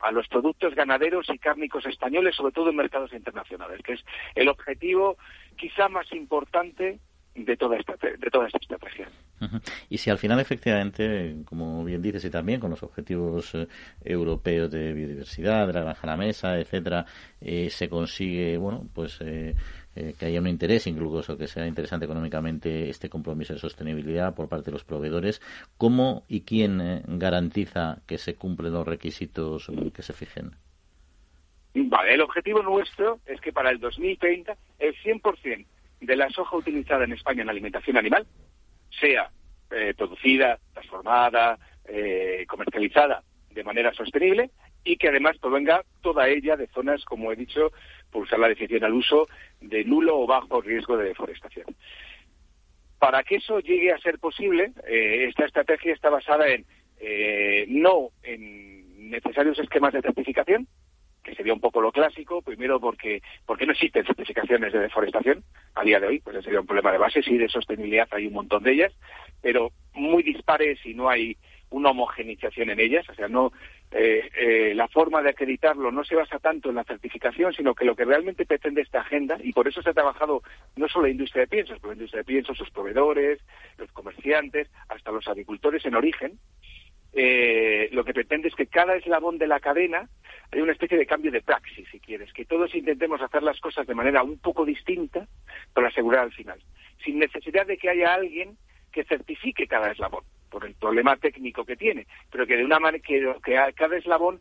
a 0.00 0.10
los 0.10 0.26
productos 0.28 0.74
ganaderos 0.74 1.28
y 1.28 1.38
cárnicos 1.38 1.84
españoles, 1.86 2.34
sobre 2.34 2.52
todo 2.52 2.70
en 2.70 2.76
mercados 2.76 3.12
internacionales, 3.12 3.80
que 3.84 3.92
es 3.94 4.04
el 4.34 4.48
objetivo 4.48 5.18
quizá 5.56 5.88
más 5.88 6.10
importante 6.12 6.98
de 7.34 7.56
toda 7.56 7.76
esta, 7.76 7.94
de 7.96 8.30
toda 8.30 8.46
esta 8.46 8.58
estrategia. 8.58 9.08
Y 9.90 9.98
si 9.98 10.08
al 10.08 10.18
final, 10.18 10.40
efectivamente, 10.40 11.36
como 11.44 11.84
bien 11.84 12.00
dices, 12.00 12.24
y 12.24 12.30
también 12.30 12.60
con 12.60 12.70
los 12.70 12.82
objetivos 12.82 13.54
eh, 13.54 13.66
europeos 14.04 14.70
de 14.70 14.92
biodiversidad, 14.92 15.66
de 15.66 15.72
la 15.72 15.82
granja 15.82 16.00
a 16.02 16.06
la 16.06 16.16
mesa, 16.16 16.58
etcétera, 16.58 17.04
eh, 17.40 17.68
se 17.70 17.88
consigue, 17.88 18.56
bueno, 18.56 18.86
pues 18.94 19.20
eh, 19.20 19.54
que 19.94 20.26
haya 20.26 20.40
un 20.40 20.48
interés, 20.48 20.86
incluso 20.86 21.38
que 21.38 21.46
sea 21.46 21.66
interesante 21.66 22.04
económicamente 22.04 22.88
este 22.88 23.08
compromiso 23.08 23.52
de 23.52 23.58
sostenibilidad 23.58 24.34
por 24.34 24.48
parte 24.48 24.66
de 24.66 24.72
los 24.72 24.84
proveedores, 24.84 25.40
¿cómo 25.76 26.24
y 26.28 26.42
quién 26.42 27.02
garantiza 27.06 27.98
que 28.06 28.18
se 28.18 28.34
cumplen 28.34 28.72
los 28.72 28.86
requisitos 28.86 29.70
que 29.94 30.02
se 30.02 30.12
fijen? 30.12 30.52
Vale, 31.74 32.14
el 32.14 32.20
objetivo 32.20 32.62
nuestro 32.62 33.18
es 33.26 33.40
que 33.40 33.52
para 33.52 33.70
el 33.70 33.80
2030 33.80 34.56
el 34.78 34.94
100% 35.02 35.66
de 36.00 36.16
la 36.16 36.30
soja 36.30 36.56
utilizada 36.56 37.04
en 37.04 37.12
España 37.12 37.42
en 37.42 37.50
alimentación 37.50 37.96
animal 37.96 38.26
sea 39.00 39.30
eh, 39.70 39.92
producida, 39.96 40.58
transformada, 40.72 41.58
eh, 41.86 42.44
comercializada 42.48 43.22
de 43.50 43.64
manera 43.64 43.92
sostenible 43.92 44.50
y 44.84 44.96
que 44.96 45.08
además 45.08 45.38
provenga 45.38 45.82
toda 46.02 46.28
ella 46.28 46.56
de 46.56 46.68
zonas, 46.68 47.04
como 47.04 47.32
he 47.32 47.36
dicho, 47.36 47.72
por 48.14 48.22
usar 48.22 48.38
la 48.38 48.48
definición 48.48 48.84
al 48.84 48.94
uso, 48.94 49.26
de 49.60 49.84
nulo 49.84 50.16
o 50.20 50.26
bajo 50.26 50.60
riesgo 50.60 50.96
de 50.96 51.08
deforestación. 51.08 51.66
Para 53.00 53.24
que 53.24 53.36
eso 53.36 53.58
llegue 53.58 53.92
a 53.92 53.98
ser 53.98 54.20
posible, 54.20 54.70
eh, 54.86 55.26
esta 55.28 55.44
estrategia 55.44 55.92
está 55.92 56.10
basada 56.10 56.46
en 56.48 56.64
no 57.68 58.10
en 58.22 59.10
necesarios 59.10 59.58
esquemas 59.58 59.92
de 59.92 60.00
certificación, 60.00 60.66
que 61.24 61.34
sería 61.34 61.54
un 61.54 61.60
poco 61.60 61.80
lo 61.80 61.90
clásico, 61.90 62.42
primero 62.42 62.78
porque, 62.78 63.20
porque 63.46 63.66
no 63.66 63.72
existen 63.72 64.06
certificaciones 64.06 64.72
de 64.72 64.78
deforestación 64.78 65.42
a 65.74 65.82
día 65.82 65.98
de 65.98 66.06
hoy, 66.06 66.20
pues 66.20 66.36
ese 66.36 66.44
sería 66.44 66.60
un 66.60 66.66
problema 66.66 66.92
de 66.92 66.98
base, 66.98 67.22
sí 67.22 67.36
de 67.36 67.48
sostenibilidad 67.48 68.06
hay 68.12 68.26
un 68.26 68.34
montón 68.34 68.62
de 68.62 68.72
ellas, 68.72 68.92
pero 69.42 69.72
muy 69.94 70.22
dispares 70.22 70.78
y 70.84 70.94
no 70.94 71.08
hay 71.08 71.36
una 71.70 71.90
homogenización 71.90 72.70
en 72.70 72.78
ellas, 72.78 73.08
o 73.08 73.14
sea, 73.14 73.26
no 73.26 73.52
eh, 73.96 74.28
eh, 74.36 74.74
la 74.74 74.88
forma 74.88 75.22
de 75.22 75.30
acreditarlo 75.30 75.92
no 75.92 76.02
se 76.02 76.16
basa 76.16 76.40
tanto 76.40 76.68
en 76.68 76.74
la 76.74 76.82
certificación, 76.82 77.52
sino 77.52 77.76
que 77.76 77.84
lo 77.84 77.94
que 77.94 78.04
realmente 78.04 78.44
pretende 78.44 78.82
esta 78.82 79.02
agenda, 79.02 79.38
y 79.40 79.52
por 79.52 79.68
eso 79.68 79.82
se 79.82 79.90
ha 79.90 79.94
trabajado 79.94 80.42
no 80.74 80.88
solo 80.88 81.06
la 81.06 81.12
industria 81.12 81.42
de 81.42 81.46
piensos, 81.46 81.78
pero 81.78 81.92
la 81.92 81.98
industria 81.98 82.22
de 82.22 82.26
piensos, 82.26 82.58
sus 82.58 82.70
proveedores, 82.70 83.38
los 83.78 83.92
comerciantes, 83.92 84.68
hasta 84.88 85.12
los 85.12 85.28
agricultores 85.28 85.86
en 85.86 85.94
origen, 85.94 86.40
eh, 87.12 87.88
lo 87.92 88.04
que 88.04 88.12
pretende 88.12 88.48
es 88.48 88.56
que 88.56 88.66
cada 88.66 88.96
eslabón 88.96 89.38
de 89.38 89.46
la 89.46 89.60
cadena 89.60 90.08
hay 90.50 90.60
una 90.60 90.72
especie 90.72 90.98
de 90.98 91.06
cambio 91.06 91.30
de 91.30 91.42
praxis, 91.42 91.88
si 91.88 92.00
quieres, 92.00 92.32
que 92.32 92.44
todos 92.44 92.74
intentemos 92.74 93.22
hacer 93.22 93.44
las 93.44 93.60
cosas 93.60 93.86
de 93.86 93.94
manera 93.94 94.24
un 94.24 94.38
poco 94.38 94.64
distinta, 94.64 95.28
pero 95.72 95.86
asegurar 95.86 96.24
al 96.24 96.32
final, 96.32 96.60
sin 97.04 97.20
necesidad 97.20 97.64
de 97.64 97.76
que 97.76 97.90
haya 97.90 98.12
alguien 98.12 98.56
que 98.90 99.04
certifique 99.04 99.68
cada 99.68 99.92
eslabón, 99.92 100.24
por 100.54 100.64
el 100.64 100.74
problema 100.76 101.16
técnico 101.16 101.64
que 101.64 101.74
tiene, 101.74 102.06
pero 102.30 102.46
que 102.46 102.56
de 102.56 102.64
una 102.64 102.78
manera 102.78 103.02
que, 103.04 103.20
cada 103.74 103.96
eslabón 103.96 104.38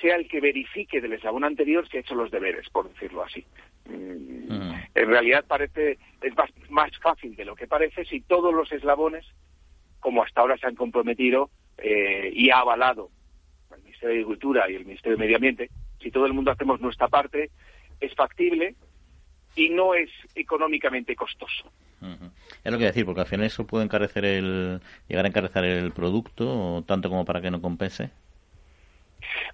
sea 0.00 0.14
el 0.14 0.28
que 0.28 0.40
verifique 0.40 1.00
del 1.00 1.14
eslabón 1.14 1.42
anterior 1.42 1.88
si 1.88 1.96
ha 1.96 2.00
hecho 2.00 2.14
los 2.14 2.30
deberes, 2.30 2.70
por 2.70 2.88
decirlo 2.88 3.24
así. 3.24 3.44
Mm, 3.86 4.74
en 4.94 5.08
realidad 5.08 5.44
parece 5.44 5.98
es 6.22 6.34
más 6.70 6.96
fácil 6.98 7.34
de 7.34 7.44
lo 7.44 7.56
que 7.56 7.66
parece 7.66 8.04
si 8.04 8.20
todos 8.20 8.54
los 8.54 8.70
eslabones, 8.70 9.26
como 9.98 10.22
hasta 10.22 10.40
ahora 10.40 10.56
se 10.56 10.68
han 10.68 10.76
comprometido, 10.76 11.50
eh, 11.78 12.30
y 12.32 12.50
ha 12.50 12.60
avalado 12.60 13.10
el 13.74 13.82
Ministerio 13.82 14.10
de 14.10 14.20
Agricultura 14.20 14.70
y 14.70 14.76
el 14.76 14.84
Ministerio 14.84 15.16
de 15.16 15.24
Medio 15.24 15.36
Ambiente, 15.36 15.70
si 16.00 16.12
todo 16.12 16.26
el 16.26 16.32
mundo 16.32 16.52
hacemos 16.52 16.80
nuestra 16.80 17.08
parte, 17.08 17.50
es 17.98 18.14
factible 18.14 18.76
y 19.56 19.70
no 19.70 19.94
es 19.94 20.10
económicamente 20.36 21.16
costoso. 21.16 21.72
Es 22.64 22.72
lo 22.72 22.78
que 22.78 22.84
decir, 22.84 23.04
porque 23.04 23.22
al 23.22 23.26
final 23.26 23.46
eso 23.46 23.66
puede 23.66 23.84
encarecer 23.84 24.24
el, 24.24 24.80
llegar 25.08 25.24
a 25.24 25.28
encarecer 25.28 25.64
el 25.64 25.92
producto, 25.92 26.84
tanto 26.86 27.08
como 27.08 27.24
para 27.24 27.40
que 27.40 27.50
no 27.50 27.60
compense. 27.60 28.10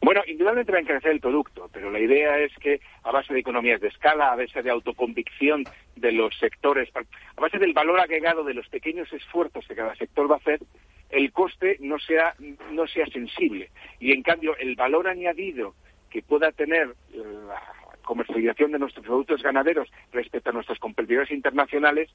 Bueno, 0.01 0.23
indudablemente 0.27 0.73
va 0.73 0.79
a 0.79 0.83
encarecer 0.83 1.13
el 1.13 1.21
producto, 1.21 1.71
pero 1.73 1.91
la 1.91 2.01
idea 2.01 2.39
es 2.39 2.53
que 2.59 2.81
a 3.05 3.13
base 3.13 3.33
de 3.33 3.41
economías 3.41 3.81
de 3.81 3.89
escala, 3.89 4.33
a 4.33 4.37
base 4.37 4.63
de 4.63 4.71
autoconvicción 4.71 5.65
de 5.97 6.13
los 6.13 6.37
sectores, 6.39 6.91
a 6.95 7.41
base 7.41 7.59
del 7.59 7.73
valor 7.73 8.01
agregado 8.01 8.45
de 8.45 8.55
los 8.55 8.69
pequeños 8.69 9.13
esfuerzos 9.13 9.67
que 9.67 9.75
cada 9.75 9.95
sector 9.97 10.31
va 10.31 10.37
a 10.37 10.39
hacer, 10.39 10.61
el 11.11 11.33
coste 11.33 11.77
no 11.81 11.99
sea, 11.99 12.35
no 12.71 12.87
sea 12.87 13.07
sensible. 13.07 13.71
Y 14.01 14.13
en 14.13 14.23
cambio, 14.23 14.57
el 14.57 14.77
valor 14.77 15.09
añadido 15.09 15.75
que 16.11 16.23
pueda 16.23 16.53
tener 16.53 16.95
la 17.15 17.63
comercialización 18.03 18.73
de 18.73 18.79
nuestros 18.79 19.05
productos 19.05 19.43
ganaderos 19.43 19.89
respecto 20.13 20.51
a 20.51 20.53
nuestros 20.53 20.79
competidores 20.79 21.31
internacionales 21.31 22.11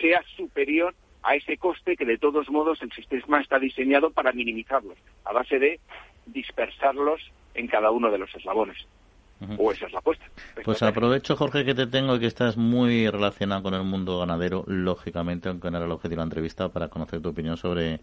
sea 0.00 0.22
superior 0.36 0.94
a 1.22 1.36
ese 1.36 1.56
coste 1.56 1.96
que 1.96 2.04
de 2.04 2.18
todos 2.18 2.50
modos 2.50 2.82
el 2.82 2.92
sistema 2.92 3.40
está 3.40 3.58
diseñado 3.58 4.10
para 4.10 4.32
minimizarlos, 4.32 4.98
a 5.24 5.32
base 5.32 5.58
de 5.58 5.80
dispersarlos 6.26 7.20
en 7.54 7.68
cada 7.68 7.90
uno 7.90 8.10
de 8.10 8.18
los 8.18 8.34
eslabones. 8.34 8.86
O 9.58 9.72
esa 9.72 9.86
es 9.86 9.92
la 9.92 9.98
apuesta. 9.98 10.24
Pues 10.64 10.82
aprovecho, 10.82 11.36
Jorge, 11.36 11.64
que 11.64 11.74
te 11.74 11.86
tengo 11.86 12.16
y 12.16 12.20
que 12.20 12.26
estás 12.26 12.56
muy 12.56 13.08
relacionado 13.08 13.62
con 13.62 13.74
el 13.74 13.82
mundo 13.82 14.18
ganadero, 14.18 14.64
lógicamente, 14.66 15.48
aunque 15.48 15.70
no 15.70 15.78
era 15.78 15.86
el 15.86 15.92
objetivo 15.92 16.20
de 16.20 16.24
la 16.24 16.24
entrevista, 16.24 16.68
para 16.68 16.88
conocer 16.88 17.20
tu 17.20 17.30
opinión 17.30 17.56
sobre 17.56 18.00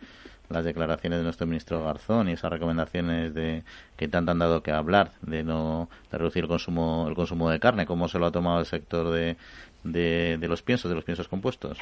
las 0.50 0.66
declaraciones 0.66 1.20
de 1.20 1.24
nuestro 1.24 1.46
ministro 1.46 1.84
Garzón 1.84 2.28
y 2.28 2.34
esas 2.34 2.52
recomendaciones 2.52 3.34
de 3.34 3.64
que 3.96 4.08
tanto 4.08 4.32
han 4.32 4.40
dado 4.40 4.64
que 4.64 4.72
hablar 4.72 5.12
de 5.22 5.44
no 5.44 5.90
reducir 6.12 6.44
el 6.44 6.50
consumo 6.50 7.06
el 7.08 7.16
consumo 7.16 7.50
de 7.50 7.60
carne, 7.60 7.86
cómo 7.86 8.08
se 8.08 8.20
lo 8.20 8.26
ha 8.26 8.32
tomado 8.32 8.60
el 8.60 8.66
sector 8.66 9.12
de, 9.12 9.38
de, 9.84 10.48
los 10.48 10.62
piensos, 10.62 10.90
de 10.90 10.96
los 10.96 11.04
piensos 11.04 11.28
compuestos. 11.28 11.78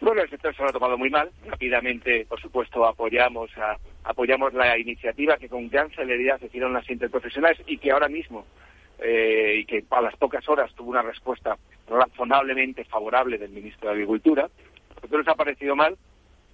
Bueno, 0.00 0.22
el 0.22 0.30
sector 0.30 0.54
se 0.54 0.62
lo 0.62 0.68
ha 0.68 0.72
tomado 0.72 0.96
muy 0.96 1.10
mal. 1.10 1.30
Rápidamente, 1.46 2.24
por 2.28 2.40
supuesto, 2.40 2.86
apoyamos 2.86 3.50
a, 3.58 3.76
apoyamos 4.04 4.54
la 4.54 4.78
iniciativa 4.78 5.36
que 5.36 5.48
con 5.48 5.68
gran 5.68 5.90
celeridad 5.90 6.40
hicieron 6.40 6.72
las 6.72 6.88
interprofesionales 6.88 7.60
y 7.66 7.78
que 7.78 7.90
ahora 7.90 8.08
mismo 8.08 8.46
eh, 9.00 9.58
y 9.60 9.64
que 9.64 9.84
a 9.90 10.00
las 10.00 10.16
pocas 10.16 10.48
horas 10.48 10.72
tuvo 10.74 10.90
una 10.90 11.02
respuesta 11.02 11.56
razonablemente 11.88 12.84
favorable 12.84 13.38
del 13.38 13.50
ministro 13.50 13.88
de 13.88 13.94
Agricultura. 13.94 14.48
Nosotros 14.96 15.26
nos 15.26 15.34
ha 15.34 15.36
parecido 15.36 15.74
mal. 15.74 15.96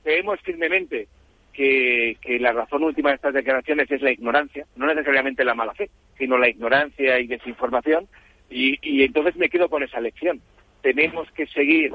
Creemos 0.03 0.41
firmemente 0.41 1.09
que, 1.53 2.17
que, 2.23 2.39
la 2.39 2.53
razón 2.53 2.83
última 2.83 3.11
de 3.11 3.17
estas 3.17 3.35
declaraciones 3.35 3.91
es 3.91 4.01
la 4.01 4.11
ignorancia, 4.11 4.67
no 4.77 4.87
necesariamente 4.87 5.45
la 5.45 5.55
mala 5.55 5.75
fe, 5.75 5.91
sino 6.19 6.39
la 6.39 6.49
ignorancia 6.49 7.19
y 7.19 7.27
desinformación. 7.27 8.09
Y 8.51 9.03
entonces 9.03 9.37
me 9.37 9.49
quedo 9.49 9.69
con 9.69 9.83
esa 9.83 10.01
lección. 10.01 10.41
Tenemos 10.83 11.29
que 11.33 11.47
seguir 11.47 11.95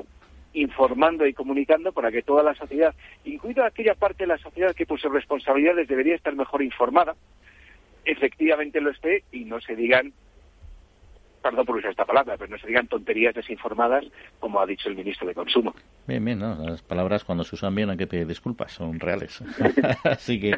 informando 0.53 1.25
y 1.25 1.33
comunicando 1.33 1.91
para 1.91 2.11
que 2.11 2.21
toda 2.21 2.43
la 2.43 2.55
sociedad, 2.55 2.93
incluida 3.25 3.67
aquella 3.67 3.95
parte 3.95 4.23
de 4.23 4.27
la 4.27 4.37
sociedad 4.37 4.75
que 4.75 4.85
por 4.85 4.99
sus 4.99 5.11
responsabilidades 5.11 5.87
debería 5.87 6.15
estar 6.15 6.35
mejor 6.35 6.63
informada, 6.63 7.15
efectivamente 8.05 8.81
lo 8.81 8.91
esté 8.91 9.23
y 9.31 9.45
no 9.45 9.59
se 9.61 9.75
digan 9.75 10.13
perdón 11.41 11.65
por 11.65 11.77
usar 11.77 11.91
esta 11.91 12.05
palabra, 12.05 12.35
pero 12.37 12.51
no 12.51 12.57
se 12.57 12.67
digan 12.67 12.87
tonterías 12.87 13.33
desinformadas, 13.33 14.05
como 14.39 14.59
ha 14.59 14.65
dicho 14.65 14.89
el 14.89 14.95
ministro 14.95 15.27
de 15.27 15.33
Consumo. 15.33 15.73
Bien, 16.05 16.23
bien, 16.23 16.39
¿no? 16.39 16.55
las 16.55 16.81
palabras 16.81 17.23
cuando 17.23 17.43
se 17.43 17.55
usan 17.55 17.73
bien 17.73 17.89
hay 17.89 17.97
que 17.97 18.07
pedir 18.07 18.27
disculpas, 18.27 18.73
son 18.73 18.99
reales. 18.99 19.41
Así 20.03 20.39
que 20.39 20.53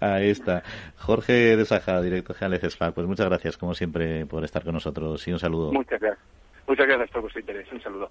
ahí 0.00 0.30
está. 0.30 0.62
Jorge 0.96 1.56
de 1.56 1.64
Saja, 1.64 2.00
director 2.02 2.36
general 2.36 2.58
de 2.58 2.68
CESFA, 2.68 2.92
pues 2.92 3.06
muchas 3.06 3.26
gracias, 3.26 3.56
como 3.56 3.74
siempre, 3.74 4.26
por 4.26 4.44
estar 4.44 4.64
con 4.64 4.74
nosotros 4.74 5.26
y 5.28 5.32
un 5.32 5.38
saludo. 5.38 5.72
Muchas 5.72 6.00
gracias. 6.00 6.24
Muchas 6.66 6.86
gracias 6.86 7.10
por 7.10 7.20
vuestro 7.22 7.40
interés. 7.40 7.70
Un 7.72 7.82
saludo. 7.82 8.10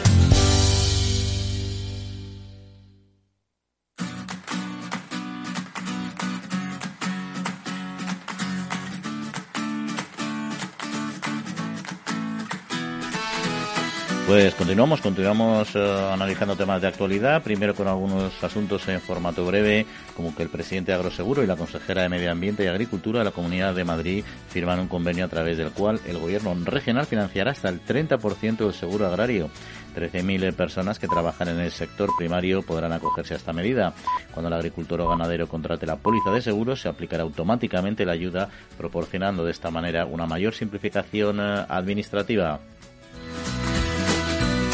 Pues 14.31 14.55
continuamos, 14.55 15.01
continuamos 15.01 15.75
uh, 15.75 16.13
analizando 16.13 16.55
temas 16.55 16.81
de 16.81 16.87
actualidad, 16.87 17.43
primero 17.43 17.75
con 17.75 17.89
algunos 17.89 18.41
asuntos 18.41 18.87
en 18.87 19.01
formato 19.01 19.45
breve, 19.45 19.85
como 20.15 20.33
que 20.33 20.43
el 20.43 20.47
presidente 20.47 20.93
de 20.93 20.95
Agroseguro 20.95 21.43
y 21.43 21.47
la 21.47 21.57
consejera 21.57 22.03
de 22.03 22.07
Medio 22.07 22.31
Ambiente 22.31 22.63
y 22.63 22.67
Agricultura 22.67 23.19
de 23.19 23.25
la 23.25 23.31
Comunidad 23.31 23.75
de 23.75 23.83
Madrid 23.83 24.23
firman 24.47 24.79
un 24.79 24.87
convenio 24.87 25.25
a 25.25 25.27
través 25.27 25.57
del 25.57 25.71
cual 25.71 25.99
el 26.07 26.17
gobierno 26.17 26.55
regional 26.63 27.07
financiará 27.07 27.51
hasta 27.51 27.67
el 27.67 27.83
30% 27.83 28.55
del 28.55 28.73
seguro 28.73 29.05
agrario. 29.05 29.49
13.000 29.97 30.53
personas 30.53 30.97
que 30.97 31.09
trabajan 31.09 31.49
en 31.49 31.59
el 31.59 31.71
sector 31.71 32.09
primario 32.17 32.61
podrán 32.61 32.93
acogerse 32.93 33.33
a 33.33 33.37
esta 33.37 33.51
medida. 33.51 33.93
Cuando 34.33 34.47
el 34.47 34.53
agricultor 34.53 35.01
o 35.01 35.09
ganadero 35.09 35.49
contrate 35.49 35.85
la 35.85 35.97
póliza 35.97 36.31
de 36.31 36.41
seguros, 36.41 36.79
se 36.79 36.87
aplicará 36.87 37.23
automáticamente 37.23 38.05
la 38.05 38.13
ayuda, 38.13 38.47
proporcionando 38.77 39.43
de 39.43 39.51
esta 39.51 39.71
manera 39.71 40.05
una 40.05 40.25
mayor 40.25 40.53
simplificación 40.53 41.41
uh, 41.41 41.65
administrativa. 41.67 42.61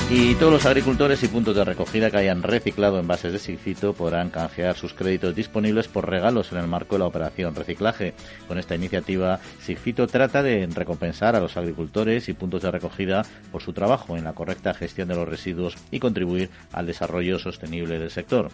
Y 0.09 0.35
todos 0.35 0.53
los 0.53 0.65
agricultores 0.65 1.21
y 1.23 1.27
puntos 1.27 1.53
de 1.53 1.65
recogida 1.65 2.09
que 2.09 2.15
hayan 2.15 2.41
reciclado 2.41 2.97
envases 2.97 3.33
de 3.33 3.39
Sigfito 3.39 3.91
podrán 3.91 4.29
canjear 4.29 4.77
sus 4.77 4.93
créditos 4.93 5.35
disponibles 5.35 5.89
por 5.89 6.09
regalos 6.09 6.53
en 6.53 6.59
el 6.59 6.67
marco 6.67 6.95
de 6.95 6.99
la 6.99 7.07
operación 7.07 7.53
reciclaje. 7.55 8.13
Con 8.47 8.57
esta 8.57 8.73
iniciativa, 8.73 9.41
Sigfito 9.59 10.07
trata 10.07 10.41
de 10.41 10.65
recompensar 10.73 11.35
a 11.35 11.41
los 11.41 11.57
agricultores 11.57 12.29
y 12.29 12.33
puntos 12.33 12.61
de 12.61 12.71
recogida 12.71 13.25
por 13.51 13.61
su 13.61 13.73
trabajo 13.73 14.15
en 14.15 14.23
la 14.23 14.31
correcta 14.31 14.73
gestión 14.73 15.09
de 15.09 15.15
los 15.15 15.27
residuos 15.27 15.75
y 15.91 15.99
contribuir 15.99 16.51
al 16.71 16.85
desarrollo 16.85 17.37
sostenible 17.37 17.99
del 17.99 18.09
sector. 18.09 18.49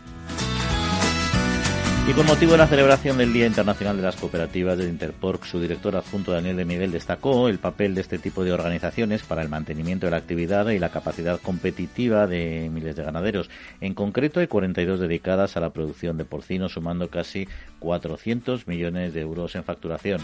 Y 2.05 2.11
con 2.11 2.25
motivo 2.25 2.51
de 2.51 2.57
la 2.57 2.67
celebración 2.67 3.17
del 3.17 3.31
Día 3.31 3.45
Internacional 3.45 3.95
de 3.95 4.03
las 4.03 4.17
Cooperativas 4.17 4.77
de 4.77 4.89
Interporc, 4.89 5.45
su 5.45 5.61
director 5.61 5.95
adjunto 5.95 6.33
Daniel 6.33 6.57
de 6.57 6.65
Miguel 6.65 6.91
destacó 6.91 7.47
el 7.47 7.59
papel 7.59 7.95
de 7.95 8.01
este 8.01 8.19
tipo 8.19 8.43
de 8.43 8.51
organizaciones 8.51 9.23
para 9.23 9.41
el 9.41 9.47
mantenimiento 9.47 10.07
de 10.07 10.11
la 10.11 10.17
actividad 10.17 10.67
y 10.67 10.79
la 10.79 10.89
capacidad 10.89 11.39
competitiva 11.39 12.27
de 12.27 12.69
miles 12.73 12.97
de 12.97 13.03
ganaderos. 13.03 13.49
En 13.79 13.93
concreto, 13.93 14.41
hay 14.41 14.47
42 14.47 14.99
dedicadas 14.99 15.55
a 15.55 15.61
la 15.61 15.69
producción 15.69 16.17
de 16.17 16.25
porcino, 16.25 16.67
sumando 16.67 17.09
casi 17.09 17.47
400 17.79 18.67
millones 18.67 19.13
de 19.13 19.21
euros 19.21 19.55
en 19.55 19.63
facturación. 19.63 20.19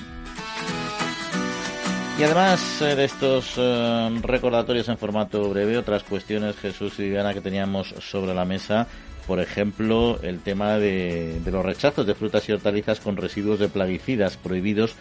Y 2.19 2.23
además 2.23 2.81
eh, 2.81 2.97
de 2.97 3.05
estos 3.05 3.53
eh, 3.55 4.19
recordatorios 4.21 4.89
en 4.89 4.97
formato 4.97 5.49
breve, 5.49 5.77
otras 5.77 6.03
cuestiones, 6.03 6.57
Jesús 6.57 6.99
y 6.99 7.03
Viviana, 7.03 7.33
que 7.33 7.39
teníamos 7.39 7.95
sobre 7.99 8.33
la 8.33 8.43
mesa 8.43 8.85
por 9.29 9.39
ejemplo, 9.39 10.17
el 10.23 10.39
tema 10.39 10.79
de, 10.79 11.39
los 11.45 11.63
rechazos 11.63 12.07
de 12.07 12.15
frutas 12.15 12.49
y 12.49 12.51
hortalizas 12.51 12.99
con 12.99 13.15
residuos 13.15 13.59
de 13.59 13.69
plaguicidas 13.69 14.37
prohibidos 14.37 14.95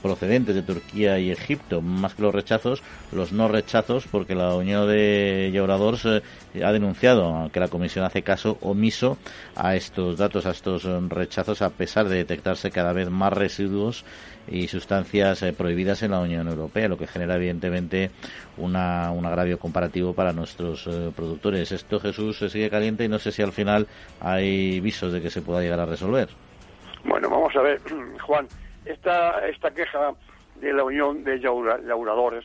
procedentes 0.00 0.54
de 0.54 0.62
Turquía 0.62 1.18
y 1.18 1.30
Egipto, 1.30 1.82
más 1.82 2.14
que 2.14 2.22
los 2.22 2.34
rechazos, 2.34 2.82
los 3.12 3.32
no 3.32 3.46
rechazos, 3.46 4.06
porque 4.10 4.34
la 4.34 4.54
Unión 4.54 4.88
de 4.88 5.50
Llauradores 5.52 6.06
eh, 6.06 6.64
ha 6.64 6.72
denunciado 6.72 7.50
que 7.52 7.60
la 7.60 7.68
Comisión 7.68 8.06
hace 8.06 8.22
caso 8.22 8.56
omiso 8.62 9.18
a 9.54 9.76
estos 9.76 10.16
datos, 10.16 10.46
a 10.46 10.52
estos 10.52 10.84
rechazos, 11.10 11.60
a 11.60 11.68
pesar 11.68 12.08
de 12.08 12.16
detectarse 12.16 12.70
cada 12.70 12.94
vez 12.94 13.10
más 13.10 13.34
residuos 13.34 14.06
y 14.48 14.68
sustancias 14.68 15.42
eh, 15.42 15.52
prohibidas 15.52 16.02
en 16.02 16.12
la 16.12 16.20
Unión 16.20 16.48
Europea, 16.48 16.88
lo 16.88 16.98
que 16.98 17.06
genera 17.06 17.36
evidentemente 17.36 18.10
una, 18.56 19.10
un 19.10 19.26
agravio 19.26 19.58
comparativo 19.58 20.12
para 20.12 20.32
nuestros 20.32 20.86
eh, 20.86 21.10
productores. 21.14 21.72
Esto, 21.72 22.00
Jesús, 22.00 22.38
se 22.38 22.48
sigue 22.48 22.70
caliente 22.70 23.04
y 23.04 23.08
no 23.08 23.18
sé 23.18 23.32
si 23.32 23.42
al 23.42 23.52
final 23.52 23.86
hay 24.20 24.80
visos 24.80 25.12
de 25.12 25.20
que 25.20 25.30
se 25.30 25.42
pueda 25.42 25.60
llegar 25.60 25.80
a 25.80 25.86
resolver. 25.86 26.28
Bueno, 27.04 27.28
vamos 27.28 27.54
a 27.56 27.62
ver, 27.62 27.80
Juan, 28.26 28.46
esta, 28.84 29.46
esta 29.46 29.70
queja 29.70 30.12
de 30.60 30.72
la 30.72 30.84
Unión 30.84 31.24
de 31.24 31.38
Llauradores, 31.38 32.44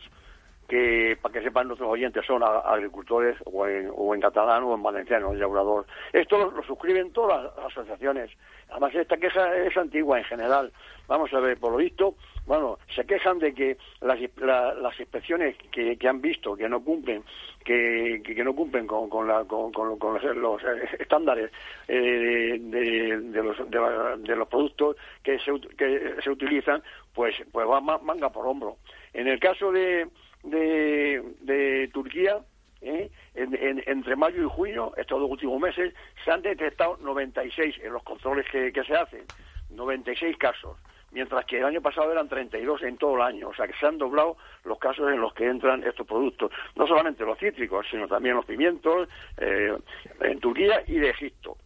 que 0.69 1.17
para 1.21 1.33
que 1.33 1.41
sepan 1.41 1.67
nuestros 1.67 1.89
oyentes 1.89 2.23
son 2.25 2.43
agricultores 2.43 3.35
o 3.45 3.67
en, 3.67 3.91
o 3.93 4.13
en 4.13 4.21
catalán 4.21 4.63
o 4.63 4.75
en 4.75 4.83
valenciano, 4.83 5.33
llaurador. 5.33 5.85
Esto 6.13 6.37
lo, 6.37 6.63
suscriben 6.63 7.11
todas 7.11 7.43
las 7.43 7.65
asociaciones. 7.65 8.31
Además, 8.69 8.93
esta 8.93 9.17
queja 9.17 9.57
es 9.57 9.75
antigua 9.75 10.19
en 10.19 10.25
general. 10.25 10.71
Vamos 11.07 11.33
a 11.33 11.39
ver, 11.39 11.57
por 11.57 11.71
lo 11.71 11.77
visto, 11.77 12.15
bueno, 12.45 12.77
se 12.95 13.03
quejan 13.03 13.39
de 13.39 13.53
que 13.53 13.77
las, 14.01 14.19
las 14.37 14.99
inspecciones 14.99 15.57
que, 15.71 15.97
han 16.07 16.21
visto 16.21 16.55
que 16.55 16.69
no 16.69 16.83
cumplen, 16.83 17.23
que, 17.65 18.21
que, 18.23 18.43
no 18.43 18.53
cumplen 18.53 18.85
con, 18.85 19.09
con, 19.09 19.71
con 19.71 20.19
los, 20.39 20.61
estándares 20.99 21.51
eh, 21.87 22.57
de, 22.59 23.43
los, 23.43 23.57
de, 23.69 24.35
los 24.35 24.47
productos 24.47 24.97
que 25.23 25.39
se, 25.39 25.51
que 25.75 26.15
se 26.23 26.29
utilizan, 26.29 26.83
pues, 27.13 27.35
pues 27.51 27.67
va 27.67 27.81
manga 27.81 28.29
por 28.29 28.45
hombro. 28.45 28.77
En 29.13 29.27
el 29.27 29.39
caso 29.39 29.71
de, 29.71 30.07
de, 30.43 31.89
Turquía, 31.93 32.39
¿eh? 32.81 33.09
entre 33.35 34.15
mayo 34.15 34.43
y 34.43 34.49
junio, 34.49 34.93
estos 34.97 35.19
dos 35.19 35.29
últimos 35.29 35.59
meses, 35.59 35.93
se 36.23 36.31
han 36.31 36.41
detectado 36.41 36.97
96 37.01 37.75
en 37.83 37.93
los 37.93 38.03
controles 38.03 38.45
que, 38.51 38.71
se 38.83 38.95
hacen, 38.95 39.23
96 39.71 40.37
casos 40.37 40.77
mientras 41.11 41.43
que 41.45 41.57
el 41.57 41.65
año 41.65 41.81
pasado 41.81 42.11
eran 42.11 42.29
32 42.29 42.83
en 42.83 42.95
todo 42.97 43.15
el 43.15 43.23
año. 43.23 43.49
O 43.49 43.53
sea 43.55 43.65
que 43.65 43.73
se 43.79 43.87
han 43.87 43.97
doblado 43.97 44.37
los 44.63 44.77
casos 44.77 45.11
en 45.11 45.19
los 45.19 45.33
que 45.33 45.47
entran 45.47 45.83
estos 45.83 46.05
productos. 46.05 46.51
No 46.75 46.85
solamente 46.85 47.25
los 47.25 47.39
cítricos, 47.39 47.87
sino 47.89 48.07
también 48.07 48.35
los 48.35 48.45
pimientos 48.45 49.09
eh, 49.37 49.75
en 50.21 50.39
Turquía 50.39 50.83
y 50.85 50.99
de 50.99 51.09
Egipto. 51.09 51.57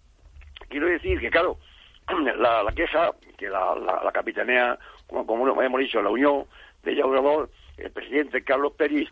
Quiero 0.70 0.88
decir 0.88 1.20
que, 1.20 1.30
claro, 1.30 1.58
la, 2.38 2.72
queja 2.76 3.12
que 3.38 3.50
la, 3.50 3.76
la, 3.76 4.12
capitanea, 4.12 4.78
como, 5.08 5.62
hemos 5.62 5.80
dicho, 5.80 6.02
la 6.02 6.10
Unión 6.10 6.46
de 6.84 6.96
Llaurador, 6.96 7.50
el 7.78 7.92
presidente 7.92 8.44
Carlos 8.44 8.74
Peris, 8.74 9.10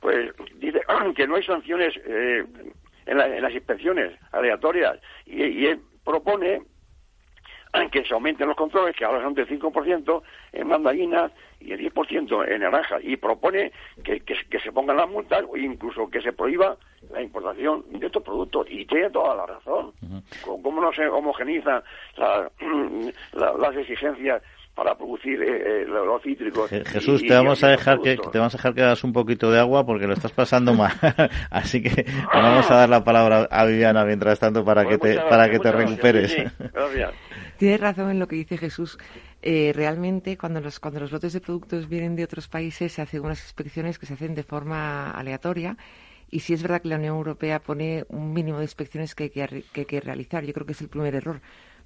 pues 0.00 0.32
dice 0.56 0.80
que 1.16 1.26
no 1.26 1.36
hay 1.36 1.42
sanciones 1.42 1.94
eh, 2.04 2.44
en, 3.06 3.18
las 3.18 3.52
inspecciones 3.52 4.18
aleatorias 4.32 4.98
y, 5.24 5.44
y 5.44 5.66
él 5.66 5.80
propone 6.04 6.62
que 7.90 8.04
se 8.04 8.14
aumenten 8.14 8.48
los 8.48 8.56
controles, 8.56 8.96
que 8.96 9.04
ahora 9.04 9.22
son 9.22 9.34
del 9.34 9.48
5% 9.48 10.22
en 10.52 10.68
mandarinas 10.68 11.32
y 11.60 11.72
el 11.72 11.92
10% 11.92 12.48
en 12.48 12.60
naranjas, 12.60 13.02
y 13.02 13.16
propone 13.16 13.72
que, 14.04 14.20
que, 14.20 14.60
se 14.60 14.72
pongan 14.72 14.96
las 14.96 15.08
multas 15.08 15.44
o 15.48 15.56
incluso 15.56 16.08
que 16.10 16.20
se 16.20 16.32
prohíba 16.32 16.76
la 17.10 17.22
importación 17.22 17.84
de 17.90 18.06
estos 18.06 18.22
productos. 18.22 18.66
Y 18.70 18.84
tiene 18.84 19.10
toda 19.10 19.34
la 19.34 19.46
razón. 19.46 19.92
¿Cómo 20.42 20.80
no 20.80 20.92
se 20.92 21.08
homogenizan 21.08 21.82
las 23.32 23.76
exigencias 23.76 24.42
para 24.76 24.94
producir 24.94 25.42
eh, 25.42 25.82
eh, 25.82 25.84
los 25.86 26.22
cítricos. 26.22 26.70
Jesús, 26.70 27.22
te 27.26 27.32
vamos 27.32 27.64
a 27.64 27.68
dejar 27.68 27.98
que 28.02 28.16
te 28.16 28.38
vamos 28.38 28.54
a 28.54 28.58
dejar 28.58 28.74
que 28.74 28.82
hagas 28.82 29.02
un 29.04 29.12
poquito 29.14 29.50
de 29.50 29.58
agua 29.58 29.86
porque 29.86 30.06
lo 30.06 30.12
estás 30.12 30.32
pasando 30.32 30.74
mal. 30.74 30.92
Así 31.50 31.82
que 31.82 32.04
vamos 32.32 32.70
a 32.70 32.76
dar 32.76 32.88
la 32.90 33.02
palabra 33.02 33.48
a 33.50 33.64
Viviana 33.64 34.04
mientras 34.04 34.38
tanto 34.38 34.64
para 34.64 34.84
pues 34.84 34.98
que 34.98 35.08
te 35.08 35.16
para 35.16 35.48
que 35.48 35.58
te 35.58 35.72
recuperes. 35.72 36.36
Gracias. 36.74 37.14
Tienes 37.56 37.80
razón 37.80 38.10
en 38.10 38.18
lo 38.18 38.28
que 38.28 38.36
dice 38.36 38.58
Jesús. 38.58 38.98
Eh, 39.40 39.72
realmente, 39.74 40.36
cuando 40.36 40.60
los, 40.60 40.78
cuando 40.78 41.00
los 41.00 41.10
lotes 41.10 41.32
de 41.32 41.40
productos 41.40 41.88
vienen 41.88 42.14
de 42.14 42.24
otros 42.24 42.46
países, 42.46 42.92
se 42.92 43.00
hacen 43.00 43.24
unas 43.24 43.42
inspecciones 43.42 43.98
que 43.98 44.04
se 44.04 44.12
hacen 44.12 44.34
de 44.34 44.42
forma 44.42 45.10
aleatoria. 45.10 45.78
Y 46.30 46.40
sí 46.40 46.52
es 46.52 46.62
verdad 46.62 46.82
que 46.82 46.88
la 46.88 46.96
Unión 46.96 47.16
Europea 47.16 47.60
pone 47.60 48.04
un 48.08 48.34
mínimo 48.34 48.58
de 48.58 48.64
inspecciones 48.64 49.14
que 49.14 49.24
hay 49.24 49.30
que, 49.30 49.86
que, 49.86 50.00
realizar. 50.00 50.44
Yo 50.44 50.52
creo 50.52 50.66
que 50.66 50.72
es 50.72 50.80
el 50.82 50.88
primer 50.88 51.14
error 51.14 51.40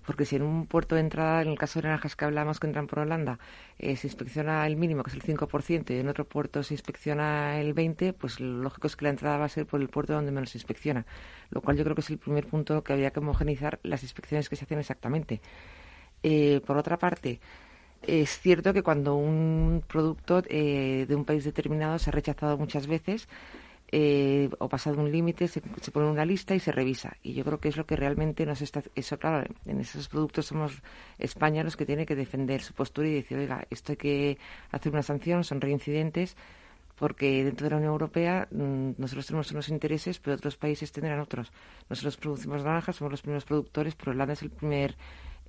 porque 0.05 0.25
si 0.25 0.37
en 0.37 0.43
un 0.43 0.67
puerto 0.67 0.95
de 0.95 1.03
entrada, 1.03 1.43
en 1.43 1.49
el 1.49 1.59
caso 1.59 1.79
de 1.79 1.85
naranjas 1.85 2.17
que 2.17 2.25
hablamos 2.25 2.61
que 2.61 2.67
entran 2.67 2.87
por 2.87 3.01
Holanda, 3.01 3.39
eh, 3.79 3.97
se 3.97 4.07
inspecciona 4.07 4.67
el 4.67 4.77
mínimo, 4.77 5.03
que 5.03 5.11
es 5.11 5.17
el 5.17 5.23
5%, 5.23 5.95
y 5.95 5.99
en 5.99 6.09
otro 6.09 6.25
puerto 6.25 6.63
se 6.63 6.75
inspecciona 6.75 7.61
el 7.61 7.75
20%, 7.75 8.15
pues 8.15 8.41
lo 8.41 8.63
lógico 8.63 8.87
es 8.87 8.97
que 8.97 9.05
la 9.05 9.11
entrada 9.11 9.39
va 9.39 9.45
a 9.47 9.49
ser 9.49 9.67
por 9.67 9.81
el 9.81 9.89
puerto 9.89 10.13
donde 10.13 10.33
menos 10.33 10.51
se 10.51 10.59
inspecciona, 10.59 11.07
lo 11.51 11.61
cual 11.61 11.77
yo 11.77 11.85
creo 11.85 11.95
que 11.95 12.03
es 12.03 12.11
el 12.11 12.19
primer 12.19 12.47
punto 12.47 12.83
que 12.83 12.93
había 12.93 13.11
que 13.11 13.21
homogenizar 13.21 13.79
las 13.83 14.03
inspecciones 14.03 14.49
que 14.49 14.57
se 14.57 14.65
hacen 14.65 14.79
exactamente. 14.79 15.41
Eh, 16.23 16.61
por 16.67 16.77
otra 16.77 16.99
parte, 16.99 17.41
es 18.03 18.39
cierto 18.39 18.73
que 18.73 18.83
cuando 18.83 19.15
un 19.15 19.83
producto 19.87 20.43
eh, 20.49 21.07
de 21.09 21.15
un 21.15 21.25
país 21.25 21.45
determinado 21.45 21.99
se 21.99 22.11
ha 22.11 22.13
rechazado 22.13 22.57
muchas 22.59 22.87
veces, 22.87 23.29
eh, 23.93 24.49
o 24.59 24.69
pasado 24.69 25.01
un 25.01 25.11
límite, 25.11 25.49
se, 25.49 25.61
pone 25.61 26.07
una 26.07 26.25
lista 26.25 26.55
y 26.55 26.61
se 26.61 26.71
revisa. 26.71 27.17
Y 27.23 27.35
yo 27.35 27.45
creo 27.45 27.59
que 27.59 27.69
es 27.69 27.77
lo 27.77 27.87
que 27.87 27.97
realmente 27.97 28.47
nos 28.47 28.63
está. 28.63 28.83
Eso, 28.95 29.19
claro, 29.19 29.53
en 29.67 29.81
esos 29.81 30.09
productos 30.09 30.47
somos 30.47 30.83
España 31.19 31.65
los 31.65 31.77
que 31.77 31.87
tiene 31.87 32.07
que 32.07 32.15
defender 32.15 32.63
su 32.63 32.73
postura 32.73 33.09
y 33.09 33.15
decir, 33.15 33.39
oiga, 33.39 33.67
esto 33.71 33.93
hay 33.93 33.97
que 33.97 34.39
hacer 34.71 34.93
una 34.93 35.03
sanción, 35.03 35.43
son 35.43 35.61
reincidentes, 35.61 36.37
porque 36.97 37.43
dentro 37.45 37.65
de 37.65 37.71
la 37.71 37.77
Unión 37.79 37.93
Europea 37.93 38.47
mm, 38.51 38.91
nosotros 38.99 39.27
tenemos 39.27 39.51
unos 39.51 39.69
intereses, 39.69 40.21
pero 40.21 40.37
otros 40.37 40.57
países 40.57 40.93
tendrán 40.93 41.19
otros. 41.19 41.51
Nosotros 41.89 42.17
producimos 42.17 42.63
naranjas, 42.63 42.97
somos 42.97 43.11
los 43.11 43.23
primeros 43.23 43.45
productores, 43.45 43.97
pero 43.97 44.13
Holanda 44.13 44.35
es 44.35 44.43
el 44.43 44.51
primer 44.51 44.95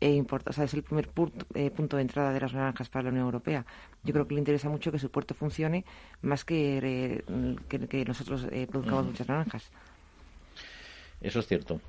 e 0.01 0.19
o 0.19 0.53
sea, 0.53 0.63
es 0.63 0.73
el 0.73 0.81
primer 0.81 1.07
eh, 1.53 1.69
punto, 1.69 1.95
de 1.95 2.01
entrada 2.01 2.33
de 2.33 2.39
las 2.39 2.53
naranjas 2.53 2.89
para 2.89 3.03
la 3.03 3.09
Unión 3.11 3.25
Europea. 3.25 3.65
Yo 4.03 4.13
creo 4.13 4.27
que 4.27 4.33
le 4.33 4.39
interesa 4.39 4.67
mucho 4.67 4.91
que 4.91 4.97
su 4.97 5.11
puerto 5.11 5.35
funcione 5.35 5.85
más 6.23 6.43
que, 6.43 7.23
que, 7.69 8.05
nosotros 8.05 8.47
eh, 8.51 8.67
produzcamos 8.69 9.05
muchas 9.05 9.27
naranjas. 9.27 9.69
Eso 11.21 11.39
es 11.39 11.47
cierto. 11.47 11.79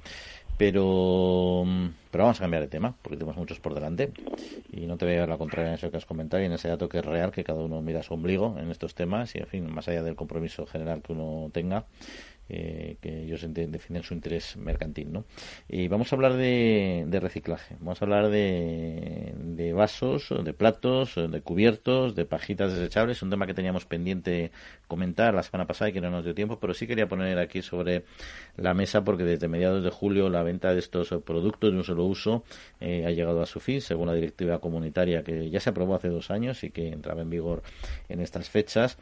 Pero, 0.58 1.64
pero 2.10 2.24
vamos 2.24 2.38
a 2.38 2.44
cambiar 2.44 2.62
de 2.62 2.68
tema, 2.68 2.94
porque 3.00 3.16
tenemos 3.16 3.36
muchos 3.36 3.58
por 3.58 3.74
delante. 3.74 4.12
Y 4.70 4.86
no 4.86 4.98
te 4.98 5.06
voy 5.06 5.14
a 5.14 5.20
dar 5.20 5.28
la 5.30 5.38
contraria 5.38 5.70
en 5.70 5.74
eso 5.74 5.90
que 5.90 5.96
has 5.96 6.04
comentado 6.04 6.42
y 6.42 6.46
en 6.46 6.52
ese 6.52 6.68
dato 6.68 6.90
que 6.90 6.98
es 6.98 7.04
real, 7.04 7.32
que 7.32 7.42
cada 7.42 7.62
uno 7.62 7.80
mira 7.80 8.02
su 8.02 8.12
ombligo 8.12 8.56
en 8.58 8.70
estos 8.70 8.94
temas 8.94 9.34
y, 9.34 9.38
en 9.38 9.46
fin, 9.46 9.72
más 9.72 9.88
allá 9.88 10.02
del 10.02 10.14
compromiso 10.14 10.66
general 10.66 11.02
que 11.02 11.14
uno 11.14 11.50
tenga, 11.50 11.86
eh, 12.48 12.96
que 13.00 13.22
ellos 13.22 13.46
defienden 13.54 14.02
su 14.02 14.14
interés 14.14 14.56
mercantil. 14.56 15.12
¿no? 15.12 15.24
Y 15.68 15.88
vamos 15.88 16.12
a 16.12 16.16
hablar 16.16 16.34
de, 16.34 17.18
reciclaje, 17.20 17.76
vamos 17.80 18.02
a 18.02 18.04
hablar 18.04 18.30
de, 18.30 19.32
de, 19.36 19.72
vasos, 19.72 20.28
de 20.44 20.52
platos, 20.52 21.14
de 21.14 21.40
cubiertos, 21.40 22.14
de 22.14 22.24
pajitas 22.24 22.72
desechables, 22.72 23.22
un 23.22 23.30
tema 23.30 23.46
que 23.46 23.54
teníamos 23.54 23.86
pendiente 23.86 24.50
comentar 24.88 25.34
la 25.34 25.42
semana 25.42 25.66
pasada 25.66 25.90
y 25.90 25.92
que 25.92 26.00
no 26.00 26.10
nos 26.10 26.24
dio 26.24 26.34
tiempo, 26.34 26.58
pero 26.58 26.74
sí 26.74 26.86
quería 26.86 27.08
poner 27.08 27.38
aquí 27.38 27.62
sobre 27.62 28.04
la 28.56 28.74
mesa 28.74 29.02
porque 29.04 29.24
desde 29.24 29.48
mediados 29.48 29.82
de 29.82 29.90
julio 29.90 30.28
la 30.28 30.42
venta 30.42 30.72
de 30.72 30.78
estos 30.78 31.08
productos 31.24 31.70
de 31.70 31.78
un 31.78 31.84
solo 31.84 32.04
uso 32.04 32.44
eh, 32.80 33.06
ha 33.06 33.10
llegado 33.10 33.40
a 33.42 33.46
su 33.46 33.60
fin, 33.60 33.80
según 33.80 34.08
la 34.08 34.14
directiva 34.14 34.58
comunitaria 34.58 35.22
que 35.22 35.48
ya 35.50 35.60
se 35.60 35.70
aprobó 35.70 35.94
hace 35.94 36.08
dos 36.08 36.30
años 36.30 36.62
y 36.64 36.70
que 36.70 36.88
entraba 36.88 37.22
en 37.22 37.30
vigor 37.30 37.62
en 38.08 38.20
estas 38.20 38.50
fechas 38.50 38.98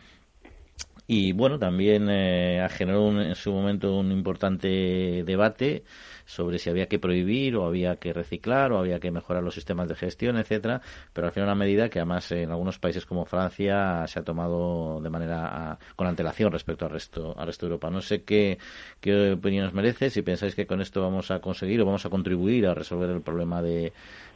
y 1.12 1.32
bueno, 1.32 1.58
también 1.58 2.06
eh, 2.08 2.64
generado 2.70 3.20
en 3.20 3.34
su 3.34 3.50
momento 3.50 3.96
un 3.98 4.12
importante 4.12 5.24
debate 5.24 5.82
sobre 6.24 6.60
si 6.60 6.70
había 6.70 6.86
que 6.86 7.00
prohibir 7.00 7.56
o 7.56 7.66
había 7.66 7.96
que 7.96 8.12
reciclar 8.12 8.70
o 8.70 8.78
había 8.78 9.00
que 9.00 9.10
mejorar 9.10 9.42
los 9.42 9.54
sistemas 9.54 9.88
de 9.88 9.96
gestión, 9.96 10.36
etcétera, 10.36 10.82
pero 11.12 11.26
al 11.26 11.32
final 11.32 11.48
una 11.48 11.56
medida 11.56 11.88
que 11.88 11.98
además 11.98 12.30
en 12.30 12.52
algunos 12.52 12.78
países 12.78 13.06
como 13.06 13.24
Francia 13.24 14.06
se 14.06 14.20
ha 14.20 14.22
tomado 14.22 15.00
de 15.00 15.10
manera 15.10 15.80
con 15.96 16.06
antelación 16.06 16.52
respecto 16.52 16.84
al 16.84 16.92
resto 16.92 17.34
al 17.36 17.48
resto 17.48 17.66
de 17.66 17.70
Europa. 17.70 17.90
No 17.90 18.02
sé 18.02 18.22
qué, 18.22 18.58
qué 19.00 19.32
opinión 19.32 19.66
os 19.66 19.74
merece, 19.74 20.10
si 20.10 20.22
pensáis 20.22 20.54
que 20.54 20.68
con 20.68 20.80
esto 20.80 21.02
vamos 21.02 21.32
a 21.32 21.40
conseguir 21.40 21.80
o 21.80 21.86
vamos 21.86 22.06
a 22.06 22.10
contribuir 22.10 22.68
a 22.68 22.74
resolver 22.74 23.10
el 23.10 23.22
problema 23.22 23.62
de, 23.62 23.92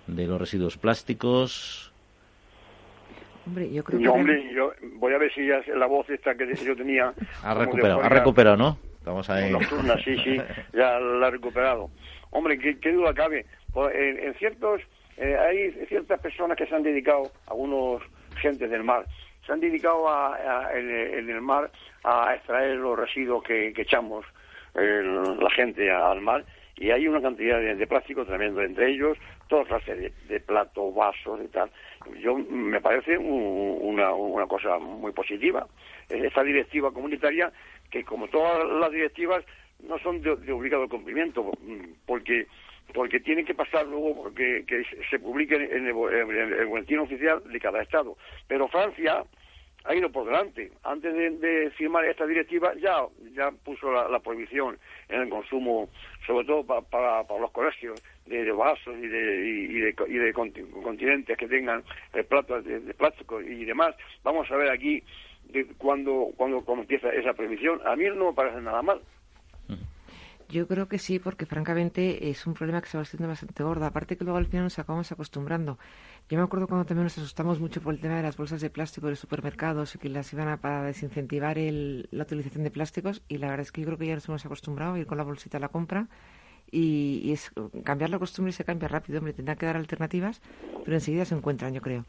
de 0.08 0.26
los 0.26 0.40
residuos 0.40 0.76
plásticos. 0.76 1.93
Hombre, 3.47 3.70
yo 3.70 3.84
creo 3.84 4.01
que... 4.01 4.55
yo 4.55 4.72
voy 4.95 5.12
a 5.12 5.18
ver 5.18 5.32
si 5.32 5.47
ya 5.47 5.61
la 5.74 5.86
voz 5.86 6.09
esta 6.09 6.34
que 6.34 6.55
yo 6.55 6.76
tenía... 6.76 7.12
Ha 7.42 7.55
recuperado, 7.55 8.03
ha 8.03 8.09
recuperado, 8.09 8.57
¿no? 8.57 8.78
Estamos 8.99 9.28
ahí. 9.28 9.53
Nocturna, 9.53 9.97
sí, 9.99 10.16
sí, 10.24 10.38
ya 10.72 10.99
la 10.99 11.26
ha 11.26 11.30
recuperado. 11.30 11.90
Hombre, 12.30 12.59
¿qué, 12.59 12.92
duda 12.92 13.12
cabe? 13.12 13.47
Pues, 13.72 13.95
en, 13.95 14.34
ciertos... 14.34 14.80
Eh, 15.16 15.36
hay 15.36 15.86
ciertas 15.86 16.18
personas 16.20 16.57
que 16.57 16.66
se 16.66 16.74
han 16.74 16.82
dedicado, 16.82 17.30
algunos 17.47 18.03
gentes 18.40 18.68
del 18.70 18.82
mar, 18.82 19.05
se 19.47 19.53
han 19.53 19.61
dedicado 19.61 20.09
a, 20.09 20.70
en, 20.74 21.30
el 21.30 21.40
mar 21.40 21.70
a 22.03 22.34
extraer 22.34 22.76
los 22.76 22.99
residuos 22.99 23.45
que, 23.45 23.68
echamos 23.76 24.24
la 24.74 25.51
gente 25.51 25.88
al 25.88 26.20
mar 26.20 26.45
y 26.74 26.90
hay 26.90 27.07
una 27.07 27.22
cantidad 27.22 27.61
de, 27.61 27.86
plástico 27.86 28.24
tremendo, 28.24 28.61
entre 28.61 28.90
ellos 28.90 29.16
todas 29.47 29.68
clases 29.68 30.01
de, 30.01 30.12
de 30.26 30.40
platos, 30.40 30.92
vasos 30.92 31.40
y 31.45 31.49
tal 31.49 31.70
yo 32.20 32.36
me 32.36 32.80
parece 32.80 33.16
una, 33.18 34.12
una 34.12 34.46
cosa 34.46 34.78
muy 34.78 35.12
positiva. 35.12 35.66
Esta 36.09 36.42
directiva 36.42 36.92
comunitaria, 36.92 37.52
que 37.90 38.05
como 38.05 38.28
todas 38.28 38.64
las 38.80 38.90
directivas, 38.90 39.44
no 39.88 39.98
son 39.98 40.22
de, 40.22 40.52
obligado 40.52 40.88
cumplimiento, 40.88 41.50
porque 42.07 42.46
porque 42.92 43.18
tiene 43.18 43.44
que 43.44 43.55
pasar 43.55 43.86
luego 43.86 44.14
porque 44.14 44.64
que 44.66 44.84
se 45.11 45.18
publique 45.18 45.55
en 45.57 45.86
el, 45.86 45.94
boletín 46.66 46.98
oficial 46.98 47.42
de 47.44 47.59
cada 47.59 47.82
estado. 47.82 48.16
Pero 48.46 48.68
Francia 48.68 49.24
ha 49.84 49.94
ido 49.94 50.11
por 50.12 50.26
delante. 50.26 50.70
Antes 50.82 51.14
de, 51.40 51.70
firmar 51.76 52.05
esta 52.05 52.26
directiva 52.26 52.74
ya 52.76 53.07
ya 53.32 53.50
puso 53.50 53.90
la, 53.90 54.20
prohibición 54.20 54.78
en 55.09 55.22
el 55.22 55.28
consumo, 55.28 55.88
sobre 56.26 56.46
todo 56.46 56.64
para, 56.64 57.24
para 57.24 57.40
los 57.40 57.50
colegios 57.52 58.00
de, 58.26 58.52
vasos 58.52 58.94
y 58.96 59.06
de, 59.06 59.46
y, 59.46 59.80
de, 59.80 59.94
y 60.08 60.14
de 60.14 60.32
continentes 60.32 61.36
que 61.36 61.46
tengan 61.46 61.82
eh, 62.12 62.24
platos 62.24 62.64
de, 62.64 62.80
plástico 62.94 63.40
y 63.40 63.64
demás. 63.64 63.94
Vamos 64.22 64.50
a 64.50 64.56
ver 64.56 64.70
aquí 64.70 65.02
de 65.44 65.66
cuando, 65.76 66.30
cuando, 66.36 66.64
empieza 66.68 67.10
esa 67.10 67.32
previsión. 67.34 67.80
A 67.86 67.96
mí 67.96 68.04
no 68.14 68.26
me 68.26 68.32
parece 68.32 68.60
nada 68.60 68.82
mal. 68.82 69.00
Yo 70.48 70.68
creo 70.68 70.88
que 70.88 70.98
sí, 70.98 71.18
porque 71.18 71.46
francamente 71.46 72.28
es 72.28 72.46
un 72.46 72.54
problema 72.54 72.80
que 72.80 72.88
se 72.88 72.98
va 72.98 73.02
haciendo 73.02 73.26
bastante 73.26 73.62
gordo. 73.62 73.86
Aparte 73.86 74.16
que 74.16 74.24
luego 74.24 74.38
al 74.38 74.46
final 74.46 74.64
nos 74.64 74.78
acabamos 74.78 75.10
acostumbrando. 75.10 75.78
Yo 76.28 76.38
me 76.38 76.44
acuerdo 76.44 76.68
cuando 76.68 76.84
también 76.84 77.04
nos 77.04 77.18
asustamos 77.18 77.60
mucho 77.60 77.80
por 77.80 77.94
el 77.94 78.00
tema 78.00 78.16
de 78.16 78.22
las 78.22 78.36
bolsas 78.36 78.60
de 78.60 78.70
plástico 78.70 79.06
de 79.06 79.12
los 79.12 79.18
supermercados 79.18 79.94
y 79.94 79.98
que 79.98 80.08
las 80.08 80.32
iban 80.32 80.48
a 80.48 80.58
para 80.58 80.82
desincentivar 80.82 81.58
el, 81.58 82.08
la 82.10 82.24
utilización 82.24 82.62
de 82.62 82.70
plásticos 82.70 83.22
y 83.26 83.38
la 83.38 83.48
verdad 83.48 83.62
es 83.62 83.72
que 83.72 83.80
yo 83.80 83.86
creo 83.86 83.98
que 83.98 84.06
ya 84.06 84.14
nos 84.14 84.28
hemos 84.28 84.44
acostumbrado 84.44 84.94
a 84.94 84.98
ir 84.98 85.06
con 85.06 85.18
la 85.18 85.24
bolsita 85.24 85.56
a 85.56 85.60
la 85.60 85.68
compra 85.68 86.08
y, 86.74 87.32
es 87.32 87.52
cambiar 87.84 88.10
la 88.10 88.18
costumbre 88.18 88.52
se 88.52 88.64
cambia 88.64 88.88
rápido, 88.88 89.18
hombre, 89.18 89.32
tendrá 89.32 89.56
que 89.56 89.66
dar 89.66 89.76
alternativas, 89.76 90.40
pero 90.84 90.96
enseguida 90.96 91.24
se 91.24 91.34
encuentran, 91.34 91.72
yo 91.72 91.80
creo. 91.80 92.04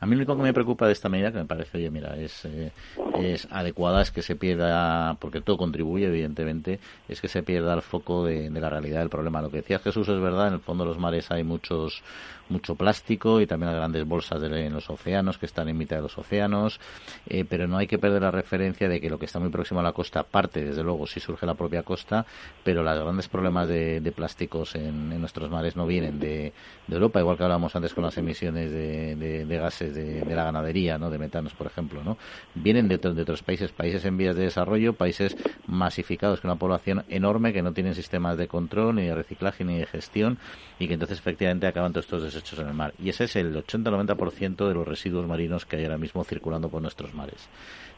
A 0.00 0.06
mí 0.06 0.12
lo 0.12 0.18
único 0.18 0.36
que 0.36 0.42
me 0.42 0.52
preocupa 0.54 0.86
de 0.86 0.92
esta 0.92 1.08
medida, 1.08 1.32
que 1.32 1.38
me 1.38 1.44
parece, 1.44 1.78
oye, 1.78 1.90
mira, 1.90 2.16
es, 2.16 2.44
eh, 2.44 2.72
es 3.18 3.46
adecuada, 3.50 4.02
es 4.02 4.10
que 4.10 4.22
se 4.22 4.36
pierda, 4.36 5.14
porque 5.20 5.40
todo 5.40 5.56
contribuye, 5.56 6.06
evidentemente, 6.06 6.80
es 7.08 7.20
que 7.20 7.28
se 7.28 7.42
pierda 7.42 7.74
el 7.74 7.82
foco 7.82 8.24
de, 8.24 8.50
de 8.50 8.60
la 8.60 8.70
realidad 8.70 9.00
del 9.00 9.10
problema. 9.10 9.42
Lo 9.42 9.50
que 9.50 9.58
decía 9.58 9.78
Jesús 9.78 10.08
es 10.08 10.20
verdad, 10.20 10.48
en 10.48 10.54
el 10.54 10.60
fondo 10.60 10.84
de 10.84 10.88
los 10.88 10.98
mares 10.98 11.30
hay 11.30 11.44
muchos 11.44 12.02
mucho 12.48 12.74
plástico 12.74 13.40
y 13.40 13.46
también 13.46 13.70
las 13.70 13.78
grandes 13.78 14.06
bolsas 14.06 14.40
de, 14.40 14.66
en 14.66 14.72
los 14.72 14.88
océanos 14.90 15.38
que 15.38 15.46
están 15.46 15.68
en 15.68 15.78
mitad 15.78 15.96
de 15.96 16.02
los 16.02 16.16
océanos, 16.18 16.80
eh, 17.26 17.44
pero 17.48 17.66
no 17.66 17.78
hay 17.78 17.86
que 17.86 17.98
perder 17.98 18.22
la 18.22 18.30
referencia 18.30 18.88
de 18.88 19.00
que 19.00 19.08
lo 19.08 19.18
que 19.18 19.26
está 19.26 19.38
muy 19.38 19.50
próximo 19.50 19.80
a 19.80 19.82
la 19.82 19.92
costa 19.92 20.22
parte, 20.22 20.64
desde 20.64 20.82
luego, 20.82 21.06
si 21.06 21.20
surge 21.20 21.46
la 21.46 21.54
propia 21.54 21.82
costa, 21.82 22.26
pero 22.62 22.82
los 22.82 22.98
grandes 22.98 23.28
problemas 23.28 23.68
de, 23.68 24.12
plásticos 24.14 24.74
en, 24.74 25.20
nuestros 25.20 25.50
mares 25.50 25.76
no 25.76 25.86
vienen 25.86 26.18
de, 26.18 26.52
Europa, 26.88 27.20
igual 27.20 27.36
que 27.36 27.42
hablábamos 27.42 27.74
antes 27.74 27.94
con 27.94 28.04
las 28.04 28.16
emisiones 28.18 28.70
de, 28.70 29.16
gases 29.46 29.94
de, 29.94 30.24
la 30.34 30.44
ganadería, 30.44 30.98
¿no? 30.98 31.10
de 31.10 31.18
metanos, 31.18 31.52
por 31.54 31.66
ejemplo, 31.66 32.02
¿no? 32.04 32.16
vienen 32.54 32.88
de, 32.88 32.98
de 32.98 33.22
otros 33.22 33.42
países, 33.42 33.72
países 33.72 34.04
en 34.04 34.16
vías 34.16 34.36
de 34.36 34.44
desarrollo, 34.44 34.92
países 34.92 35.36
masificados, 35.66 36.40
con 36.40 36.50
una 36.50 36.58
población 36.58 37.04
enorme 37.08 37.52
que 37.52 37.62
no 37.62 37.72
tienen 37.72 37.94
sistemas 37.94 38.36
de 38.36 38.48
control, 38.48 38.96
ni 38.96 39.02
de 39.06 39.14
reciclaje, 39.14 39.64
ni 39.64 39.78
de 39.78 39.86
gestión, 39.86 40.38
y 40.78 40.88
que 40.88 40.94
entonces 40.94 41.18
efectivamente 41.18 41.66
acaban 41.66 41.92
todos 41.92 42.06
estos 42.06 42.36
hechos 42.36 42.58
en 42.58 42.68
el 42.68 42.74
mar. 42.74 42.94
Y 42.98 43.08
ese 43.08 43.24
es 43.24 43.36
el 43.36 43.54
80-90% 43.54 44.68
de 44.68 44.74
los 44.74 44.86
residuos 44.86 45.26
marinos 45.26 45.66
que 45.66 45.76
hay 45.76 45.84
ahora 45.84 45.98
mismo 45.98 46.24
circulando 46.24 46.68
por 46.68 46.82
nuestros 46.82 47.14
mares. 47.14 47.48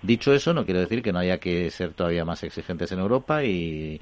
Dicho 0.03 0.32
eso, 0.32 0.53
no 0.53 0.64
quiere 0.64 0.80
decir 0.80 1.03
que 1.03 1.12
no 1.12 1.18
haya 1.18 1.39
que 1.39 1.70
ser 1.70 1.93
todavía 1.93 2.24
más 2.24 2.43
exigentes 2.45 2.93
en 2.93 2.99
Europa 2.99 3.43
y, 3.43 4.01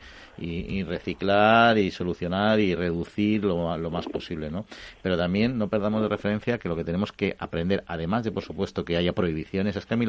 reciclar 0.86 1.78
y 1.78 1.90
solucionar 1.90 2.58
y 2.58 2.74
reducir 2.74 3.44
lo, 3.44 3.76
lo, 3.78 3.90
más 3.90 4.06
posible, 4.06 4.50
¿no? 4.50 4.66
Pero 5.02 5.16
también 5.16 5.56
no 5.56 5.68
perdamos 5.68 6.02
de 6.02 6.08
referencia 6.08 6.58
que 6.58 6.68
lo 6.68 6.76
que 6.76 6.84
tenemos 6.84 7.12
que 7.12 7.23
aprender, 7.38 7.84
además 7.86 8.24
de, 8.24 8.32
por 8.32 8.42
supuesto, 8.42 8.84
que 8.84 8.96
haya 8.96 9.12
prohibiciones, 9.12 9.76
es 9.76 9.86
que 9.86 9.94
a 9.94 9.96
mí 9.96 10.06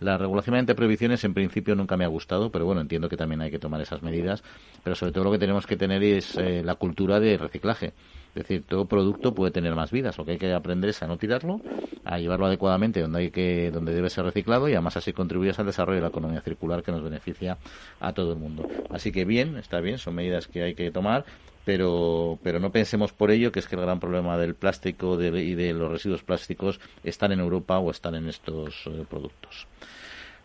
la 0.00 0.18
regulación 0.18 0.52
mediante 0.52 0.74
prohibiciones 0.74 1.24
en 1.24 1.34
principio 1.34 1.74
nunca 1.74 1.96
me 1.96 2.04
ha 2.04 2.08
gustado, 2.08 2.50
pero 2.50 2.64
bueno, 2.64 2.80
entiendo 2.80 3.08
que 3.08 3.16
también 3.16 3.40
hay 3.40 3.50
que 3.50 3.58
tomar 3.58 3.80
esas 3.80 4.02
medidas, 4.02 4.42
pero 4.82 4.96
sobre 4.96 5.12
todo 5.12 5.24
lo 5.24 5.32
que 5.32 5.38
tenemos 5.38 5.66
que 5.66 5.76
tener 5.76 6.02
es 6.02 6.36
eh, 6.36 6.62
la 6.64 6.74
cultura 6.74 7.20
de 7.20 7.36
reciclaje. 7.36 7.92
Es 8.36 8.42
decir, 8.42 8.64
todo 8.68 8.84
producto 8.84 9.34
puede 9.34 9.50
tener 9.50 9.74
más 9.74 9.90
vidas. 9.90 10.18
Lo 10.18 10.26
que 10.26 10.32
hay 10.32 10.38
que 10.38 10.52
aprender 10.52 10.90
es 10.90 11.02
a 11.02 11.06
no 11.06 11.16
tirarlo, 11.16 11.58
a 12.04 12.18
llevarlo 12.18 12.44
adecuadamente 12.44 13.00
donde 13.00 13.20
hay 13.20 13.30
que, 13.30 13.70
donde 13.70 13.94
debe 13.94 14.10
ser 14.10 14.26
reciclado 14.26 14.68
y 14.68 14.74
además 14.74 14.98
así 14.98 15.14
contribuyes 15.14 15.58
al 15.58 15.64
desarrollo 15.64 15.96
de 15.96 16.02
la 16.02 16.08
economía 16.08 16.42
circular 16.42 16.82
que 16.82 16.92
nos 16.92 17.02
beneficia 17.02 17.56
a 17.98 18.12
todo 18.12 18.32
el 18.32 18.38
mundo. 18.38 18.68
Así 18.90 19.10
que 19.10 19.24
bien, 19.24 19.56
está 19.56 19.80
bien, 19.80 19.96
son 19.96 20.16
medidas 20.16 20.48
que 20.48 20.62
hay 20.62 20.74
que 20.74 20.90
tomar, 20.90 21.24
pero, 21.66 22.38
pero 22.44 22.60
no 22.60 22.70
pensemos 22.70 23.12
por 23.12 23.32
ello 23.32 23.50
que 23.50 23.58
es 23.58 23.66
que 23.66 23.74
el 23.74 23.82
gran 23.82 23.98
problema 23.98 24.38
del 24.38 24.54
plástico 24.54 25.20
y 25.20 25.54
de 25.56 25.72
los 25.72 25.90
residuos 25.90 26.22
plásticos 26.22 26.78
están 27.02 27.32
en 27.32 27.40
Europa 27.40 27.78
o 27.78 27.90
están 27.90 28.14
en 28.14 28.28
estos 28.28 28.86
eh, 28.86 29.04
productos. 29.10 29.66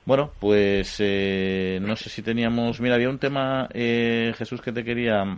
Bueno, 0.03 0.31
pues 0.39 0.95
eh, 0.97 1.79
no 1.79 1.95
sé 1.95 2.09
si 2.09 2.23
teníamos. 2.23 2.81
Mira, 2.81 2.95
había 2.95 3.07
un 3.07 3.19
tema, 3.19 3.69
eh, 3.71 4.33
Jesús, 4.35 4.61
que 4.61 4.71
te 4.71 4.83
quería 4.83 5.37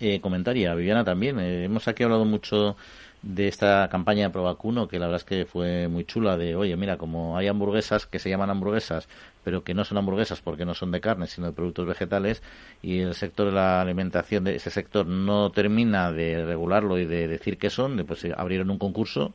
eh, 0.00 0.20
comentaria, 0.20 0.74
Viviana 0.74 1.02
también. 1.02 1.38
Eh, 1.40 1.64
hemos 1.64 1.88
aquí 1.88 2.02
hablado 2.02 2.26
mucho 2.26 2.76
de 3.24 3.48
esta 3.48 3.88
campaña 3.88 4.24
de 4.24 4.30
Provacuno, 4.30 4.86
que 4.86 4.98
la 4.98 5.06
verdad 5.06 5.22
es 5.22 5.24
que 5.24 5.46
fue 5.46 5.88
muy 5.88 6.04
chula, 6.04 6.36
de, 6.36 6.56
oye, 6.56 6.76
mira, 6.76 6.98
como 6.98 7.38
hay 7.38 7.48
hamburguesas 7.48 8.06
que 8.06 8.18
se 8.18 8.28
llaman 8.28 8.50
hamburguesas, 8.50 9.08
pero 9.42 9.64
que 9.64 9.72
no 9.72 9.84
son 9.84 9.96
hamburguesas 9.96 10.42
porque 10.42 10.66
no 10.66 10.74
son 10.74 10.90
de 10.90 11.00
carne, 11.00 11.26
sino 11.26 11.46
de 11.46 11.54
productos 11.54 11.86
vegetales, 11.86 12.42
y 12.82 13.00
el 13.00 13.14
sector 13.14 13.46
de 13.46 13.52
la 13.52 13.80
alimentación 13.80 14.44
de 14.44 14.56
ese 14.56 14.70
sector 14.70 15.06
no 15.06 15.50
termina 15.52 16.12
de 16.12 16.44
regularlo 16.44 16.98
y 16.98 17.06
de 17.06 17.26
decir 17.26 17.56
qué 17.56 17.70
son, 17.70 18.04
pues 18.06 18.26
abrieron 18.36 18.70
un 18.70 18.78
concurso 18.78 19.32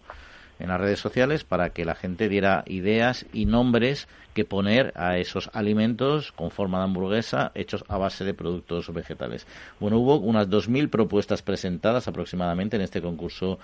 en 0.60 0.68
las 0.68 0.80
redes 0.80 1.00
sociales 1.00 1.44
para 1.44 1.72
que 1.72 1.86
la 1.86 1.96
gente 1.96 2.30
diera 2.30 2.64
ideas 2.68 3.26
y 3.34 3.46
nombres 3.46 4.08
que 4.34 4.46
poner 4.46 4.94
a 4.96 5.18
esos 5.18 5.50
alimentos 5.54 6.32
con 6.32 6.52
forma 6.52 6.78
de 6.78 6.84
hamburguesa 6.86 7.52
hechos 7.56 7.84
a 7.88 7.98
base 7.98 8.24
de 8.24 8.34
productos 8.34 8.94
vegetales. 8.94 9.48
Bueno, 9.80 9.98
hubo 9.98 10.18
unas 10.18 10.50
2.000 10.50 10.90
propuestas 10.90 11.42
presentadas 11.42 12.08
aproximadamente 12.08 12.76
en 12.76 12.84
este 12.84 13.02
concurso 13.02 13.60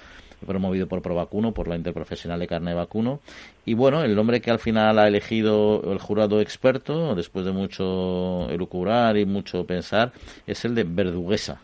promovido 0.46 0.88
por 0.88 1.02
Provacuno, 1.02 1.54
por 1.54 1.68
la 1.68 1.76
Interprofesional 1.76 2.40
de 2.40 2.48
Carne 2.48 2.72
de 2.72 2.78
Vacuno. 2.78 3.20
Y 3.66 3.74
bueno, 3.74 4.04
el 4.04 4.16
nombre 4.16 4.42
que 4.42 4.52
al 4.52 4.60
final 4.60 5.00
ha 5.00 5.08
elegido 5.08 5.82
el 5.92 6.00
jurado 6.00 6.42
experto, 6.42 7.16
después 7.16 7.46
de 7.46 7.52
mucho 7.52 8.50
elucubrar 8.50 9.18
y 9.18 9.26
mucho 9.26 9.66
pensar, 9.66 10.12
es 10.48 10.66
el 10.66 10.76
de 10.76 10.84
verduguesa. 10.84 11.62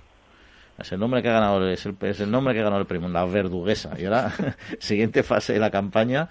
Es 0.81 0.91
el 0.91 0.99
nombre 0.99 1.21
que 1.21 1.29
ha 1.29 1.33
ganado, 1.33 1.67
es 1.69 1.85
el, 1.85 1.95
es 2.01 2.19
el 2.19 2.29
nombre 2.29 2.53
que 2.53 2.59
ha 2.59 2.63
ganado 2.63 2.81
el 2.81 2.87
premio, 2.87 3.09
la 3.09 3.25
verduguesa. 3.25 3.91
Y 3.97 4.05
ahora, 4.05 4.31
siguiente 4.79 5.23
fase 5.23 5.53
de 5.53 5.59
la 5.59 5.71
campaña, 5.71 6.29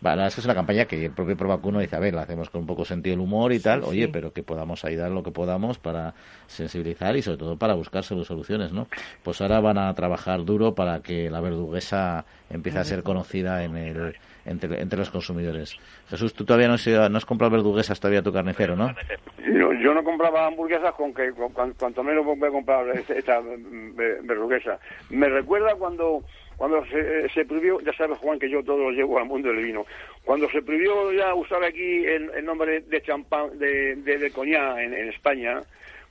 bueno, 0.00 0.26
es 0.26 0.34
que 0.34 0.40
es 0.40 0.44
una 0.46 0.54
campaña 0.54 0.86
que 0.86 1.04
el 1.04 1.12
propio 1.12 1.36
Provacuno 1.36 1.78
dice, 1.78 1.94
a 1.94 1.98
ver, 1.98 2.14
la 2.14 2.22
hacemos 2.22 2.48
con 2.48 2.62
un 2.62 2.66
poco 2.66 2.86
sentido 2.86 3.14
del 3.14 3.20
humor 3.20 3.52
y 3.52 3.60
tal, 3.60 3.84
oye, 3.84 4.08
pero 4.08 4.32
que 4.32 4.42
podamos 4.42 4.82
ayudar 4.86 5.10
lo 5.10 5.22
que 5.22 5.30
podamos 5.30 5.78
para 5.78 6.14
sensibilizar 6.46 7.16
y 7.16 7.22
sobre 7.22 7.36
todo 7.36 7.58
para 7.58 7.74
buscar 7.74 8.02
soluciones, 8.02 8.72
¿no? 8.72 8.88
Pues 9.22 9.42
ahora 9.42 9.60
van 9.60 9.76
a 9.76 9.94
trabajar 9.94 10.44
duro 10.46 10.74
para 10.74 11.00
que 11.00 11.28
la 11.28 11.40
verduguesa 11.40 12.24
empiece 12.48 12.78
a 12.78 12.84
ser 12.84 13.02
conocida 13.02 13.62
en 13.62 13.76
el, 13.76 14.16
entre, 14.44 14.80
entre 14.80 14.98
los 14.98 15.10
consumidores. 15.10 15.76
Jesús, 16.08 16.34
tú 16.34 16.44
todavía 16.44 16.68
no 16.68 16.74
has, 16.74 16.86
no 16.86 17.16
has 17.16 17.24
comprado 17.24 17.52
verduguesas 17.52 17.98
todavía 18.00 18.22
tu 18.22 18.32
carnicero, 18.32 18.76
¿no? 18.76 18.94
Yo, 19.38 19.94
no 19.94 20.04
compraba 20.04 20.46
hamburguesas 20.46 20.94
con 20.94 21.12
que 21.14 21.32
con, 21.32 21.72
cuanto 21.72 22.02
menos 22.02 22.24
voy 22.24 22.36
a 22.42 22.50
comprar 22.50 22.86
esta 22.88 23.40
verduguesa. 23.40 24.78
Me 25.10 25.28
recuerda 25.28 25.74
cuando 25.76 26.22
cuando 26.60 26.84
se, 26.88 27.26
se, 27.30 27.46
prohibió, 27.46 27.80
ya 27.80 27.92
sabes 27.94 28.18
Juan 28.18 28.38
que 28.38 28.50
yo 28.50 28.62
todo 28.62 28.76
lo 28.76 28.90
llevo 28.90 29.18
al 29.18 29.24
mundo 29.24 29.48
del 29.48 29.64
vino, 29.64 29.86
cuando 30.26 30.46
se 30.50 30.60
prohibió 30.60 31.10
ya 31.10 31.34
usar 31.34 31.64
aquí 31.64 32.04
el, 32.04 32.44
nombre 32.44 32.82
de 32.82 33.00
champán, 33.00 33.58
de, 33.58 33.96
de, 33.96 34.18
de 34.18 34.30
coñac 34.30 34.76
en, 34.76 34.92
España, 35.08 35.62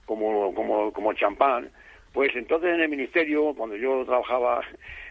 como, 0.07 0.51
como, 0.55 0.91
como 0.91 1.13
champán, 1.13 1.69
pues 2.13 2.35
entonces 2.35 2.73
en 2.73 2.81
el 2.81 2.89
ministerio, 2.89 3.53
cuando 3.55 3.75
yo 3.75 4.03
trabajaba 4.05 4.61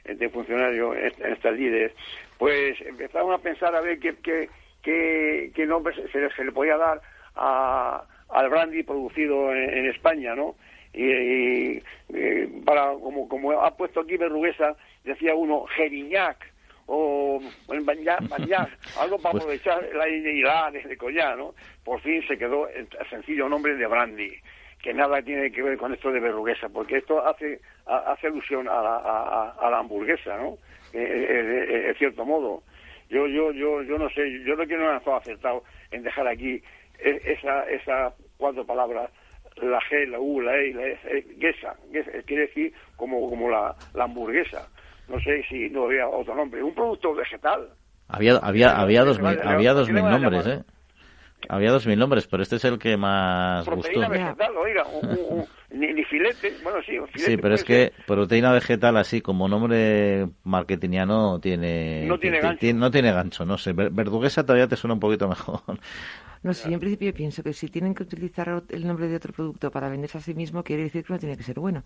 de 0.05 0.29
funcionario 0.29 0.93
en 0.93 1.13
estas 1.25 1.55
líderes, 1.55 1.93
pues 2.39 2.81
empezaron 2.83 3.33
a 3.33 3.39
pensar 3.39 3.75
a 3.75 3.81
ver 3.81 3.99
qué, 3.99 4.15
qué, 4.23 4.49
qué, 4.83 5.51
qué 5.55 5.67
nombre 5.67 5.95
se, 5.95 6.31
se, 6.31 6.45
le 6.45 6.53
podía 6.53 6.77
dar 6.77 7.01
a, 7.35 8.05
al 8.31 8.49
brandy 8.49 8.83
producido 8.85 9.53
en, 9.53 9.79
en 9.79 9.87
España, 9.87 10.35
¿no? 10.35 10.55
Y, 10.95 11.05
y, 11.05 11.83
y, 12.09 12.47
para 12.65 12.93
como 12.93 13.29
como 13.29 13.53
ha 13.53 13.77
puesto 13.77 14.01
aquí 14.01 14.17
Berruguesa 14.17 14.75
decía 15.05 15.35
uno 15.35 15.65
Geriñac 15.67 16.37
o 16.87 17.41
el 17.71 17.81
Banyac, 17.83 18.23
algo 18.99 19.19
para 19.19 19.33
pues... 19.33 19.45
aprovechar 19.45 19.87
la 19.95 20.09
idea 20.09 20.71
de, 20.71 20.83
de 20.83 20.97
Collá, 20.97 21.37
¿no? 21.37 21.55
Por 21.85 22.01
fin 22.01 22.27
se 22.27 22.39
quedó 22.39 22.69
el 22.69 22.89
sencillo 23.11 23.49
nombre 23.49 23.75
de 23.75 23.87
Brandy, 23.87 24.33
que 24.83 24.95
nada 24.95 25.21
tiene 25.21 25.53
que 25.53 25.63
ver 25.63 25.77
con 25.77 25.93
esto 25.93 26.11
de 26.11 26.21
Berruguesa, 26.21 26.69
porque 26.71 26.99
esto 26.99 27.27
hace 27.27 27.61
hace 27.85 28.27
alusión 28.29 28.69
a 28.69 28.83
la, 28.83 28.97
a, 28.97 29.51
a 29.61 29.71
la 29.71 29.79
hamburguesa, 29.79 30.37
¿no? 30.39 30.57
En 30.93 31.01
eh, 31.01 31.07
eh, 31.07 31.91
eh, 31.91 31.95
cierto 31.99 32.25
modo. 32.25 32.63
Yo 33.09 33.27
yo 33.27 33.53
yo 33.53 33.83
yo 33.83 33.99
no 33.99 34.09
sé, 34.11 34.23
yo 34.45 34.55
creo 34.55 34.69
que 34.69 34.77
no 34.77 34.91
han 34.91 34.99
estado 34.99 35.17
acertado 35.17 35.65
en 35.91 36.03
dejar 36.03 36.27
aquí 36.29 36.63
esa 36.99 37.65
esa 37.71 38.15
cuatro 38.37 38.65
palabras 38.65 39.11
la 39.63 39.81
G, 39.81 40.07
la 40.09 40.21
U, 40.21 40.41
la 40.41 40.57
E 40.57 40.69
y 40.69 40.73
la 40.73 40.87
S, 40.87 41.25
Gesa, 41.39 41.77
quiere 42.27 42.47
decir 42.47 42.73
como, 42.97 43.29
como 43.29 43.51
la, 43.51 43.75
la, 43.95 44.05
hamburguesa. 44.05 44.69
No 45.09 45.19
sé 45.21 45.43
si 45.49 45.69
no 45.71 45.85
había 45.85 46.07
otro 46.07 46.35
nombre. 46.35 46.63
Un 46.63 46.75
producto 46.75 47.15
vegetal. 47.15 47.69
Había, 48.09 48.37
había, 48.37 48.79
había 48.79 49.05
dos 49.05 49.21
mil, 49.21 49.39
había 49.43 49.73
dos 49.73 49.91
mil 49.91 50.03
nombres, 50.03 50.47
¿eh? 50.47 50.63
Había 51.49 51.71
dos 51.71 51.87
mil 51.87 51.99
nombres, 51.99 52.27
pero 52.27 52.43
este 52.43 52.57
es 52.57 52.65
el 52.65 52.79
que 52.79 52.97
más 52.97 53.65
proteína 53.65 54.09
gustó. 54.09 54.23
vegetal, 54.23 54.57
oiga, 54.57 54.87
un, 54.87 55.47
ni, 55.71 55.93
ni, 55.93 56.05
filete, 56.05 56.55
bueno, 56.63 56.79
sí, 56.81 56.93
filete 57.13 57.31
Sí, 57.31 57.37
pero 57.37 57.55
es 57.55 57.65
que 57.65 57.93
proteína 58.07 58.53
vegetal 58.53 58.97
así 58.97 59.21
como 59.21 59.49
nombre 59.49 60.29
marketingiano 60.45 61.41
tiene... 61.41 62.07
No 62.07 62.19
tiene 62.19 62.41
gancho. 62.41 62.61
Tiene, 62.61 62.79
no 62.79 62.91
tiene 62.91 63.13
gancho, 63.13 63.45
no 63.45 63.59
sé. 63.59 63.73
Verduguesa 63.73 64.45
todavía 64.45 64.67
te 64.67 64.77
suena 64.77 64.95
un 64.95 65.01
poquito 65.01 65.29
mejor. 65.29 65.61
No, 66.43 66.55
sí, 66.55 66.73
en 66.73 66.79
principio 66.79 67.13
pienso 67.13 67.43
que 67.43 67.53
si 67.53 67.69
tienen 67.69 67.95
que 67.95 68.05
utilizar 68.05 68.63
el 68.69 68.87
nombre 68.87 69.09
de 69.09 69.17
otro 69.17 69.33
producto 69.33 69.71
para 69.71 69.89
venderse 69.89 70.19
a 70.19 70.21
sí 70.21 70.35
mismo, 70.35 70.63
quiere 70.63 70.85
decir 70.85 71.05
que 71.05 71.13
no 71.13 71.19
tiene 71.19 71.37
que 71.37 71.43
ser 71.43 71.59
bueno. 71.59 71.83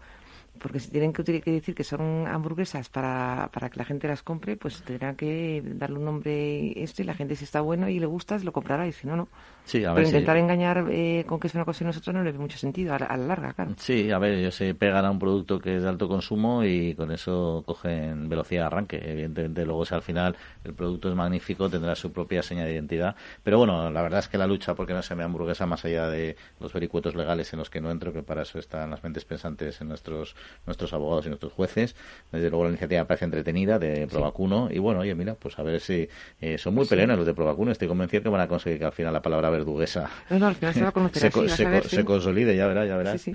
Porque 0.59 0.81
si 0.81 0.91
tienen 0.91 1.13
que, 1.15 1.25
que 1.25 1.51
decir 1.51 1.75
que 1.75 1.85
son 1.85 2.27
hamburguesas 2.27 2.91
para, 2.91 3.49
para 3.53 3.71
que 3.71 3.79
la 3.79 3.85
gente 3.85 4.07
las 4.07 4.23
compre, 4.23 4.57
pues 4.57 4.83
tendrán 4.83 5.17
que 5.17 5.63
darle 5.65 5.99
un 5.99 6.05
nombre 6.05 6.83
este 6.83 7.03
y 7.03 7.07
la 7.07 7.15
gente 7.15 7.35
si 7.37 7.45
está 7.45 7.63
bueno 7.63 7.89
y 7.89 7.99
le 7.99 8.07
gusta, 8.07 8.39
lo 8.39 8.53
comprará 8.53 8.87
y 8.87 8.93
si 8.93 9.07
no, 9.07 9.17
no. 9.17 9.29
Sí, 9.65 9.79
a 9.85 9.95
Pero 9.95 9.95
ver 9.95 10.07
intentar 10.07 10.37
si... 10.37 10.43
engañar 10.43 10.87
eh, 10.91 11.25
con 11.27 11.41
que 11.41 11.47
es 11.47 11.55
una 11.55 11.65
cosa 11.65 11.85
y 11.85 11.87
nosotros 11.87 12.15
no 12.15 12.23
le 12.23 12.33
ve 12.33 12.39
mucho 12.39 12.59
sentido 12.59 12.95
a 12.95 12.99
la, 12.99 13.07
a 13.07 13.17
la, 13.17 13.27
larga, 13.27 13.55
claro. 13.55 13.72
Sí, 13.79 14.11
a 14.11 14.19
ver, 14.19 14.35
ellos 14.35 14.55
se 14.55 14.75
pegan 14.75 15.05
a 15.05 15.11
un 15.11 15.19
producto 15.19 15.59
que 15.59 15.77
es 15.77 15.83
de 15.83 15.89
alto 15.89 16.09
consumo 16.09 16.65
y 16.65 16.95
con 16.95 17.11
eso 17.11 17.63
cogen 17.67 18.29
velocidad 18.29 18.63
de 18.63 18.67
arranque. 18.67 19.01
Evidentemente, 19.05 19.65
luego 19.65 19.85
si 19.85 19.95
al 19.95 20.03
final 20.03 20.37
el 20.65 20.75
producto 20.75 21.09
es 21.09 21.15
magnífico, 21.15 21.69
tendrá 21.69 21.95
su 21.95 22.13
propia 22.13 22.43
seña 22.43 22.65
de 22.65 22.73
identidad. 22.73 23.17
Pero 23.43 23.59
bueno, 23.59 23.91
la 23.91 24.03
verdad 24.03 24.21
es 24.21 24.29
que 24.29 24.39
la 24.39 24.47
lucha 24.47 24.75
porque 24.75 24.95
no 24.95 25.03
se 25.03 25.15
me 25.15 25.23
hamburguesa 25.23 25.67
más 25.67 25.85
allá 25.85 26.09
de 26.09 26.37
los 26.61 26.73
vericuetos 26.73 27.15
legales 27.15 27.53
en 27.53 27.59
los 27.59 27.71
que 27.71 27.81
no 27.81 27.91
entro, 27.91 28.13
que 28.13 28.23
para 28.23 28.43
eso 28.43 28.59
están 28.59 28.91
las 28.91 29.03
mentes 29.03 29.25
pensantes 29.25 29.81
en 29.81 29.89
nuestros 29.89 30.35
nuestros 30.67 30.93
abogados 30.93 31.27
y 31.27 31.29
nuestros 31.29 31.53
jueces. 31.53 31.95
Desde 32.31 32.51
luego 32.51 32.65
la 32.65 32.71
iniciativa 32.71 33.05
parece 33.05 33.25
entretenida 33.25 33.79
de 33.79 34.07
Provacuno 34.07 34.69
y 34.71 34.79
bueno, 34.79 35.01
oye, 35.01 35.15
mira, 35.15 35.35
pues 35.35 35.59
a 35.59 35.63
ver 35.63 35.81
si 35.81 36.09
eh, 36.41 36.59
son 36.59 36.75
muy 36.75 36.85
sí. 36.85 36.91
peleones 36.91 37.17
los 37.17 37.27
de 37.27 37.35
Provacuno. 37.35 37.73
Estoy 37.73 37.89
convencido 37.89 38.23
que 38.23 38.29
van 38.29 38.41
a 38.41 38.49
conseguir 38.49 38.79
que 38.79 38.85
al 38.85 38.93
final 38.93 39.13
la 39.13 39.23
palabra 39.23 39.51
verduguesa 39.51 40.11
no, 40.31 40.39
no, 40.39 40.47
al 40.47 40.55
final 40.55 40.75
se, 40.75 40.83
va 40.83 40.89
a 40.89 40.93
conocer 40.93 41.21
se, 41.21 41.27
así, 41.29 41.49
se, 41.49 41.65
ver, 41.65 41.89
se 41.89 42.05
consolide, 42.05 42.57
ya 42.57 42.67
verás, 42.67 42.89
ya 42.89 42.97
verás. 42.97 43.21
Sí, 43.21 43.35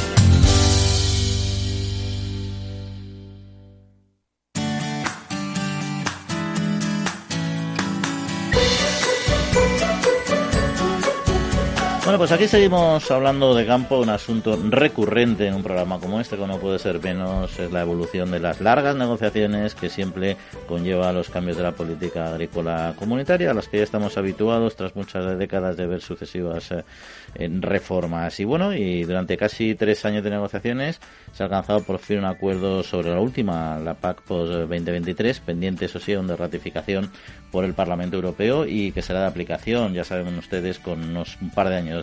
Bueno, 12.11 12.23
pues 12.23 12.33
aquí 12.33 12.49
seguimos 12.49 13.09
hablando 13.09 13.55
de 13.55 13.65
campo, 13.65 13.99
un 13.99 14.09
asunto 14.09 14.59
recurrente 14.69 15.47
en 15.47 15.53
un 15.53 15.63
programa 15.63 15.97
como 15.97 16.19
este, 16.19 16.35
como 16.35 16.55
no 16.55 16.59
puede 16.59 16.77
ser 16.77 16.99
menos, 16.99 17.57
es 17.57 17.71
la 17.71 17.79
evolución 17.79 18.31
de 18.31 18.41
las 18.41 18.59
largas 18.59 18.97
negociaciones 18.97 19.75
que 19.75 19.89
siempre 19.89 20.35
conlleva 20.67 21.13
los 21.13 21.29
cambios 21.29 21.55
de 21.55 21.63
la 21.63 21.71
política 21.71 22.27
agrícola 22.33 22.95
comunitaria, 22.99 23.51
a 23.51 23.53
las 23.53 23.69
que 23.69 23.77
ya 23.77 23.83
estamos 23.83 24.17
habituados 24.17 24.75
tras 24.75 24.93
muchas 24.93 25.39
décadas 25.39 25.77
de 25.77 25.87
ver 25.87 26.01
sucesivas 26.01 26.73
eh, 26.73 27.49
reformas. 27.61 28.37
Y 28.41 28.43
bueno, 28.43 28.75
y 28.75 29.05
durante 29.05 29.37
casi 29.37 29.75
tres 29.75 30.03
años 30.03 30.25
de 30.25 30.31
negociaciones 30.31 30.99
se 31.31 31.43
ha 31.43 31.45
alcanzado 31.45 31.81
por 31.83 31.99
fin 31.99 32.17
un 32.17 32.25
acuerdo 32.25 32.83
sobre 32.83 33.11
la 33.11 33.21
última, 33.21 33.79
la 33.79 33.93
PAC 33.93 34.23
post 34.23 34.51
2023, 34.51 35.39
pendiente, 35.39 35.85
eso 35.85 36.01
sí, 36.01 36.11
de 36.11 36.35
ratificación 36.35 37.09
por 37.51 37.63
el 37.63 37.73
Parlamento 37.73 38.17
Europeo 38.17 38.65
y 38.65 38.91
que 38.91 39.01
será 39.01 39.21
de 39.21 39.27
aplicación, 39.27 39.93
ya 39.93 40.03
saben 40.03 40.37
ustedes, 40.37 40.77
con 40.79 41.01
unos 41.01 41.37
un 41.41 41.51
par 41.51 41.69
de 41.69 41.77
años 41.77 42.00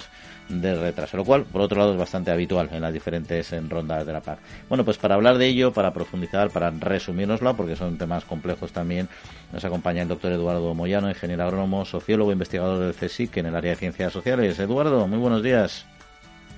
de 0.49 0.74
retraso, 0.74 1.16
lo 1.16 1.24
cual, 1.24 1.44
por 1.44 1.61
otro 1.61 1.78
lado, 1.78 1.92
es 1.92 1.99
bastante 1.99 2.30
habitual 2.30 2.68
en 2.72 2.80
las 2.80 2.92
diferentes 2.92 3.53
en 3.53 3.68
rondas 3.68 4.07
de 4.07 4.12
la 4.12 4.20
PAC. 4.20 4.38
Bueno, 4.68 4.84
pues 4.84 4.96
para 4.96 5.14
hablar 5.14 5.38
de 5.38 5.46
ello, 5.46 5.72
para 5.72 5.92
profundizar, 5.92 6.51
para 6.51 6.70
resumírnoslo, 6.70 7.57
porque 7.57 7.76
son 7.76 7.99
temas 7.99 8.24
complejos 8.24 8.72
también, 8.72 9.09
nos 9.53 9.64
acompaña 9.64 10.03
el 10.03 10.09
doctor 10.09 10.32
Eduardo 10.32 10.74
Moyano, 10.74 11.09
ingeniero 11.09 11.44
agrónomo, 11.44 11.84
sociólogo, 11.84 12.32
investigador 12.32 12.78
del 12.78 12.94
CSIC 12.94 13.36
en 13.38 13.46
el 13.46 13.57
área 13.57 13.72
de 13.72 13.76
ciencias 13.76 14.12
sociales. 14.12 14.59
Eduardo, 14.59 15.07
muy 15.07 15.18
buenos 15.18 15.42
días. 15.42 15.86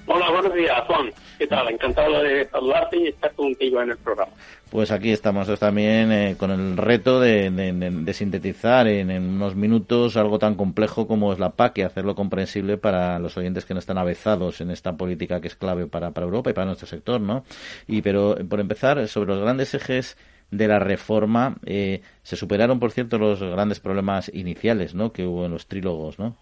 Hola, 0.06 0.30
buenos 0.30 0.54
días, 0.54 0.80
Juan. 0.86 1.10
¿Qué 1.38 1.46
tal? 1.46 1.68
Encantado 1.68 2.22
de 2.22 2.48
saludarte 2.48 2.96
y 2.96 3.08
estar 3.08 3.32
contigo 3.32 3.80
en 3.80 3.90
el 3.90 3.96
programa. 3.98 4.32
Pues 4.70 4.90
aquí 4.90 5.10
estamos 5.10 5.46
también 5.58 6.12
eh, 6.12 6.36
con 6.38 6.50
el 6.50 6.76
reto 6.76 7.20
de, 7.20 7.50
de, 7.50 8.14
sintetizar 8.14 8.86
en, 8.86 9.10
unos 9.10 9.56
minutos 9.56 10.16
algo 10.16 10.38
tan 10.38 10.54
complejo 10.54 11.06
como 11.06 11.32
es 11.32 11.38
la 11.38 11.50
PAC 11.50 11.78
y 11.78 11.82
hacerlo 11.82 12.14
comprensible 12.14 12.76
para 12.76 13.18
los 13.18 13.36
oyentes 13.36 13.64
que 13.64 13.74
no 13.74 13.80
están 13.80 13.98
avezados 13.98 14.60
en 14.60 14.70
esta 14.70 14.96
política 14.96 15.40
que 15.40 15.48
es 15.48 15.56
clave 15.56 15.86
para, 15.86 16.12
Europa 16.16 16.50
y 16.50 16.52
para 16.52 16.66
nuestro 16.66 16.86
sector, 16.86 17.20
¿no? 17.20 17.44
Y 17.86 18.02
pero 18.02 18.36
por 18.48 18.60
empezar, 18.60 19.08
sobre 19.08 19.30
los 19.30 19.40
grandes 19.40 19.74
ejes 19.74 20.16
de 20.50 20.68
la 20.68 20.78
reforma. 20.78 21.56
Eh, 21.64 22.02
se 22.22 22.36
superaron, 22.36 22.80
por 22.80 22.90
cierto, 22.90 23.18
los 23.18 23.40
grandes 23.40 23.80
problemas 23.80 24.30
iniciales 24.34 24.94
¿no? 24.94 25.12
que 25.12 25.24
hubo 25.24 25.46
en 25.46 25.52
los 25.52 25.66
trílogos, 25.66 26.18
¿no? 26.18 26.36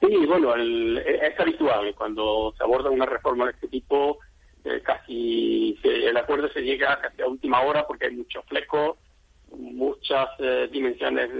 Sí, 0.00 0.26
bueno, 0.26 0.54
es 0.54 1.40
habitual 1.40 1.92
cuando 1.96 2.54
se 2.56 2.62
aborda 2.62 2.88
una 2.88 3.06
reforma 3.06 3.46
de 3.46 3.52
este 3.52 3.68
tipo, 3.68 4.18
eh, 4.64 4.80
casi 4.82 5.76
el 5.82 6.16
acuerdo 6.16 6.48
se 6.50 6.62
llega 6.62 7.00
casi 7.00 7.20
a 7.22 7.26
última 7.26 7.62
hora 7.62 7.84
porque 7.86 8.06
hay 8.06 8.14
muchos 8.14 8.44
flecos, 8.44 8.96
muchas 9.50 10.28
eh, 10.38 10.68
dimensiones 10.70 11.32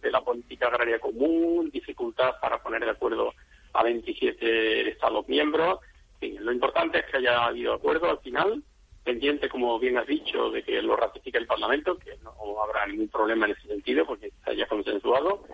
de, 0.00 0.10
la 0.10 0.22
política 0.22 0.68
agraria 0.68 0.98
común, 0.98 1.70
dificultad 1.70 2.40
para 2.40 2.62
poner 2.62 2.84
de 2.84 2.90
acuerdo 2.90 3.34
a 3.74 3.82
27 3.84 4.88
Estados 4.88 5.28
miembros. 5.28 5.80
lo 6.20 6.52
importante 6.52 7.00
es 7.00 7.04
que 7.06 7.18
haya 7.18 7.44
habido 7.44 7.74
acuerdo 7.74 8.08
al 8.08 8.20
final, 8.20 8.62
pendiente, 9.04 9.50
como 9.50 9.78
bien 9.78 9.98
has 9.98 10.06
dicho, 10.06 10.50
de 10.50 10.62
que 10.62 10.80
lo 10.80 10.96
ratifique 10.96 11.36
el 11.36 11.46
Parlamento, 11.46 11.98
que 11.98 12.16
no 12.22 12.32
habrá 12.62 12.86
ningún 12.86 13.08
problema 13.08 13.44
en 13.44 13.52
ese 13.52 13.68
sentido 13.68 14.06
porque 14.06 14.32
se 14.42 14.50
haya 14.50 14.66
consensuado 14.66 15.44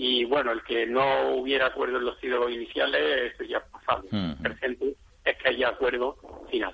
y 0.00 0.24
bueno, 0.26 0.52
el 0.52 0.62
que 0.62 0.86
no 0.86 1.34
hubiera 1.34 1.66
acuerdo 1.66 1.98
en 1.98 2.04
los 2.04 2.20
títulos 2.20 2.52
iniciales, 2.52 3.32
eso 3.34 3.42
ya 3.42 3.60
pasado. 3.66 4.04
Presente 4.40 4.94
es 5.24 5.36
que 5.38 5.48
haya 5.48 5.70
acuerdo 5.70 6.16
final. 6.48 6.72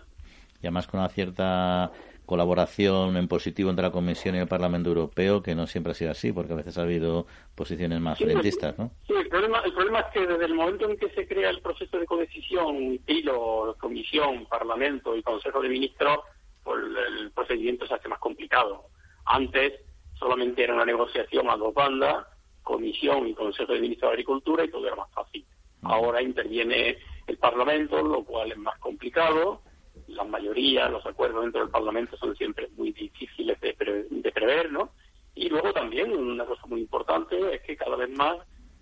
Y 0.61 0.67
además 0.67 0.87
con 0.87 1.01
una 1.01 1.09
cierta 1.09 1.91
colaboración 2.27 3.17
en 3.17 3.27
positivo 3.27 3.71
entre 3.71 3.85
la 3.85 3.93
Comisión 3.93 4.35
y 4.35 4.41
el 4.41 4.47
Parlamento 4.47 4.91
Europeo, 4.91 5.43
que 5.43 5.55
no 5.55 5.67
siempre 5.67 5.93
ha 5.93 5.95
sido 5.95 6.11
así, 6.11 6.33
porque 6.33 6.53
a 6.53 6.57
veces 6.57 6.77
ha 6.77 6.83
habido 6.83 7.27
posiciones 7.55 7.99
más 7.99 8.19
sí, 8.19 8.27
¿no? 8.27 8.91
Sí, 9.07 9.15
el 9.15 9.29
problema, 9.29 9.63
el 9.65 9.73
problema 9.73 10.01
es 10.01 10.07
que 10.13 10.27
desde 10.27 10.45
el 10.45 10.55
momento 10.55 10.91
en 10.91 10.99
que 10.99 11.09
se 11.09 11.27
crea 11.27 11.49
el 11.49 11.63
proceso 11.63 11.99
de 11.99 12.05
codecisión, 12.05 12.99
PILO, 13.07 13.75
Comisión, 13.81 14.45
Parlamento 14.45 15.17
y 15.17 15.23
Consejo 15.23 15.63
de 15.63 15.71
Ministros, 15.71 16.19
pues 16.63 16.79
el 17.19 17.31
procedimiento 17.31 17.87
se 17.87 17.95
hace 17.95 18.07
más 18.07 18.19
complicado. 18.19 18.85
Antes 19.25 19.81
solamente 20.13 20.63
era 20.63 20.75
una 20.75 20.85
negociación 20.85 21.49
a 21.49 21.57
dos 21.57 21.73
bandas 21.73 22.27
Comisión 22.65 23.29
y 23.29 23.35
Consejo 23.35 23.73
de 23.73 23.81
Ministros 23.81 24.11
de 24.11 24.15
Agricultura 24.15 24.65
y 24.65 24.71
todo 24.71 24.87
era 24.87 24.97
más 24.97 25.11
fácil. 25.13 25.45
Ahora 25.83 26.23
interviene 26.23 26.99
el 27.27 27.37
Parlamento, 27.37 28.03
lo 28.03 28.25
cual 28.25 28.51
es 28.51 28.59
más 28.59 28.79
complicado. 28.79 29.61
La 30.09 30.25
mayoría, 30.25 30.89
los 30.89 31.05
acuerdos 31.07 31.43
dentro 31.43 31.61
del 31.61 31.71
Parlamento 31.71 32.17
son 32.17 32.35
siempre 32.37 32.69
muy 32.77 32.93
difíciles 32.93 33.61
de, 33.61 33.75
prever, 33.75 34.73
¿no? 34.73 34.91
Y 35.35 35.49
luego 35.49 35.73
también 35.73 36.13
una 36.13 36.45
cosa 36.45 36.67
muy 36.67 36.81
importante 36.81 37.55
es 37.55 37.61
que 37.63 37.77
cada 37.77 37.97
vez 37.97 38.11
más 38.11 38.39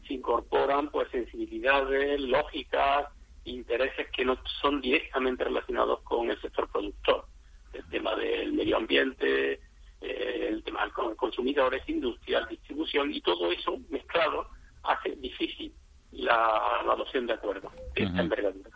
se 0.06 0.14
incorporan 0.14 0.90
pues 0.90 1.10
sensibilidades, 1.10 2.20
lógicas, 2.20 3.08
intereses 3.44 4.08
que 4.10 4.24
no 4.24 4.38
son 4.60 4.80
directamente 4.80 5.44
relacionados 5.44 6.00
con 6.02 6.30
el 6.30 6.40
sector 6.40 6.70
productor. 6.70 7.26
El 7.72 7.88
tema 7.88 8.14
del 8.16 8.52
medio 8.52 8.76
ambiente, 8.76 9.60
eh, 10.02 10.48
el 10.48 10.62
tema 10.62 10.88
con 10.90 11.14
consumidores, 11.16 11.82
industrial, 11.88 12.46
distribución 12.48 13.12
y 13.12 13.20
todo 13.20 13.50
eso 13.52 13.78
mezclado 13.90 14.46
hace 14.82 15.16
difícil 15.16 15.72
la, 16.12 16.80
adopción 16.90 17.26
de 17.26 17.34
acuerdo 17.34 17.70
de 17.94 18.04
esta 18.04 18.20
envergadura. 18.20 18.70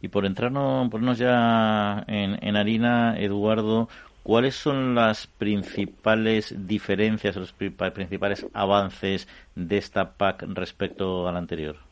Y 0.00 0.08
por 0.08 0.24
entrarnos, 0.24 0.88
ponernos 0.90 1.18
ya 1.18 2.04
en, 2.06 2.38
en 2.42 2.56
harina, 2.56 3.18
Eduardo, 3.18 3.88
¿cuáles 4.22 4.54
son 4.54 4.94
las 4.94 5.26
principales 5.26 6.54
diferencias, 6.66 7.36
los 7.36 7.52
principales 7.52 8.46
avances 8.52 9.28
de 9.54 9.78
esta 9.78 10.16
PAC 10.16 10.44
respecto 10.48 11.28
a 11.28 11.32
la 11.32 11.38
anterior? 11.38 11.87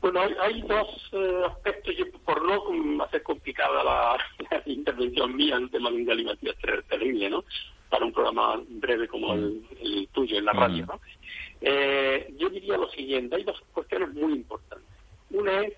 Bueno, 0.00 0.20
hay, 0.40 0.62
dos 0.62 1.10
eh, 1.12 1.42
aspectos, 1.46 1.94
yo, 1.94 2.10
por 2.24 2.42
no 2.42 3.04
hacer 3.04 3.22
complicada 3.22 3.84
la, 3.84 4.62
intervención 4.66 5.36
mía 5.36 5.56
en 5.56 5.68
tema 5.68 5.90
de 5.90 5.96
un 5.96 6.28
terrible, 6.88 7.28
¿no? 7.28 7.44
Para 7.90 8.06
un 8.06 8.12
programa 8.12 8.62
breve 8.66 9.08
como 9.08 9.34
el, 9.34 10.08
tuyo 10.12 10.38
en 10.38 10.46
la 10.46 10.52
radio, 10.52 10.86
¿no? 10.86 11.00
Eh, 11.60 12.32
yo 12.38 12.48
diría 12.48 12.78
lo 12.78 12.88
siguiente, 12.90 13.36
hay 13.36 13.44
dos 13.44 13.60
cuestiones 13.74 14.14
muy 14.14 14.32
importantes. 14.32 14.88
Una 15.30 15.60
es 15.60 15.74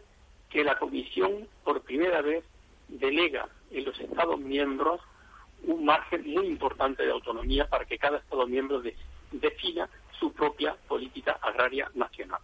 que 0.50 0.62
la 0.62 0.78
Comisión 0.78 1.48
por 1.64 1.82
primera 1.82 2.22
vez 2.22 2.44
delega 2.86 3.48
en 3.72 3.84
los 3.84 3.98
Estados 3.98 4.38
miembros 4.38 5.00
un 5.64 5.84
margen 5.84 6.30
muy 6.30 6.46
importante 6.46 7.04
de 7.04 7.10
autonomía 7.10 7.68
para 7.68 7.86
que 7.86 7.98
cada 7.98 8.18
Estado 8.18 8.46
miembro 8.46 8.82
defina 9.32 9.88
su 10.20 10.32
propia 10.32 10.76
política 10.86 11.38
agraria 11.42 11.90
nacional 11.94 12.40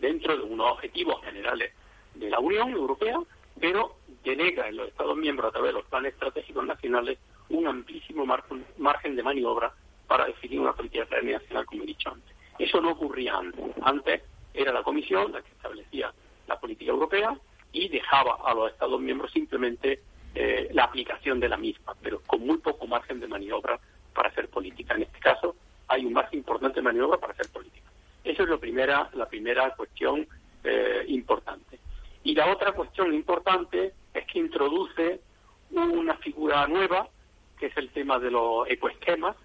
dentro 0.00 0.36
de 0.36 0.42
unos 0.42 0.72
objetivos 0.72 1.22
generales 1.24 1.72
de 2.14 2.30
la 2.30 2.38
Unión 2.38 2.70
Europea, 2.70 3.18
pero 3.60 3.96
delega 4.24 4.68
en 4.68 4.76
los 4.76 4.88
Estados 4.88 5.16
miembros 5.16 5.48
a 5.48 5.52
través 5.52 5.70
de 5.70 5.80
los 5.80 5.88
planes 5.88 6.12
estratégicos 6.12 6.66
nacionales 6.66 7.18
un 7.48 7.66
amplísimo 7.66 8.26
margen 8.26 9.16
de 9.16 9.22
maniobra 9.22 9.72
para 10.06 10.26
definir 10.26 10.60
una 10.60 10.72
política 10.72 11.04
agraria 11.04 11.38
nacional, 11.38 11.66
como 11.66 11.82
he 11.82 11.86
dicho 11.86 12.10
antes. 12.10 12.34
Eso 12.58 12.80
no 12.80 12.92
ocurría 12.92 13.36
antes. 13.36 13.64
Antes 13.82 14.22
era 14.54 14.72
la 14.72 14.82
Comisión 14.82 15.32
la 15.32 15.42
que 15.42 15.50
establecía 15.50 16.12
la 16.46 16.58
política 16.58 16.90
europea 16.90 17.36
y 17.72 17.88
dejaba 17.88 18.38
a 18.44 18.54
los 18.54 18.72
Estados 18.72 19.00
miembros 19.00 19.32
simplemente 19.32 20.00
eh, 20.34 20.68
la 20.72 20.84
aplicación 20.84 21.40
de 21.40 21.48
la 21.48 21.56
misma, 21.56 21.94
pero 22.02 22.20
con 22.26 22.46
muy 22.46 22.58
poco 22.58 22.86
margen 22.86 23.20
de 23.20 23.28
maniobra 23.28 23.78
para 24.14 24.28
hacer 24.28 24.48
política. 24.48 24.94
En 24.94 25.02
este 25.02 25.18
caso, 25.18 25.56
hay 25.88 26.04
un 26.04 26.12
margen 26.12 26.38
importante 26.38 26.76
de 26.76 26.82
maniobra 26.82 27.18
para 27.18 27.32
hacer 27.32 27.48
política. 27.50 27.90
Esa 28.26 28.42
es 28.42 28.48
la 28.48 28.58
primera, 28.58 29.08
la 29.14 29.28
primera 29.28 29.72
cuestión 29.76 30.26
eh, 30.64 31.04
importante. 31.06 31.78
Y 32.24 32.34
la 32.34 32.50
otra 32.52 32.72
cuestión 32.72 33.14
importante 33.14 33.92
es 34.12 34.26
que 34.26 34.40
introduce 34.40 35.20
una 35.70 36.16
figura 36.16 36.66
nueva, 36.66 37.08
que 37.56 37.66
es 37.66 37.76
el 37.76 37.90
tema 37.90 38.18
de 38.18 38.32
los 38.32 38.68
ecoesquemas, 38.68 39.36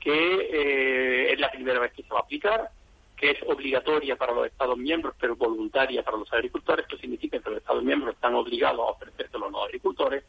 que 0.00 0.10
eh, 0.10 1.32
es 1.32 1.38
la 1.38 1.48
primera 1.52 1.78
vez 1.78 1.92
que 1.92 2.02
se 2.02 2.08
va 2.08 2.18
a 2.18 2.22
aplicar, 2.22 2.70
que 3.16 3.30
es 3.30 3.38
obligatoria 3.46 4.16
para 4.16 4.32
los 4.32 4.46
Estados 4.46 4.76
miembros, 4.76 5.14
pero 5.20 5.36
voluntaria 5.36 6.02
para 6.02 6.16
los 6.16 6.32
agricultores. 6.32 6.86
Esto 6.86 6.98
significa 6.98 7.38
que 7.38 7.50
los 7.50 7.60
Estados 7.60 7.84
miembros 7.84 8.16
están 8.16 8.34
obligados 8.34 8.80
a 8.80 8.90
ofrecérselo 8.90 9.46
a 9.46 9.50
los 9.50 9.64
agricultores 9.64 10.24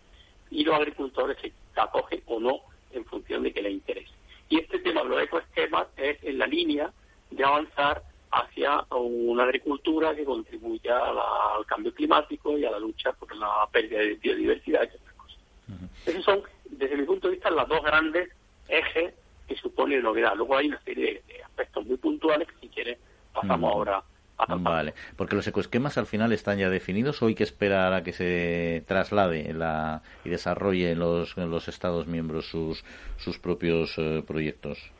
y 0.51 0.63
los 0.63 0.75
agricultores 0.75 1.37
se 1.41 1.51
acogen 1.75 2.21
o 2.27 2.39
no 2.39 2.59
en 2.91 3.03
función 3.05 3.41
de 3.41 3.51
que 3.51 3.63
les 3.63 3.73
interese. 3.73 4.13
Y 4.47 4.59
este 4.59 4.77
tema 4.79 5.01
de 5.01 5.09
los 5.09 5.23
ecoesquemas 5.23 5.87
es 5.97 6.23
en 6.23 6.37
la 6.37 6.45
línea 6.45 6.93
de 7.31 7.43
avanzar 7.43 8.03
hacia 8.31 8.85
una 8.91 9.43
agricultura 9.43 10.15
que 10.15 10.23
contribuya 10.23 10.97
al 10.97 11.65
cambio 11.65 11.93
climático 11.93 12.57
y 12.57 12.65
a 12.65 12.71
la 12.71 12.79
lucha 12.79 13.11
por 13.13 13.35
la 13.35 13.67
pérdida 13.71 13.99
de 13.99 14.15
biodiversidad 14.15 14.83
y 14.83 14.95
otras 14.95 15.13
cosas. 15.15 15.37
Esos 16.05 16.23
son, 16.23 16.41
desde 16.65 16.97
mi 16.97 17.05
punto 17.05 17.27
de 17.27 17.33
vista, 17.35 17.49
los 17.49 17.67
dos 17.67 17.83
grandes 17.83 18.29
ejes 18.67 19.13
que 19.47 19.55
supone 19.55 19.99
novedad. 19.99 20.35
Luego 20.35 20.57
hay 20.57 20.67
una 20.67 20.81
serie 20.81 21.23
de 21.27 21.43
aspectos 21.43 21.85
muy 21.85 21.97
puntuales 21.97 22.47
que, 22.47 22.55
si 22.61 22.69
quieres, 22.69 22.99
pasamos 23.33 23.73
ahora 23.73 24.03
a 24.37 24.55
Vale, 24.55 24.93
porque 25.17 25.35
los 25.35 25.45
ecoesquemas 25.47 25.97
al 25.97 26.05
final 26.05 26.31
están 26.31 26.57
ya 26.59 26.69
definidos 26.69 27.21
o 27.21 27.27
hay 27.27 27.35
que 27.35 27.43
esperar 27.43 27.93
a 27.93 28.03
que 28.03 28.13
se 28.13 28.83
traslade 28.87 29.53
la, 29.53 30.01
y 30.23 30.29
desarrolle 30.29 30.91
en 30.91 30.99
los, 30.99 31.35
los 31.35 31.67
Estados 31.67 32.07
miembros 32.07 32.47
sus, 32.47 32.85
sus 33.17 33.37
propios 33.37 33.93
eh, 33.97 34.23
proyectos. 34.25 34.91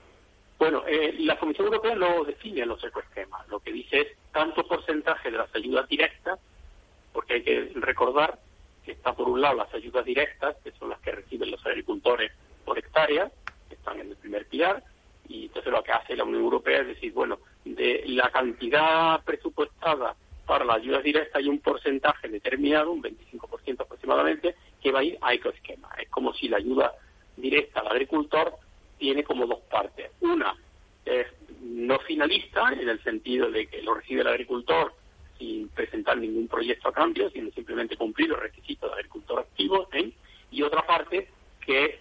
Bueno, 0.60 0.84
eh, 0.86 1.16
la 1.20 1.40
Comisión 1.40 1.68
Europea 1.68 1.96
no 1.96 2.26
define 2.26 2.66
los 2.66 2.84
ecoesquemas. 2.84 3.48
Lo 3.48 3.62
que 3.62 3.72
dice 3.72 4.02
es 4.02 4.08
tanto 4.34 4.68
porcentaje 4.68 5.32
de 5.32 5.38
las 5.38 5.56
ayudas 5.56 5.88
directas, 5.88 6.38
porque 7.14 7.36
hay 7.36 7.44
que 7.44 7.72
recordar 7.76 8.38
que 8.84 8.92
está 8.92 9.14
por 9.14 9.30
un 9.30 9.40
lado 9.40 9.56
las 9.56 9.74
ayudas 9.74 10.04
directas, 10.04 10.58
que 10.62 10.74
son 10.74 10.90
las 10.90 11.00
que 11.00 11.14
reciben 11.14 11.50
los 11.50 11.66
agricultores 11.66 12.34
por 12.66 12.78
hectárea, 12.78 13.32
que 13.70 13.76
están 13.76 14.02
en 14.02 14.10
el 14.10 14.18
primer 14.18 14.48
pilar, 14.48 14.84
y 15.30 15.46
entonces 15.46 15.72
lo 15.72 15.82
que 15.82 15.94
hace 15.94 16.18
la 16.18 16.26
Unión 16.26 16.44
Europea 16.44 16.82
es 16.82 16.88
decir, 16.88 17.14
bueno, 17.14 17.40
de 17.64 18.04
la 18.08 18.30
cantidad 18.30 19.24
presupuestada 19.24 20.16
para 20.46 20.66
las 20.66 20.78
ayudas 20.78 21.04
directas 21.04 21.36
hay 21.36 21.48
un 21.48 21.60
porcentaje 21.60 22.28
determinado, 22.28 22.92
un 22.92 23.02
25% 23.02 23.82
aproximadamente, 23.82 24.56
que 24.82 24.92
va 24.92 25.00
a 25.00 25.04
ir 25.04 25.18
a 25.22 25.34
ecoesquema. 25.34 25.90
Es 26.02 26.10
como 26.10 26.34
si 26.34 26.50
la 26.50 26.58
ayuda 26.58 26.92
directa 27.38 27.80
al 27.80 27.88
agricultor 27.88 28.58
tiene 29.00 29.24
como 29.24 29.48
dos 29.48 29.62
partes. 29.72 30.12
Una 30.22 30.56
es 31.06 31.26
no 31.62 31.98
finalista, 32.00 32.72
en 32.74 32.88
el 32.88 33.02
sentido 33.04 33.50
de 33.50 33.68
que 33.68 33.82
lo 33.82 33.96
recibe 33.96 34.22
el 34.22 34.28
agricultor 34.28 34.94
sin 35.38 35.70
presentar 35.70 36.18
ningún 36.18 36.48
proyecto 36.48 36.90
a 36.90 36.94
cambio, 36.94 37.30
sino 37.32 37.50
simplemente 37.52 37.96
cumplir 37.96 38.30
los 38.30 38.40
requisitos 38.40 38.92
de 38.92 38.98
agricultor 38.98 39.40
activo, 39.40 39.88
¿eh? 39.94 40.12
y 40.52 40.62
otra 40.62 40.86
parte 40.86 41.30
que 41.66 41.86
es 41.86 41.96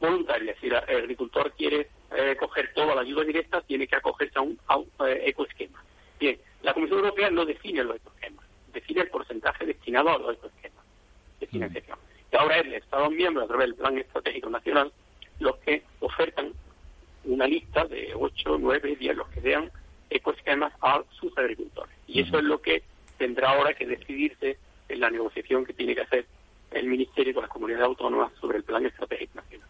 voluntaria, 0.00 0.50
es 0.50 0.60
decir, 0.60 0.76
el 0.88 0.96
agricultor 0.96 1.52
quiere 1.52 1.88
eh, 2.16 2.36
coger 2.38 2.72
toda 2.74 2.94
la 2.94 3.02
ayuda 3.02 3.22
directa, 3.22 3.60
tiene 3.62 3.86
que 3.86 3.96
acogerse 3.96 4.38
a 4.38 4.42
un, 4.42 4.58
eh, 5.06 5.22
ecoesquema. 5.26 5.82
Bien, 6.18 6.38
la 6.62 6.74
Comisión 6.74 6.98
Europea 6.98 7.30
no 7.30 7.44
define 7.44 7.84
los 7.84 7.96
ecoesquemas, 7.96 8.44
define 8.72 9.02
el 9.02 9.08
porcentaje 9.08 9.66
destinado 9.66 10.10
a 10.10 10.18
los 10.18 10.36
ecoesquemas 10.36 10.84
de 11.40 11.46
financiación. 11.46 11.98
Y 12.32 12.36
ahora 12.36 12.58
el 12.58 12.74
Estado 12.74 13.08
miembro, 13.10 13.44
a 13.44 13.46
través 13.46 13.68
del 13.68 13.76
Plan 13.76 13.96
Estratégico 13.98 14.50
Nacional, 14.50 14.92
los 15.40 15.56
que 15.58 15.82
ofertan 16.00 16.52
una 17.24 17.46
lista 17.46 17.84
de 17.84 18.12
8, 18.14 18.58
9, 18.58 18.96
10, 18.96 19.16
los 19.16 19.28
que 19.28 19.40
sean 19.40 19.70
ecoesquemas 20.10 20.72
a 20.80 21.02
sus 21.12 21.36
agricultores. 21.38 21.94
Y 22.06 22.20
eso 22.20 22.38
es 22.38 22.44
lo 22.44 22.60
que 22.60 22.82
tendrá 23.18 23.50
ahora 23.50 23.74
que 23.74 23.86
decidirse 23.86 24.58
en 24.88 25.00
la 25.00 25.10
negociación 25.10 25.64
que 25.64 25.72
tiene 25.72 25.94
que 25.94 26.02
hacer 26.02 26.26
el 26.74 26.86
Ministerio 26.86 27.34
con 27.34 27.42
las 27.42 27.50
comunidades 27.50 27.86
autónomas 27.86 28.32
sobre 28.40 28.58
el 28.58 28.64
Plan 28.64 28.84
Estratégico 28.84 29.36
Nacional. 29.36 29.68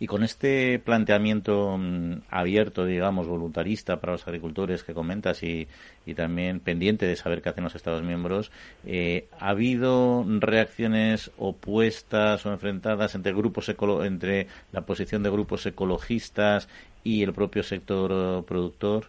Y 0.00 0.06
con 0.06 0.22
este 0.24 0.78
planteamiento 0.78 1.76
mm, 1.78 2.22
abierto, 2.30 2.86
digamos, 2.86 3.26
voluntarista 3.26 4.00
para 4.00 4.12
los 4.12 4.26
agricultores 4.26 4.82
que 4.82 4.94
comentas 4.94 5.42
y, 5.42 5.68
y 6.06 6.14
también 6.14 6.60
pendiente 6.60 7.06
de 7.06 7.16
saber 7.16 7.42
qué 7.42 7.50
hacen 7.50 7.64
los 7.64 7.74
Estados 7.74 8.02
miembros, 8.02 8.50
eh, 8.86 9.26
¿ha 9.38 9.50
habido 9.50 10.24
reacciones 10.26 11.30
opuestas 11.36 12.46
o 12.46 12.52
enfrentadas 12.52 13.14
entre 13.14 13.32
grupos 13.32 13.68
entre 14.04 14.46
la 14.72 14.82
posición 14.82 15.22
de 15.22 15.30
grupos 15.30 15.66
ecologistas 15.66 16.68
y 17.04 17.22
el 17.22 17.32
propio 17.32 17.62
sector 17.62 18.44
productor? 18.44 19.06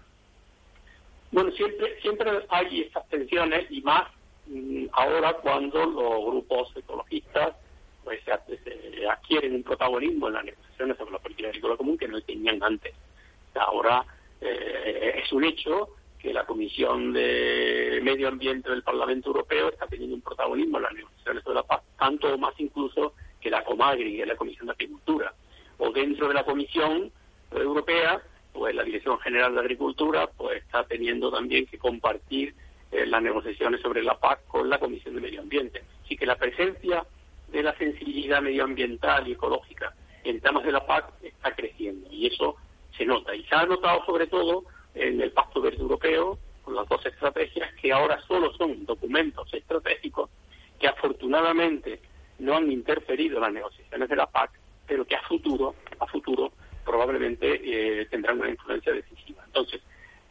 Bueno, 1.32 1.52
siempre, 1.52 2.00
siempre 2.02 2.30
hay 2.50 2.82
estas 2.82 3.08
tensiones 3.10 3.66
y 3.72 3.82
más 3.82 4.08
ahora 4.94 5.34
cuando 5.34 5.86
los 5.86 6.26
grupos 6.26 6.76
ecologistas 6.76 7.56
pues 8.04 8.20
se, 8.24 9.08
adquieren 9.08 9.56
un 9.56 9.64
protagonismo 9.64 10.28
en 10.28 10.34
las 10.34 10.46
negociaciones 10.46 10.98
sobre 10.98 11.12
la 11.12 11.20
política 11.20 11.48
agrícola 11.48 11.78
común 11.78 11.98
que 11.98 12.08
no 12.08 12.22
tenían 12.22 12.62
antes. 12.62 12.94
Ahora 13.56 14.06
eh, 14.42 15.22
es 15.24 15.32
un 15.32 15.44
hecho 15.44 15.90
que 16.20 16.34
la 16.34 16.46
Comisión 16.46 17.14
de 17.14 18.00
Medio 18.02 18.30
Ambiente 18.30 18.70
del 18.70 18.84
Parlamento 18.84 19.30
Europeo 19.30 19.70
está 19.70 19.88
teniendo 19.88 20.16
un 20.16 20.22
protagonismo 20.22 20.78
en 20.78 20.84
las 20.84 20.94
negociaciones 20.94 21.44
sobre 21.44 21.56
la 21.56 21.64
paz, 21.64 21.82
tanto 21.98 22.34
o 22.34 22.38
más 22.38 22.54
incluso 22.60 23.14
que 23.42 23.50
la 23.50 23.64
Comagri, 23.64 24.16
que 24.16 24.22
es 24.22 24.28
la 24.28 24.38
Comisión 24.38 24.68
de 24.68 24.72
Agricultura. 24.72 25.34
O 25.78 25.92
dentro 25.92 26.28
de 26.28 26.34
la 26.34 26.46
Comisión 26.46 27.12
Europea, 27.52 28.22
pues 28.54 28.74
la 28.74 28.84
Dirección 28.84 29.20
General 29.20 29.54
de 29.54 29.60
Agricultura 29.60 30.28
pues 30.28 30.64
está 30.64 30.86
teniendo 30.86 31.32
también 31.32 31.66
que 31.66 31.78
compartir 31.78 32.56
eh, 32.94 33.06
las 33.06 33.22
negociaciones 33.22 33.82
sobre 33.82 34.04
la 34.04 34.20
paz 34.20 34.40
con 34.48 34.70
la 34.70 34.80
Comisión 34.80 35.16
de 35.16 35.22
Medio 35.22 35.42
Ambiente. 35.42 35.84
Así 36.04 36.16
que 36.16 36.26
la 36.26 36.36
presencia 36.36 37.06
de 37.48 37.64
la 37.64 37.76
sensibilidad 37.78 38.42
medioambiental 38.42 39.28
y 39.28 39.34
ecológica 39.34 39.94
en 40.24 40.40
temas 40.40 40.64
de 40.64 40.72
la 40.72 40.86
PAC 40.86 41.12
está 41.22 41.54
creciendo 41.56 42.08
y 42.12 42.28
eso 42.28 42.56
se 42.98 43.06
nota. 43.06 43.36
Y 43.36 43.44
se 43.46 43.56
ha 43.56 43.66
notado 43.66 44.06
sobre 44.06 44.28
todo 44.28 44.64
en 44.96 45.20
el 45.22 45.32
Pacto 45.32 45.62
Verde 45.62 45.82
Europeo, 45.82 46.38
con 46.64 46.76
las 46.76 46.88
dos 46.88 47.06
estrategias 47.06 47.74
que 47.82 47.92
ahora 47.92 48.22
solo 48.28 48.54
son 48.54 48.86
documentos 48.86 49.54
estratégicos 49.54 50.30
que 50.80 50.88
afortunadamente 50.88 52.00
no 52.40 52.56
han 52.56 52.72
interferido 52.72 53.38
en 53.38 53.44
las 53.44 53.54
negociaciones 53.54 54.10
de 54.10 54.16
la 54.16 54.28
PAC, 54.28 54.52
pero 54.88 55.06
que 55.06 55.16
a 55.16 55.22
futuro, 55.24 55.76
a 56.00 56.08
futuro 56.08 56.52
probablemente 56.86 57.62
eh, 58.02 58.06
tendrán 58.06 58.40
una 58.40 58.50
influencia 58.50 58.92
decisiva. 58.94 59.44
Entonces, 59.46 59.82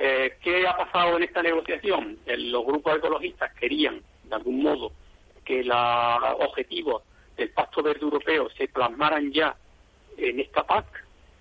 eh, 0.04 0.36
¿qué 0.42 0.66
ha 0.66 0.76
pasado 0.76 1.16
en 1.16 1.22
esta 1.22 1.44
negociación? 1.44 2.18
los 2.26 2.66
grupos 2.66 2.96
ecologistas 2.96 3.54
querían, 3.54 4.02
de 4.24 4.34
algún 4.34 4.60
modo, 4.60 4.90
que 5.44 5.62
los 5.62 5.76
objetivos 6.40 7.04
del 7.36 7.50
Pacto 7.50 7.84
Verde 7.84 8.00
Europeo 8.02 8.50
se 8.50 8.66
plasmaran 8.66 9.30
ya 9.30 9.54
en 10.16 10.40
esta 10.40 10.66
PAC 10.66 10.86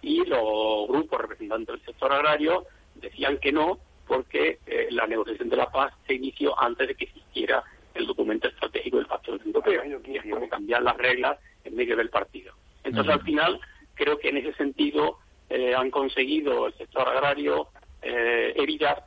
y 0.03 0.23
los 0.25 0.87
grupos 0.87 1.21
representantes 1.21 1.75
del 1.75 1.85
sector 1.85 2.13
agrario 2.13 2.67
decían 2.93 3.39
que 3.39 3.51
no 3.51 3.79
porque 4.07 4.59
eh, 4.67 4.89
la 4.91 5.07
negociación 5.07 5.49
de 5.49 5.55
la 5.55 5.71
PAC 5.71 5.95
se 6.05 6.13
inició 6.13 6.53
antes 6.61 6.87
de 6.87 6.93
que 6.93 7.05
existiera 7.05 7.63
el 7.95 8.05
documento 8.05 8.47
estratégico 8.47 8.97
del 8.97 9.07
Pacto 9.07 9.31
Verde 9.31 9.45
Europeo 9.47 10.01
y 10.05 10.17
es 10.17 10.23
como 10.23 10.47
cambiar 10.47 10.83
las 10.83 10.97
reglas 10.97 11.39
en 11.63 11.75
medio 11.75 11.97
del 11.97 12.11
partido. 12.11 12.53
Entonces, 12.83 13.11
al 13.11 13.23
final, 13.23 13.59
creo 13.95 14.19
que 14.19 14.29
en 14.29 14.37
ese 14.37 14.53
sentido 14.53 15.17
eh, 15.49 15.73
han 15.73 15.89
conseguido 15.89 16.67
el 16.67 16.73
sector 16.75 17.09
agrario 17.09 17.69
eh, 18.01 18.53
evitar 18.55 19.05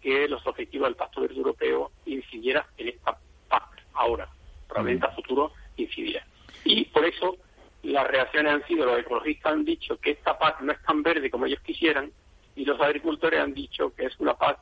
que 0.00 0.28
los 0.28 0.46
objetivos 0.46 0.88
del 0.88 0.96
Pacto 0.96 1.20
Verde 1.22 1.36
Europeo 1.36 1.90
incidieran 2.04 2.64
en 2.78 2.88
esta 2.88 3.18
PAC 3.48 3.64
ahora. 3.94 4.28
Probablemente 4.68 5.06
a 5.06 5.10
futuro 5.10 5.52
incidirá. 5.76 6.24
Y 6.64 6.84
por 6.86 7.04
eso 7.04 7.36
las 7.82 8.06
reacciones 8.08 8.52
han 8.52 8.66
sido, 8.66 8.86
los 8.86 8.98
ecologistas 8.98 9.52
han 9.52 9.64
dicho 9.64 9.98
que 9.98 10.12
esta 10.12 10.38
PAC 10.38 10.60
no 10.62 10.72
es 10.72 10.82
tan 10.82 11.02
verde 11.02 11.30
como 11.30 11.46
ellos 11.46 11.60
quisieran 11.60 12.10
y 12.54 12.64
los 12.64 12.80
agricultores 12.80 13.40
han 13.40 13.54
dicho 13.54 13.94
que 13.94 14.06
es 14.06 14.18
una 14.18 14.34
PAC 14.34 14.58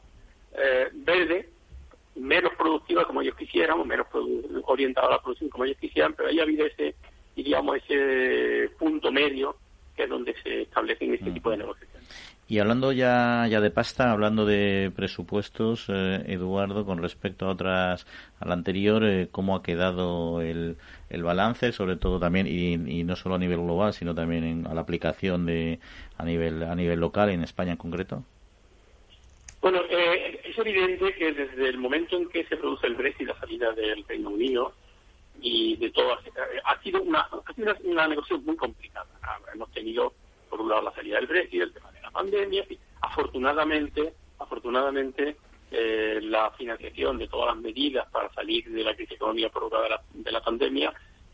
eh, 0.56 0.88
verde, 0.92 1.48
menos 2.16 2.52
productiva 2.56 3.04
como 3.04 3.22
ellos 3.22 3.36
quisieran, 3.36 3.80
o 3.80 3.84
menos 3.84 4.06
orientada 4.64 5.08
a 5.08 5.10
la 5.12 5.22
producción 5.22 5.50
como 5.50 5.64
ellos 5.64 5.78
quisieran, 5.78 6.14
pero 6.14 6.28
ahí 6.28 6.38
ha 6.38 6.42
habido 6.42 6.66
ese, 6.66 6.94
diríamos, 7.34 7.78
ese 7.78 8.70
punto 8.78 9.10
medio 9.10 9.56
que 9.96 10.04
es 10.04 10.08
donde 10.08 10.34
se 10.42 10.62
establecen 10.62 11.14
este 11.14 11.30
mm. 11.30 11.34
tipo 11.34 11.50
de 11.50 11.56
negociaciones. 11.58 11.93
Y 12.46 12.58
hablando 12.58 12.92
ya, 12.92 13.46
ya 13.48 13.60
de 13.62 13.70
pasta, 13.70 14.12
hablando 14.12 14.44
de 14.44 14.92
presupuestos, 14.94 15.86
eh, 15.88 16.24
Eduardo, 16.26 16.84
con 16.84 17.00
respecto 17.00 17.46
a 17.46 17.50
otras, 17.50 18.06
al 18.38 18.52
anterior, 18.52 19.02
eh, 19.02 19.28
¿cómo 19.30 19.56
ha 19.56 19.62
quedado 19.62 20.42
el, 20.42 20.76
el 21.08 21.22
balance, 21.22 21.72
sobre 21.72 21.96
todo 21.96 22.20
también, 22.20 22.46
y, 22.46 23.02
no 23.04 23.16
solo 23.16 23.36
a 23.36 23.38
nivel 23.38 23.60
global, 23.60 23.94
sino 23.94 24.14
también 24.14 24.44
en, 24.44 24.66
a 24.66 24.74
la 24.74 24.82
aplicación 24.82 25.46
de, 25.46 25.80
a 26.18 26.24
nivel, 26.24 26.62
a 26.64 26.74
nivel 26.74 27.00
local, 27.00 27.30
en 27.30 27.42
España 27.42 27.72
en 27.72 27.78
concreto? 27.78 28.22
Bueno, 29.62 29.80
eh, 29.88 30.42
es 30.44 30.58
evidente 30.58 31.14
que 31.14 31.32
desde 31.32 31.70
el 31.70 31.78
momento 31.78 32.18
en 32.18 32.28
que 32.28 32.44
se 32.44 32.58
produce 32.58 32.86
el 32.86 32.94
Brexit, 32.94 33.26
la 33.26 33.40
salida 33.40 33.72
del 33.72 34.04
Reino 34.04 34.28
Unido, 34.28 34.74
y 35.40 35.76
de 35.76 35.90
todo, 35.90 36.12
ha 36.64 36.82
sido 36.82 37.02
una, 37.02 37.20
ha 37.20 37.52
sido 37.54 37.74
una, 37.84 38.06
negociación 38.06 38.44
muy 38.44 38.56
complicada. 38.56 39.06
Hemos 39.54 39.70
tenido, 39.72 40.12
por 40.50 40.60
un 40.60 40.68
lado, 40.68 40.82
la 40.82 40.92
salida 40.92 41.16
del 41.16 41.26
Brexit, 41.26 41.62
el 41.62 41.72
tema 41.72 41.90
pandemia. 42.14 42.64
Afortunadamente, 43.02 44.14
afortunadamente 44.38 45.36
eh, 45.70 46.20
la 46.22 46.50
financiación 46.52 47.18
de 47.18 47.26
todas 47.26 47.54
las 47.54 47.62
medidas 47.62 48.08
para 48.10 48.32
salir 48.32 48.70
de 48.70 48.84
la 48.84 48.94
crisis 48.94 49.16
económica 49.16 49.48
provocada 49.48 50.00
de 50.12 50.32
la, 50.32 50.40
pandemia 50.40 50.92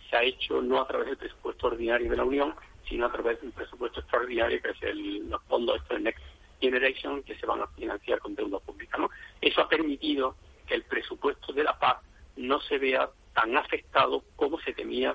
se 0.09 0.17
ha 0.17 0.23
hecho 0.23 0.63
no 0.63 0.81
a 0.81 0.87
través 0.87 1.09
del 1.09 1.19
presupuesto 1.19 1.67
ordinario 1.67 2.11
de 2.11 2.17
la 2.17 2.25
Unión, 2.25 2.55
sino 2.89 3.05
a 3.07 3.13
través 3.13 3.41
del 3.43 3.53
presupuesto 3.53 4.01
extraordinario, 4.01 4.61
que 4.63 4.71
es 4.71 4.83
el, 4.83 5.29
los 5.29 5.43
fondos 5.45 5.81
Next 6.01 6.23
Generation, 6.59 7.23
que 7.23 7.37
se 7.37 7.47
van 7.47 7.61
a 7.61 7.67
financiar 7.69 8.19
con 8.19 8.35
deuda 8.35 8.59
pública. 8.61 8.97
¿no? 8.99 9.11
Eso 9.41 9.61
ha 9.61 9.69
permitido 9.69 10.37
que 10.67 10.75
el 10.75 10.85
presupuesto 10.85 11.53
de 11.53 11.65
la 11.65 11.79
paz 11.79 11.99
no 12.37 12.61
se 12.63 12.79
vea 12.79 13.11
tan 13.35 13.57
afectado 13.57 14.25
como 14.37 14.59
se 14.61 14.73
temía 14.73 15.15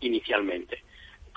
inicialmente. 0.00 0.82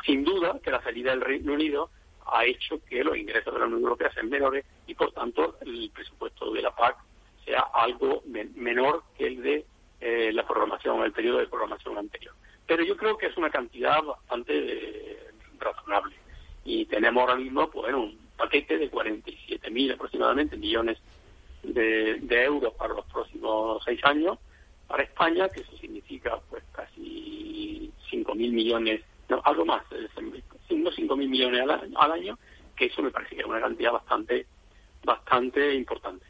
Sin 0.05 0.23
duda 0.23 0.59
que 0.63 0.71
la 0.71 0.81
salida 0.81 1.11
del 1.11 1.21
Reino 1.21 1.53
Unido 1.53 1.91
ha 2.31 2.45
hecho 2.45 2.79
que 2.85 3.03
los 3.03 3.17
ingresos 3.17 3.53
de 3.53 3.59
la 3.59 3.65
Unión 3.65 3.81
Europea 3.81 4.11
sean 4.13 4.29
menores 4.29 4.65
y, 4.85 4.93
por 4.95 5.11
tanto, 5.11 5.57
el 5.61 5.89
presupuesto 5.93 6.51
de 6.51 6.61
la 6.61 6.75
PAC 6.75 6.97
sea 7.45 7.61
algo 7.73 8.23
menor 8.55 9.03
que 9.17 9.27
el 9.27 9.41
de 9.41 9.65
eh, 10.01 10.31
la 10.33 10.45
programación, 10.45 11.03
el 11.03 11.11
periodo 11.11 11.39
de 11.39 11.47
programación 11.47 11.97
anterior. 11.97 12.33
Pero 12.65 12.83
yo 12.83 12.97
creo 12.97 13.17
que 13.17 13.27
es 13.27 13.37
una 13.37 13.49
cantidad 13.49 14.03
bastante 14.03 14.53
eh, 14.53 15.17
razonable. 15.57 16.15
Y 16.65 16.85
tenemos 16.85 17.21
ahora 17.21 17.35
mismo 17.35 17.69
pues, 17.69 17.93
un 17.93 18.17
paquete 18.35 18.77
de 18.77 18.91
47.000 18.91 19.93
aproximadamente 19.93 20.57
millones 20.57 20.97
de, 21.63 22.43
euros 22.43 22.73
para 22.75 22.93
los 22.93 23.05
próximos 23.05 23.81
seis 23.83 23.99
años 24.03 24.37
para 24.87 25.03
España, 25.03 25.49
que 25.49 25.61
eso 25.61 25.75
significa 25.77 26.39
pues 26.49 26.63
casi 26.71 27.91
5.000 28.11 28.35
millones, 28.35 29.01
no, 29.29 29.41
algo 29.43 29.65
más, 29.65 29.83
unos 30.69 30.97
5.000 30.97 31.29
millones 31.29 31.61
al, 31.95 32.11
año, 32.11 32.37
que 32.75 32.85
eso 32.85 33.01
me 33.01 33.11
parece 33.11 33.35
que 33.35 33.41
es 33.41 33.47
una 33.47 33.59
cantidad 33.59 33.91
bastante, 33.91 34.45
bastante 35.03 35.73
importante. 35.73 36.25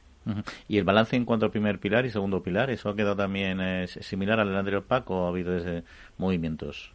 ¿Y 0.67 0.77
el 0.77 0.83
balance 0.83 1.15
en 1.15 1.25
cuanto 1.25 1.45
al 1.45 1.51
primer 1.51 1.79
pilar 1.79 2.05
y 2.05 2.09
segundo 2.09 2.43
pilar, 2.43 2.69
eso 2.69 2.89
ha 2.89 2.95
quedado 2.95 3.15
también 3.15 3.61
eh, 3.61 3.87
similar 3.87 4.39
al 4.39 4.55
anterior 4.55 4.83
PAC 4.83 5.09
o 5.09 5.25
ha 5.25 5.29
habido 5.29 5.55
ese 5.55 5.83
movimientos? 6.17 6.91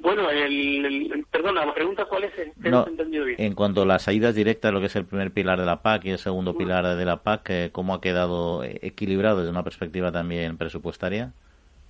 Bueno, 0.00 0.30
el, 0.30 1.24
perdona, 1.30 1.66
la 1.66 1.74
pregunta 1.74 2.04
cuál 2.04 2.24
es, 2.24 2.32
no, 2.56 2.86
entendido 2.86 3.24
bien. 3.24 3.40
En 3.40 3.54
cuanto 3.54 3.82
a 3.82 3.86
las 3.86 4.06
ayudas 4.06 4.34
directas, 4.34 4.72
lo 4.72 4.80
que 4.80 4.86
es 4.86 4.96
el 4.96 5.04
primer 5.04 5.32
pilar 5.32 5.58
de 5.58 5.66
la 5.66 5.82
PAC 5.82 6.04
y 6.06 6.10
el 6.10 6.18
segundo 6.18 6.56
pilar 6.56 6.96
de 6.96 7.04
la 7.04 7.22
PAC, 7.22 7.50
eh, 7.50 7.68
¿cómo 7.72 7.94
ha 7.94 8.00
quedado 8.00 8.62
equilibrado 8.64 9.38
desde 9.38 9.50
una 9.50 9.64
perspectiva 9.64 10.12
también 10.12 10.56
presupuestaria? 10.56 11.32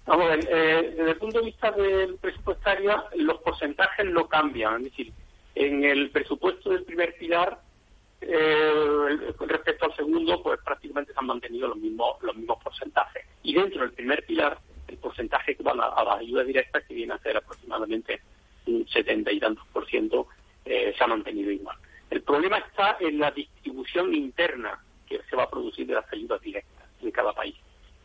Vamos 0.06 0.26
a 0.26 0.36
ver, 0.36 0.48
eh, 0.50 0.94
desde 0.96 1.10
el 1.12 1.16
punto 1.16 1.38
de 1.38 1.46
vista 1.46 1.70
del 1.70 2.16
presupuestario, 2.16 3.04
los 3.16 3.38
porcentajes 3.40 4.04
no 4.06 4.28
cambian. 4.28 4.76
Es 4.78 4.84
decir, 4.84 5.12
en 5.54 5.84
el 5.84 6.10
presupuesto 6.10 6.70
del 6.70 6.84
primer 6.84 7.16
pilar, 7.16 7.58
eh, 8.20 9.32
respecto 9.40 9.86
al 9.86 9.96
segundo, 9.96 10.42
pues 10.42 10.60
prácticamente 10.62 11.12
se 11.12 11.18
han 11.18 11.26
mantenido 11.26 11.68
los 11.68 11.78
mismos, 11.78 12.22
los 12.22 12.36
mismos 12.36 12.62
porcentajes. 12.62 13.24
Y 13.42 13.54
dentro 13.54 13.80
del 13.80 13.92
primer 13.92 14.24
pilar, 14.26 14.58
el 14.88 14.98
porcentaje 14.98 15.56
que 15.56 15.62
va 15.62 15.72
a, 15.72 16.04
las 16.04 16.18
ayudas 16.18 16.46
directas, 16.46 16.84
que 16.86 16.94
viene 16.94 17.14
a 17.14 17.18
ser 17.18 17.36
aproximadamente 17.38 18.20
un 18.66 18.86
70 18.86 19.32
y 19.32 19.40
tantos 19.40 19.66
por 19.68 19.86
ciento, 19.86 20.28
eh, 20.66 20.94
se 20.96 21.04
ha 21.04 21.06
mantenido 21.06 21.50
igual. 21.50 21.76
El 22.10 22.22
problema 22.22 22.58
está 22.58 22.98
en 23.00 23.18
la 23.18 23.30
distribución 23.30 24.14
interna 24.14 24.78
que 25.08 25.20
se 25.28 25.36
va 25.36 25.44
a 25.44 25.50
producir 25.50 25.86
de 25.86 25.94
las 25.94 26.12
ayudas 26.12 26.40
directas 26.40 26.88
en 27.02 27.10
cada 27.10 27.32
país, 27.32 27.54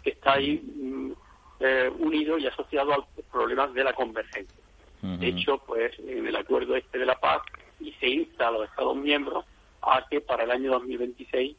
que 0.04 0.12
está 0.12 0.34
ahí 0.34 0.62
mm, 0.62 1.12
eh, 1.60 1.92
unido 2.00 2.38
y 2.38 2.48
asociado 2.48 2.94
a 2.94 2.98
los 2.98 3.06
problemas 3.32 3.74
de 3.74 3.84
la 3.84 3.94
convergencia. 3.94 4.58
De 5.02 5.28
hecho, 5.28 5.58
pues 5.60 5.98
en 6.00 6.28
el 6.28 6.36
acuerdo 6.36 6.76
este 6.76 6.98
de 6.98 7.06
la 7.06 7.18
paz 7.18 7.42
y 7.80 7.94
se 7.94 8.08
insta 8.08 8.50
a 8.50 8.52
los 8.52 8.70
Estados 8.70 8.98
miembros 8.98 9.46
a 9.82 10.06
que 10.10 10.20
para 10.20 10.44
el 10.44 10.52
año 10.52 10.72
2026 10.72 11.56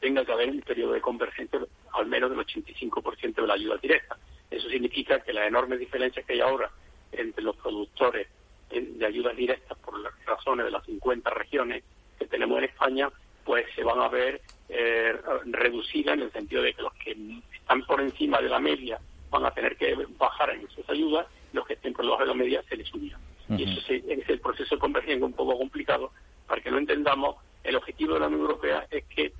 tenga 0.00 0.24
que 0.24 0.32
haber 0.32 0.50
un 0.50 0.60
periodo 0.60 0.92
de 0.92 1.00
convergencia 1.00 1.58
al 1.92 2.06
menos 2.06 2.30
del 2.30 2.38
85% 2.38 3.34
de 3.34 3.46
la 3.46 3.54
ayuda 3.54 3.76
directa. 3.76 4.16
Eso 4.50 4.68
significa 4.68 5.20
que 5.20 5.32
las 5.32 5.48
enormes 5.48 5.80
diferencias 5.80 6.24
que 6.24 6.34
hay 6.34 6.40
ahora 6.40 6.70
entre 7.12 7.42
los 7.42 7.56
productores 7.56 8.28
de 8.70 9.04
ayudas 9.04 9.36
directas 9.36 9.76
por 9.78 9.98
las 9.98 10.12
razones 10.24 10.64
de 10.64 10.70
las 10.70 10.84
50 10.86 11.28
regiones 11.30 11.82
que 12.18 12.26
tenemos 12.26 12.58
en 12.58 12.64
España, 12.64 13.10
pues 13.44 13.66
se 13.74 13.82
van 13.82 13.98
a 14.00 14.08
ver 14.08 14.40
eh, 14.68 15.16
reducidas 15.46 16.14
en 16.14 16.22
el 16.22 16.32
sentido 16.32 16.62
de 16.62 16.72
que 16.72 16.82
los 16.82 16.94
que 16.94 17.16
están 17.52 17.82
por 17.84 18.00
encima 18.00 18.40
de 18.40 18.48
la 18.48 18.60
media 18.60 19.00
van 19.30 19.44
a 19.44 19.50
tener 19.52 19.76
que 19.76 19.94
bajar 20.18 20.50
en 20.50 20.68
sus 20.70 20.88
ayudas, 20.88 21.26
los 21.52 21.66
que 21.66 21.74
estén 21.74 21.92
por 21.92 22.04
debajo 22.04 22.22
de 22.22 22.28
la 22.28 22.34
media 22.34 22.62
se 22.68 22.76
les 22.76 22.88
subirán. 22.88 23.20
Y 23.48 23.64
eso 23.64 23.80
es 23.92 24.28
el 24.28 24.40
proceso 24.40 24.76
de 24.76 24.80
convergencia 24.80 25.24
un 25.24 25.32
poco 25.32 25.58
complicado. 25.58 26.12
Para 26.46 26.60
que 26.60 26.70
lo 26.70 26.78
entendamos, 26.78 27.36
el 27.64 27.76
objetivo 27.76 28.14
de 28.14 28.20
la 28.20 28.26
Unión 28.28 28.42
Europea 28.42 28.86
es 28.90 29.04
que 29.06 29.32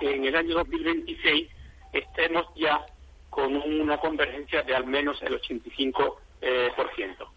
en 0.00 0.24
el 0.24 0.34
año 0.34 0.54
2026 0.54 1.48
estemos 1.92 2.46
ya 2.56 2.84
con 3.30 3.54
una 3.54 3.98
convergencia 3.98 4.62
de 4.62 4.74
al 4.74 4.86
menos 4.86 5.22
el 5.22 5.40
85%. 5.40 6.16
Eh, 6.44 6.72
por 6.74 6.92
ciento. 6.96 7.31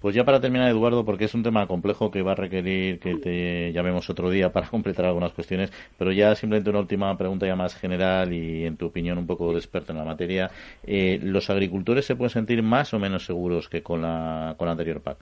Pues 0.00 0.14
ya 0.14 0.24
para 0.24 0.40
terminar, 0.40 0.68
Eduardo, 0.68 1.04
porque 1.04 1.26
es 1.26 1.34
un 1.34 1.42
tema 1.42 1.66
complejo 1.66 2.10
que 2.10 2.22
va 2.22 2.32
a 2.32 2.34
requerir 2.34 2.98
que 2.98 3.14
te 3.16 3.72
llamemos 3.72 4.10
otro 4.10 4.30
día 4.30 4.52
para 4.52 4.66
completar 4.70 5.04
algunas 5.04 5.32
cuestiones, 5.32 5.72
pero 5.98 6.12
ya 6.12 6.34
simplemente 6.34 6.70
una 6.70 6.80
última 6.80 7.16
pregunta 7.16 7.46
ya 7.46 7.56
más 7.56 7.74
general 7.74 8.32
y 8.32 8.66
en 8.66 8.76
tu 8.76 8.86
opinión 8.86 9.18
un 9.18 9.26
poco 9.26 9.52
de 9.52 9.58
experto 9.58 9.92
en 9.92 9.98
la 9.98 10.04
materia. 10.04 10.50
Eh, 10.84 11.20
¿Los 11.22 11.50
agricultores 11.50 12.04
se 12.04 12.16
pueden 12.16 12.30
sentir 12.30 12.62
más 12.62 12.92
o 12.94 12.98
menos 12.98 13.24
seguros 13.24 13.68
que 13.68 13.82
con 13.82 14.02
la, 14.02 14.54
con 14.58 14.66
la 14.66 14.72
anterior 14.72 15.00
PAC? 15.00 15.18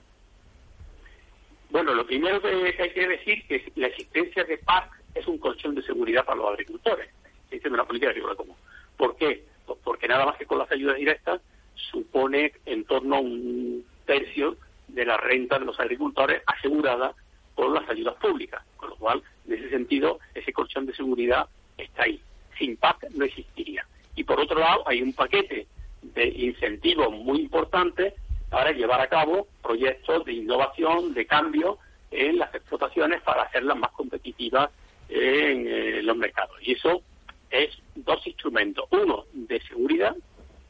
Bueno, 1.69 1.93
lo 1.93 2.05
primero 2.05 2.41
que 2.41 2.75
hay 2.79 2.89
que 2.91 3.07
decir 3.07 3.43
es 3.47 3.63
que 3.63 3.71
la 3.79 3.87
existencia 3.87 4.43
de 4.43 4.57
PAC 4.57 4.91
es 5.15 5.27
un 5.27 5.37
colchón 5.37 5.75
de 5.75 5.81
seguridad 5.83 6.25
para 6.25 6.37
los 6.37 6.49
agricultores, 6.49 7.09
de 7.49 7.69
una 7.69 7.85
política 7.85 8.09
agrícola 8.09 8.35
común. 8.35 8.55
¿Por 8.97 9.15
qué? 9.15 9.43
Pues 9.65 9.79
porque 9.83 10.07
nada 10.07 10.25
más 10.25 10.37
que 10.37 10.45
con 10.45 10.57
las 10.57 10.71
ayudas 10.71 10.97
directas 10.97 11.41
supone 11.75 12.53
en 12.65 12.83
torno 12.85 13.15
a 13.15 13.19
un 13.19 13.85
tercio 14.11 14.57
de 14.89 15.05
la 15.05 15.15
renta 15.15 15.57
de 15.57 15.65
los 15.65 15.79
agricultores 15.79 16.41
asegurada 16.45 17.13
por 17.55 17.71
las 17.71 17.89
ayudas 17.89 18.15
públicas. 18.15 18.61
Con 18.75 18.89
lo 18.89 18.95
cual, 18.97 19.23
en 19.47 19.53
ese 19.53 19.69
sentido, 19.69 20.19
ese 20.35 20.51
colchón 20.51 20.85
de 20.85 20.93
seguridad 20.93 21.47
está 21.77 22.03
ahí. 22.03 22.19
Sin 22.57 22.75
PAC 22.75 23.09
no 23.11 23.23
existiría. 23.23 23.85
Y 24.15 24.25
por 24.25 24.37
otro 24.39 24.59
lado, 24.59 24.83
hay 24.85 25.01
un 25.01 25.13
paquete 25.13 25.65
de 26.01 26.27
incentivos 26.27 27.09
muy 27.11 27.39
importantes 27.39 28.13
para 28.49 28.73
llevar 28.73 28.99
a 28.99 29.07
cabo 29.07 29.47
proyectos 29.63 30.25
de 30.25 30.33
innovación, 30.33 31.13
de 31.13 31.25
cambio 31.25 31.77
en 32.11 32.37
las 32.37 32.53
explotaciones 32.53 33.21
para 33.21 33.43
hacerlas 33.43 33.77
más 33.77 33.91
competitivas 33.91 34.69
en 35.07 35.67
eh, 35.67 36.01
los 36.03 36.17
mercados. 36.17 36.57
Y 36.61 36.73
eso 36.73 37.01
es 37.49 37.69
dos 37.95 38.27
instrumentos. 38.27 38.85
Uno 38.91 39.23
de 39.31 39.61
seguridad 39.61 40.15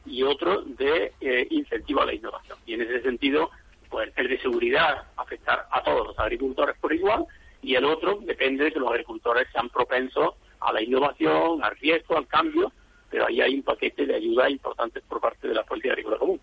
y 0.06 0.22
otro 0.22 0.62
de 0.62 1.12
eh, 1.20 1.46
incentivo 1.50 2.02
a 2.02 2.06
la 2.06 2.14
innovación. 2.14 2.58
Y 2.66 2.74
en 2.74 2.82
ese 2.82 3.02
sentido, 3.02 3.50
pues 3.88 4.10
el 4.16 4.28
de 4.28 4.38
seguridad 4.40 5.04
afectar 5.16 5.66
a 5.70 5.82
todos 5.82 6.08
los 6.08 6.18
agricultores 6.18 6.76
por 6.80 6.92
igual 6.92 7.26
y 7.62 7.74
el 7.74 7.84
otro 7.84 8.18
depende 8.22 8.64
de 8.64 8.72
que 8.72 8.80
los 8.80 8.90
agricultores 8.90 9.46
sean 9.52 9.68
propensos 9.68 10.34
a 10.60 10.72
la 10.72 10.82
innovación, 10.82 11.62
al 11.62 11.76
riesgo, 11.76 12.16
al 12.16 12.26
cambio, 12.26 12.72
pero 13.10 13.26
ahí 13.26 13.40
hay 13.40 13.54
un 13.54 13.62
paquete 13.62 14.06
de 14.06 14.16
ayuda 14.16 14.50
importante 14.50 15.00
por 15.02 15.20
parte 15.20 15.48
de 15.48 15.54
la 15.54 15.62
política 15.62 15.92
agrícola 15.92 16.18
común. 16.18 16.40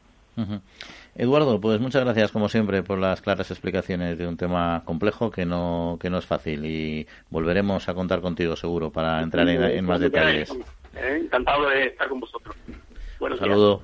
Eduardo, 1.15 1.59
pues 1.59 1.81
muchas 1.81 2.03
gracias 2.05 2.31
como 2.31 2.47
siempre 2.47 2.81
por 2.81 2.97
las 2.97 3.21
claras 3.21 3.51
explicaciones 3.51 4.17
de 4.17 4.25
un 4.25 4.37
tema 4.37 4.83
complejo 4.85 5.31
que 5.31 5.45
no 5.45 5.97
que 5.99 6.09
no 6.09 6.17
es 6.17 6.25
fácil 6.25 6.65
y 6.65 7.07
volveremos 7.29 7.89
a 7.89 7.93
contar 7.93 8.21
contigo 8.21 8.55
seguro 8.55 8.89
para 8.89 9.21
entrar 9.21 9.49
en, 9.49 9.83
más 9.85 9.99
detalles. 9.99 10.49
Eh, 10.95 11.21
encantado 11.23 11.67
de 11.67 11.87
estar 11.87 12.07
con 12.07 12.21
vosotros. 12.21 12.55
Buenos 13.19 13.39
Saludo. 13.39 13.83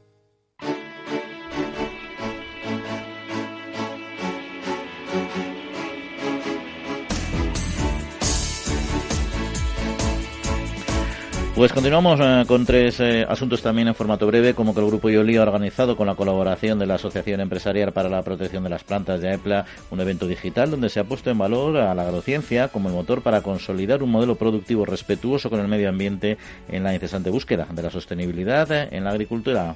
Pues 11.61 11.73
continuamos 11.73 12.19
eh, 12.19 12.43
con 12.47 12.65
tres 12.65 12.99
eh, 13.01 13.23
asuntos 13.29 13.61
también 13.61 13.87
en 13.87 13.93
formato 13.93 14.25
breve, 14.25 14.55
como 14.55 14.73
que 14.73 14.79
el 14.79 14.87
Grupo 14.87 15.11
IOLI 15.11 15.37
ha 15.37 15.43
organizado 15.43 15.95
con 15.95 16.07
la 16.07 16.15
colaboración 16.15 16.79
de 16.79 16.87
la 16.87 16.95
Asociación 16.95 17.39
Empresarial 17.39 17.93
para 17.93 18.09
la 18.09 18.23
Protección 18.23 18.63
de 18.63 18.71
las 18.71 18.83
Plantas 18.83 19.21
de 19.21 19.29
AEPLA 19.29 19.67
un 19.91 19.99
evento 19.99 20.25
digital 20.25 20.71
donde 20.71 20.89
se 20.89 20.99
ha 20.99 21.03
puesto 21.03 21.29
en 21.29 21.37
valor 21.37 21.77
a 21.77 21.93
la 21.93 22.01
agrociencia 22.01 22.69
como 22.69 22.89
el 22.89 22.95
motor 22.95 23.21
para 23.21 23.43
consolidar 23.43 24.01
un 24.01 24.09
modelo 24.09 24.37
productivo 24.37 24.87
respetuoso 24.87 25.51
con 25.51 25.59
el 25.59 25.67
medio 25.67 25.89
ambiente 25.89 26.39
en 26.67 26.83
la 26.83 26.95
incesante 26.95 27.29
búsqueda 27.29 27.67
de 27.71 27.83
la 27.83 27.91
sostenibilidad 27.91 28.91
en 28.91 29.03
la 29.03 29.11
agricultura. 29.11 29.75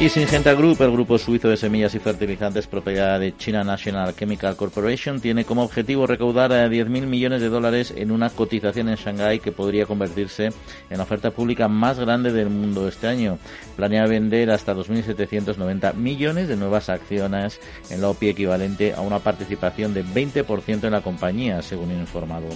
Y 0.00 0.08
Syngenta 0.10 0.54
Group, 0.54 0.80
el 0.80 0.92
grupo 0.92 1.18
suizo 1.18 1.48
de 1.48 1.56
semillas 1.56 1.92
y 1.96 1.98
fertilizantes 1.98 2.68
propiedad 2.68 3.18
de 3.18 3.36
China 3.36 3.64
National 3.64 4.14
Chemical 4.14 4.54
Corporation, 4.54 5.20
tiene 5.20 5.44
como 5.44 5.64
objetivo 5.64 6.06
recaudar 6.06 6.52
10.000 6.52 6.86
eh, 6.86 7.00
millones 7.00 7.40
de 7.40 7.48
dólares 7.48 7.92
en 7.96 8.12
una 8.12 8.30
cotización 8.30 8.88
en 8.88 8.94
Shanghái 8.94 9.40
que 9.40 9.50
podría 9.50 9.86
convertirse 9.86 10.50
en 10.88 10.98
la 10.98 11.02
oferta 11.02 11.32
pública 11.32 11.66
más 11.66 11.98
grande 11.98 12.30
del 12.30 12.48
mundo 12.48 12.86
este 12.86 13.08
año. 13.08 13.40
Planea 13.74 14.06
vender 14.06 14.52
hasta 14.52 14.72
2.790 14.72 15.94
millones 15.94 16.46
de 16.46 16.56
nuevas 16.56 16.90
acciones 16.90 17.58
en 17.90 18.00
la 18.00 18.10
OPI 18.10 18.28
equivalente 18.28 18.94
a 18.94 19.00
una 19.00 19.18
participación 19.18 19.94
de 19.94 20.04
20% 20.04 20.84
en 20.84 20.92
la 20.92 21.00
compañía, 21.00 21.60
según 21.60 21.90
informado. 21.90 22.46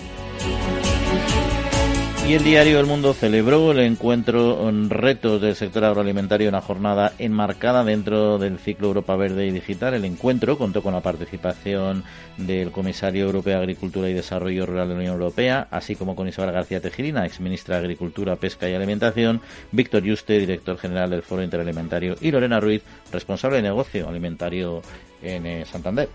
Y 2.29 2.35
el 2.35 2.45
diario 2.45 2.79
El 2.79 2.87
Mundo 2.87 3.15
celebró 3.15 3.73
el 3.73 3.81
encuentro 3.81 4.69
en 4.69 4.91
retos 4.91 5.43
del 5.43 5.57
sector 5.57 5.85
agroalimentario, 5.85 6.49
una 6.49 6.61
jornada 6.61 7.13
enmarcada 7.19 7.83
dentro 7.83 8.39
del 8.39 8.59
ciclo 8.61 8.87
Europa 8.87 9.17
Verde 9.17 9.49
y 9.49 9.51
Digital. 9.51 9.95
El 9.95 10.05
encuentro 10.05 10.57
contó 10.57 10.83
con 10.85 10.95
la 10.95 11.01
participación 11.01 12.05
del 12.37 12.71
comisario 12.71 13.25
europeo 13.25 13.57
de 13.57 13.63
Agricultura 13.63 14.09
y 14.09 14.15
Desarrollo 14.15 14.67
Rural 14.67 14.89
de 14.89 14.95
la 14.95 15.01
Unión 15.01 15.15
Europea, 15.15 15.67
así 15.73 15.97
como 15.97 16.15
con 16.15 16.29
Isabel 16.29 16.55
García 16.55 16.81
Tejirina, 16.81 17.27
exministra 17.27 17.77
de 17.77 17.83
Agricultura, 17.83 18.37
Pesca 18.37 18.69
y 18.69 18.75
Alimentación, 18.75 19.41
Víctor 19.73 20.05
Yuste, 20.05 20.39
director 20.39 20.79
general 20.79 21.11
del 21.11 21.23
Foro 21.23 21.43
Interalimentario, 21.43 22.15
y 22.21 22.31
Lorena 22.31 22.61
Ruiz, 22.61 22.83
responsable 23.13 23.57
de 23.57 23.65
negocio 23.65 24.09
alimentario 24.09 24.81
en 25.23 25.45
eh, 25.45 25.65
Santander. 25.67 26.09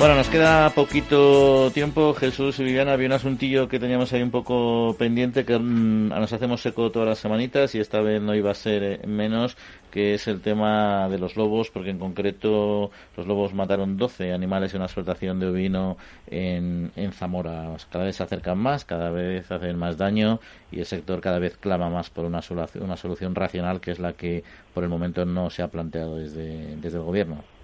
Bueno, 0.00 0.14
nos 0.14 0.30
queda 0.30 0.70
poquito 0.70 1.70
tiempo. 1.72 2.14
Jesús 2.14 2.58
y 2.58 2.64
Viviana, 2.64 2.94
había 2.94 3.08
un 3.08 3.12
asuntillo 3.12 3.68
que 3.68 3.78
teníamos 3.78 4.10
ahí 4.14 4.22
un 4.22 4.30
poco 4.30 4.96
pendiente, 4.98 5.44
que 5.44 5.58
mm, 5.58 6.08
nos 6.08 6.32
hacemos 6.32 6.64
eco 6.64 6.90
todas 6.90 7.06
las 7.06 7.18
semanitas 7.18 7.74
y 7.74 7.80
esta 7.80 8.00
vez 8.00 8.22
no 8.22 8.34
iba 8.34 8.50
a 8.50 8.54
ser 8.54 8.82
eh, 8.82 9.06
menos, 9.06 9.58
que 9.90 10.14
es 10.14 10.26
el 10.26 10.40
tema 10.40 11.06
de 11.10 11.18
los 11.18 11.36
lobos, 11.36 11.70
porque 11.70 11.90
en 11.90 11.98
concreto 11.98 12.90
los 13.14 13.26
lobos 13.26 13.52
mataron 13.52 13.98
12 13.98 14.32
animales 14.32 14.72
en 14.72 14.78
una 14.78 14.86
explotación 14.86 15.38
de 15.38 15.48
ovino 15.48 15.98
en, 16.28 16.90
Zamora. 17.12 17.68
Cada 17.92 18.06
vez 18.06 18.16
se 18.16 18.22
acercan 18.22 18.56
más, 18.56 18.86
cada 18.86 19.10
vez 19.10 19.52
hacen 19.52 19.76
más 19.76 19.98
daño 19.98 20.40
y 20.72 20.78
el 20.78 20.86
sector 20.86 21.20
cada 21.20 21.38
vez 21.38 21.58
clama 21.58 21.90
más 21.90 22.08
por 22.08 22.24
una, 22.24 22.40
solución, 22.40 22.84
una 22.84 22.96
solución 22.96 23.34
racional, 23.34 23.82
que 23.82 23.90
es 23.90 23.98
la 23.98 24.14
que 24.14 24.44
por 24.72 24.82
el 24.82 24.88
momento 24.88 25.26
no 25.26 25.50
se 25.50 25.60
ha 25.60 25.68
planteado 25.68 26.16
desde, 26.16 26.76
desde 26.76 26.96
el 26.96 27.04
gobierno. 27.04 27.59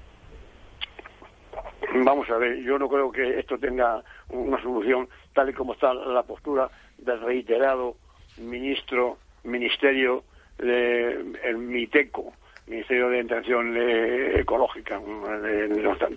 Vamos 2.06 2.30
a 2.30 2.36
ver, 2.36 2.62
yo 2.62 2.78
no 2.78 2.88
creo 2.88 3.10
que 3.10 3.40
esto 3.40 3.58
tenga 3.58 4.00
una 4.28 4.62
solución 4.62 5.08
tal 5.34 5.50
y 5.50 5.52
como 5.52 5.72
está 5.72 5.92
la 5.92 6.22
postura 6.22 6.70
del 6.98 7.20
reiterado 7.20 7.96
ministro, 8.38 9.18
ministerio 9.42 10.22
de 10.56 11.34
el 11.42 11.58
MITECO, 11.58 12.32
Ministerio 12.68 13.08
de 13.08 13.18
Intención 13.18 13.76
Ecológica, 13.76 15.00
de, 15.00 15.68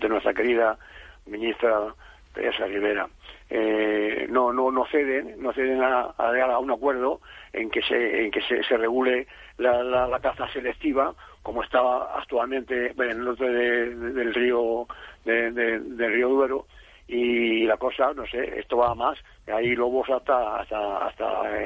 nuestra, 0.08 0.32
querida 0.36 0.78
ministra 1.26 1.92
Teresa 2.36 2.66
Rivera. 2.66 3.10
Eh, 3.50 4.28
no, 4.30 4.54
no, 4.54 4.70
no 4.70 4.86
ceden, 4.92 5.42
no 5.42 5.52
ceden 5.54 5.82
a, 5.82 6.02
a, 6.02 6.60
un 6.60 6.70
acuerdo 6.70 7.20
en 7.52 7.72
que 7.72 7.82
se, 7.82 8.26
en 8.26 8.30
que 8.30 8.42
se, 8.42 8.62
se 8.62 8.78
regule 8.78 9.26
la, 9.58 9.82
la, 9.82 10.20
caza 10.20 10.48
selectiva 10.50 11.16
como 11.42 11.64
estaba 11.64 12.16
actualmente 12.16 12.92
en 12.92 13.02
el 13.02 13.26
norte 13.26 13.50
del 13.50 14.34
río 14.36 14.88
de, 15.30 15.80
del 15.80 16.14
río 16.14 16.30
Duero 16.30 16.66
y 17.08 17.66
la 17.66 17.78
cosa, 17.78 18.14
no 18.14 18.26
sé, 18.28 18.60
esto 18.60 18.78
va 18.78 18.94
más, 18.94 19.18
hay 19.48 19.76
lobos 19.76 20.08
hasta 20.10 20.60
hasta 20.60 21.08
hasta 21.08 21.64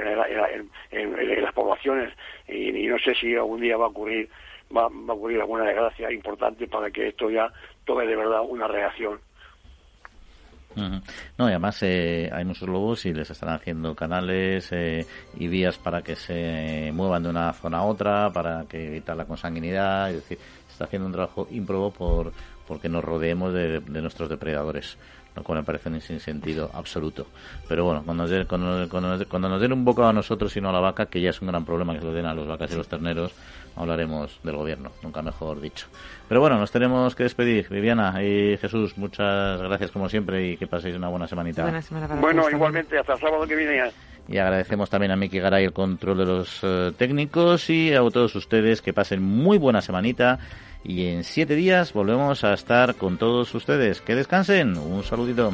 en, 0.91 1.41
las 1.41 1.53
poblaciones 1.53 2.14
y, 2.47 2.88
no 2.88 2.97
sé 2.99 3.14
si 3.16 3.36
algún 3.36 3.59
día 3.59 3.76
va 3.76 3.86
a 3.86 3.89
ocurrir 3.89 4.30
va, 4.76 4.84
a 4.84 5.14
ocurrir 5.14 5.41
alguna 5.41 5.66
desgracia 5.66 6.11
importante 6.11 6.68
para 6.68 6.89
que 6.91 7.09
esto 7.09 7.30
ya 7.30 7.51
tome 7.86 8.05
de 8.05 8.16
verdad 8.16 8.41
una 8.47 8.68
reacción. 8.68 9.20
No, 10.76 11.47
y 11.47 11.51
además 11.51 11.84
eh, 11.84 12.30
hay 12.34 12.45
muchos 12.45 12.68
lobos 12.68 13.05
y 13.05 13.14
les 13.14 13.30
están 13.30 13.49
haciendo 13.49 13.95
canales 13.95 14.72
eh, 14.72 15.05
y 15.38 15.47
vías 15.47 15.78
para 15.78 16.01
que 16.01 16.16
se 16.16 16.91
muevan 16.93 17.24
de 17.24 17.30
una 17.30 17.53
zona 17.53 17.80
a 17.80 17.84
otra, 17.84 18.32
para 18.32 18.66
que 18.66 18.88
evitar 18.88 19.16
la 19.16 19.26
consanguinidad, 19.26 20.09
es 20.09 20.16
decir, 20.16 20.38
se 20.38 20.72
está 20.72 20.86
haciendo 20.86 21.07
un 21.07 21.14
trabajo 21.14 21.47
ímprobo 21.51 21.91
por 21.91 22.34
porque 22.68 22.89
nos 22.89 23.03
rodeemos 23.03 23.53
de 23.53 23.82
nuestros 24.01 24.30
depredadores 24.30 24.97
lo 25.36 25.43
cual 25.43 25.59
me 25.59 25.64
parece 25.64 26.01
sin 26.01 26.20
sentido 26.20 26.70
absoluto. 26.74 27.28
Pero 27.68 27.86
bueno, 27.86 28.03
cuando 28.05 28.24
nos, 28.24 28.30
den, 28.30 28.45
cuando, 28.45 29.49
nos 29.49 29.61
den 29.61 29.74
un 29.74 29.86
bocado 29.86 30.09
a 30.09 30.14
nosotros 30.14 30.55
y 30.55 30.61
no 30.61 30.70
a 30.70 30.74
la 30.74 30.80
vaca, 30.80 31.07
que 31.07 31.22
ya 31.22 31.32
es 31.32 31.41
un 31.41 31.47
gran 31.47 31.66
problema 31.66 31.93
que 31.93 31.99
se 31.99 32.05
lo 32.05 32.14
den 32.14 32.26
a 32.26 32.34
los 32.34 32.47
vacas 32.47 32.72
y 32.72 32.76
los 32.76 32.88
terneros, 32.88 33.34
hablaremos 33.76 34.39
del 34.43 34.55
gobierno, 34.55 34.91
nunca 35.01 35.22
mejor 35.22 35.59
dicho. 35.59 35.88
Pero 36.28 36.41
bueno, 36.41 36.57
nos 36.59 36.72
tenemos 36.72 37.16
que 37.16 37.24
despedir. 37.24 37.68
Viviana 37.70 38.24
y 38.24 38.57
Jesús, 38.57 38.97
muchas 38.97 39.61
gracias 39.61 39.91
como 39.91 40.09
siempre 40.09 40.51
y 40.51 40.57
que 40.57 40.68
paséis 40.68 40.95
una 40.95 41.09
buena 41.09 41.28
semanita. 41.28 41.72
bueno, 42.20 42.49
igualmente, 42.49 42.97
hasta 42.97 43.14
el 43.14 43.20
sábado 43.20 43.47
que 43.47 43.55
viene 43.55 43.91
Y 44.28 44.38
agradecemos 44.38 44.89
también 44.89 45.11
a 45.11 45.16
Miki 45.16 45.39
Garay 45.39 45.66
el 45.66 45.74
control 45.74 46.18
de 46.20 46.26
los 46.26 46.59
eh, 46.61 46.91
técnicos 46.97 47.70
y 47.70 47.93
a 47.93 47.99
todos 47.99 48.36
ustedes 48.36 48.82
que 48.82 48.93
pasen 48.93 49.22
muy 49.24 49.57
buena 49.57 49.82
semanita 49.82 50.39
y 50.84 51.08
en 51.08 51.24
siete 51.24 51.56
días 51.56 51.94
volvemos 51.94 52.44
a 52.44 52.54
estar 52.54 52.96
con 52.96 53.18
todos 53.18 53.54
ustedes. 53.56 54.02
Que 54.02 54.16
descansen. 54.16 54.78
Un 54.78 55.04
saludito. 55.04 55.54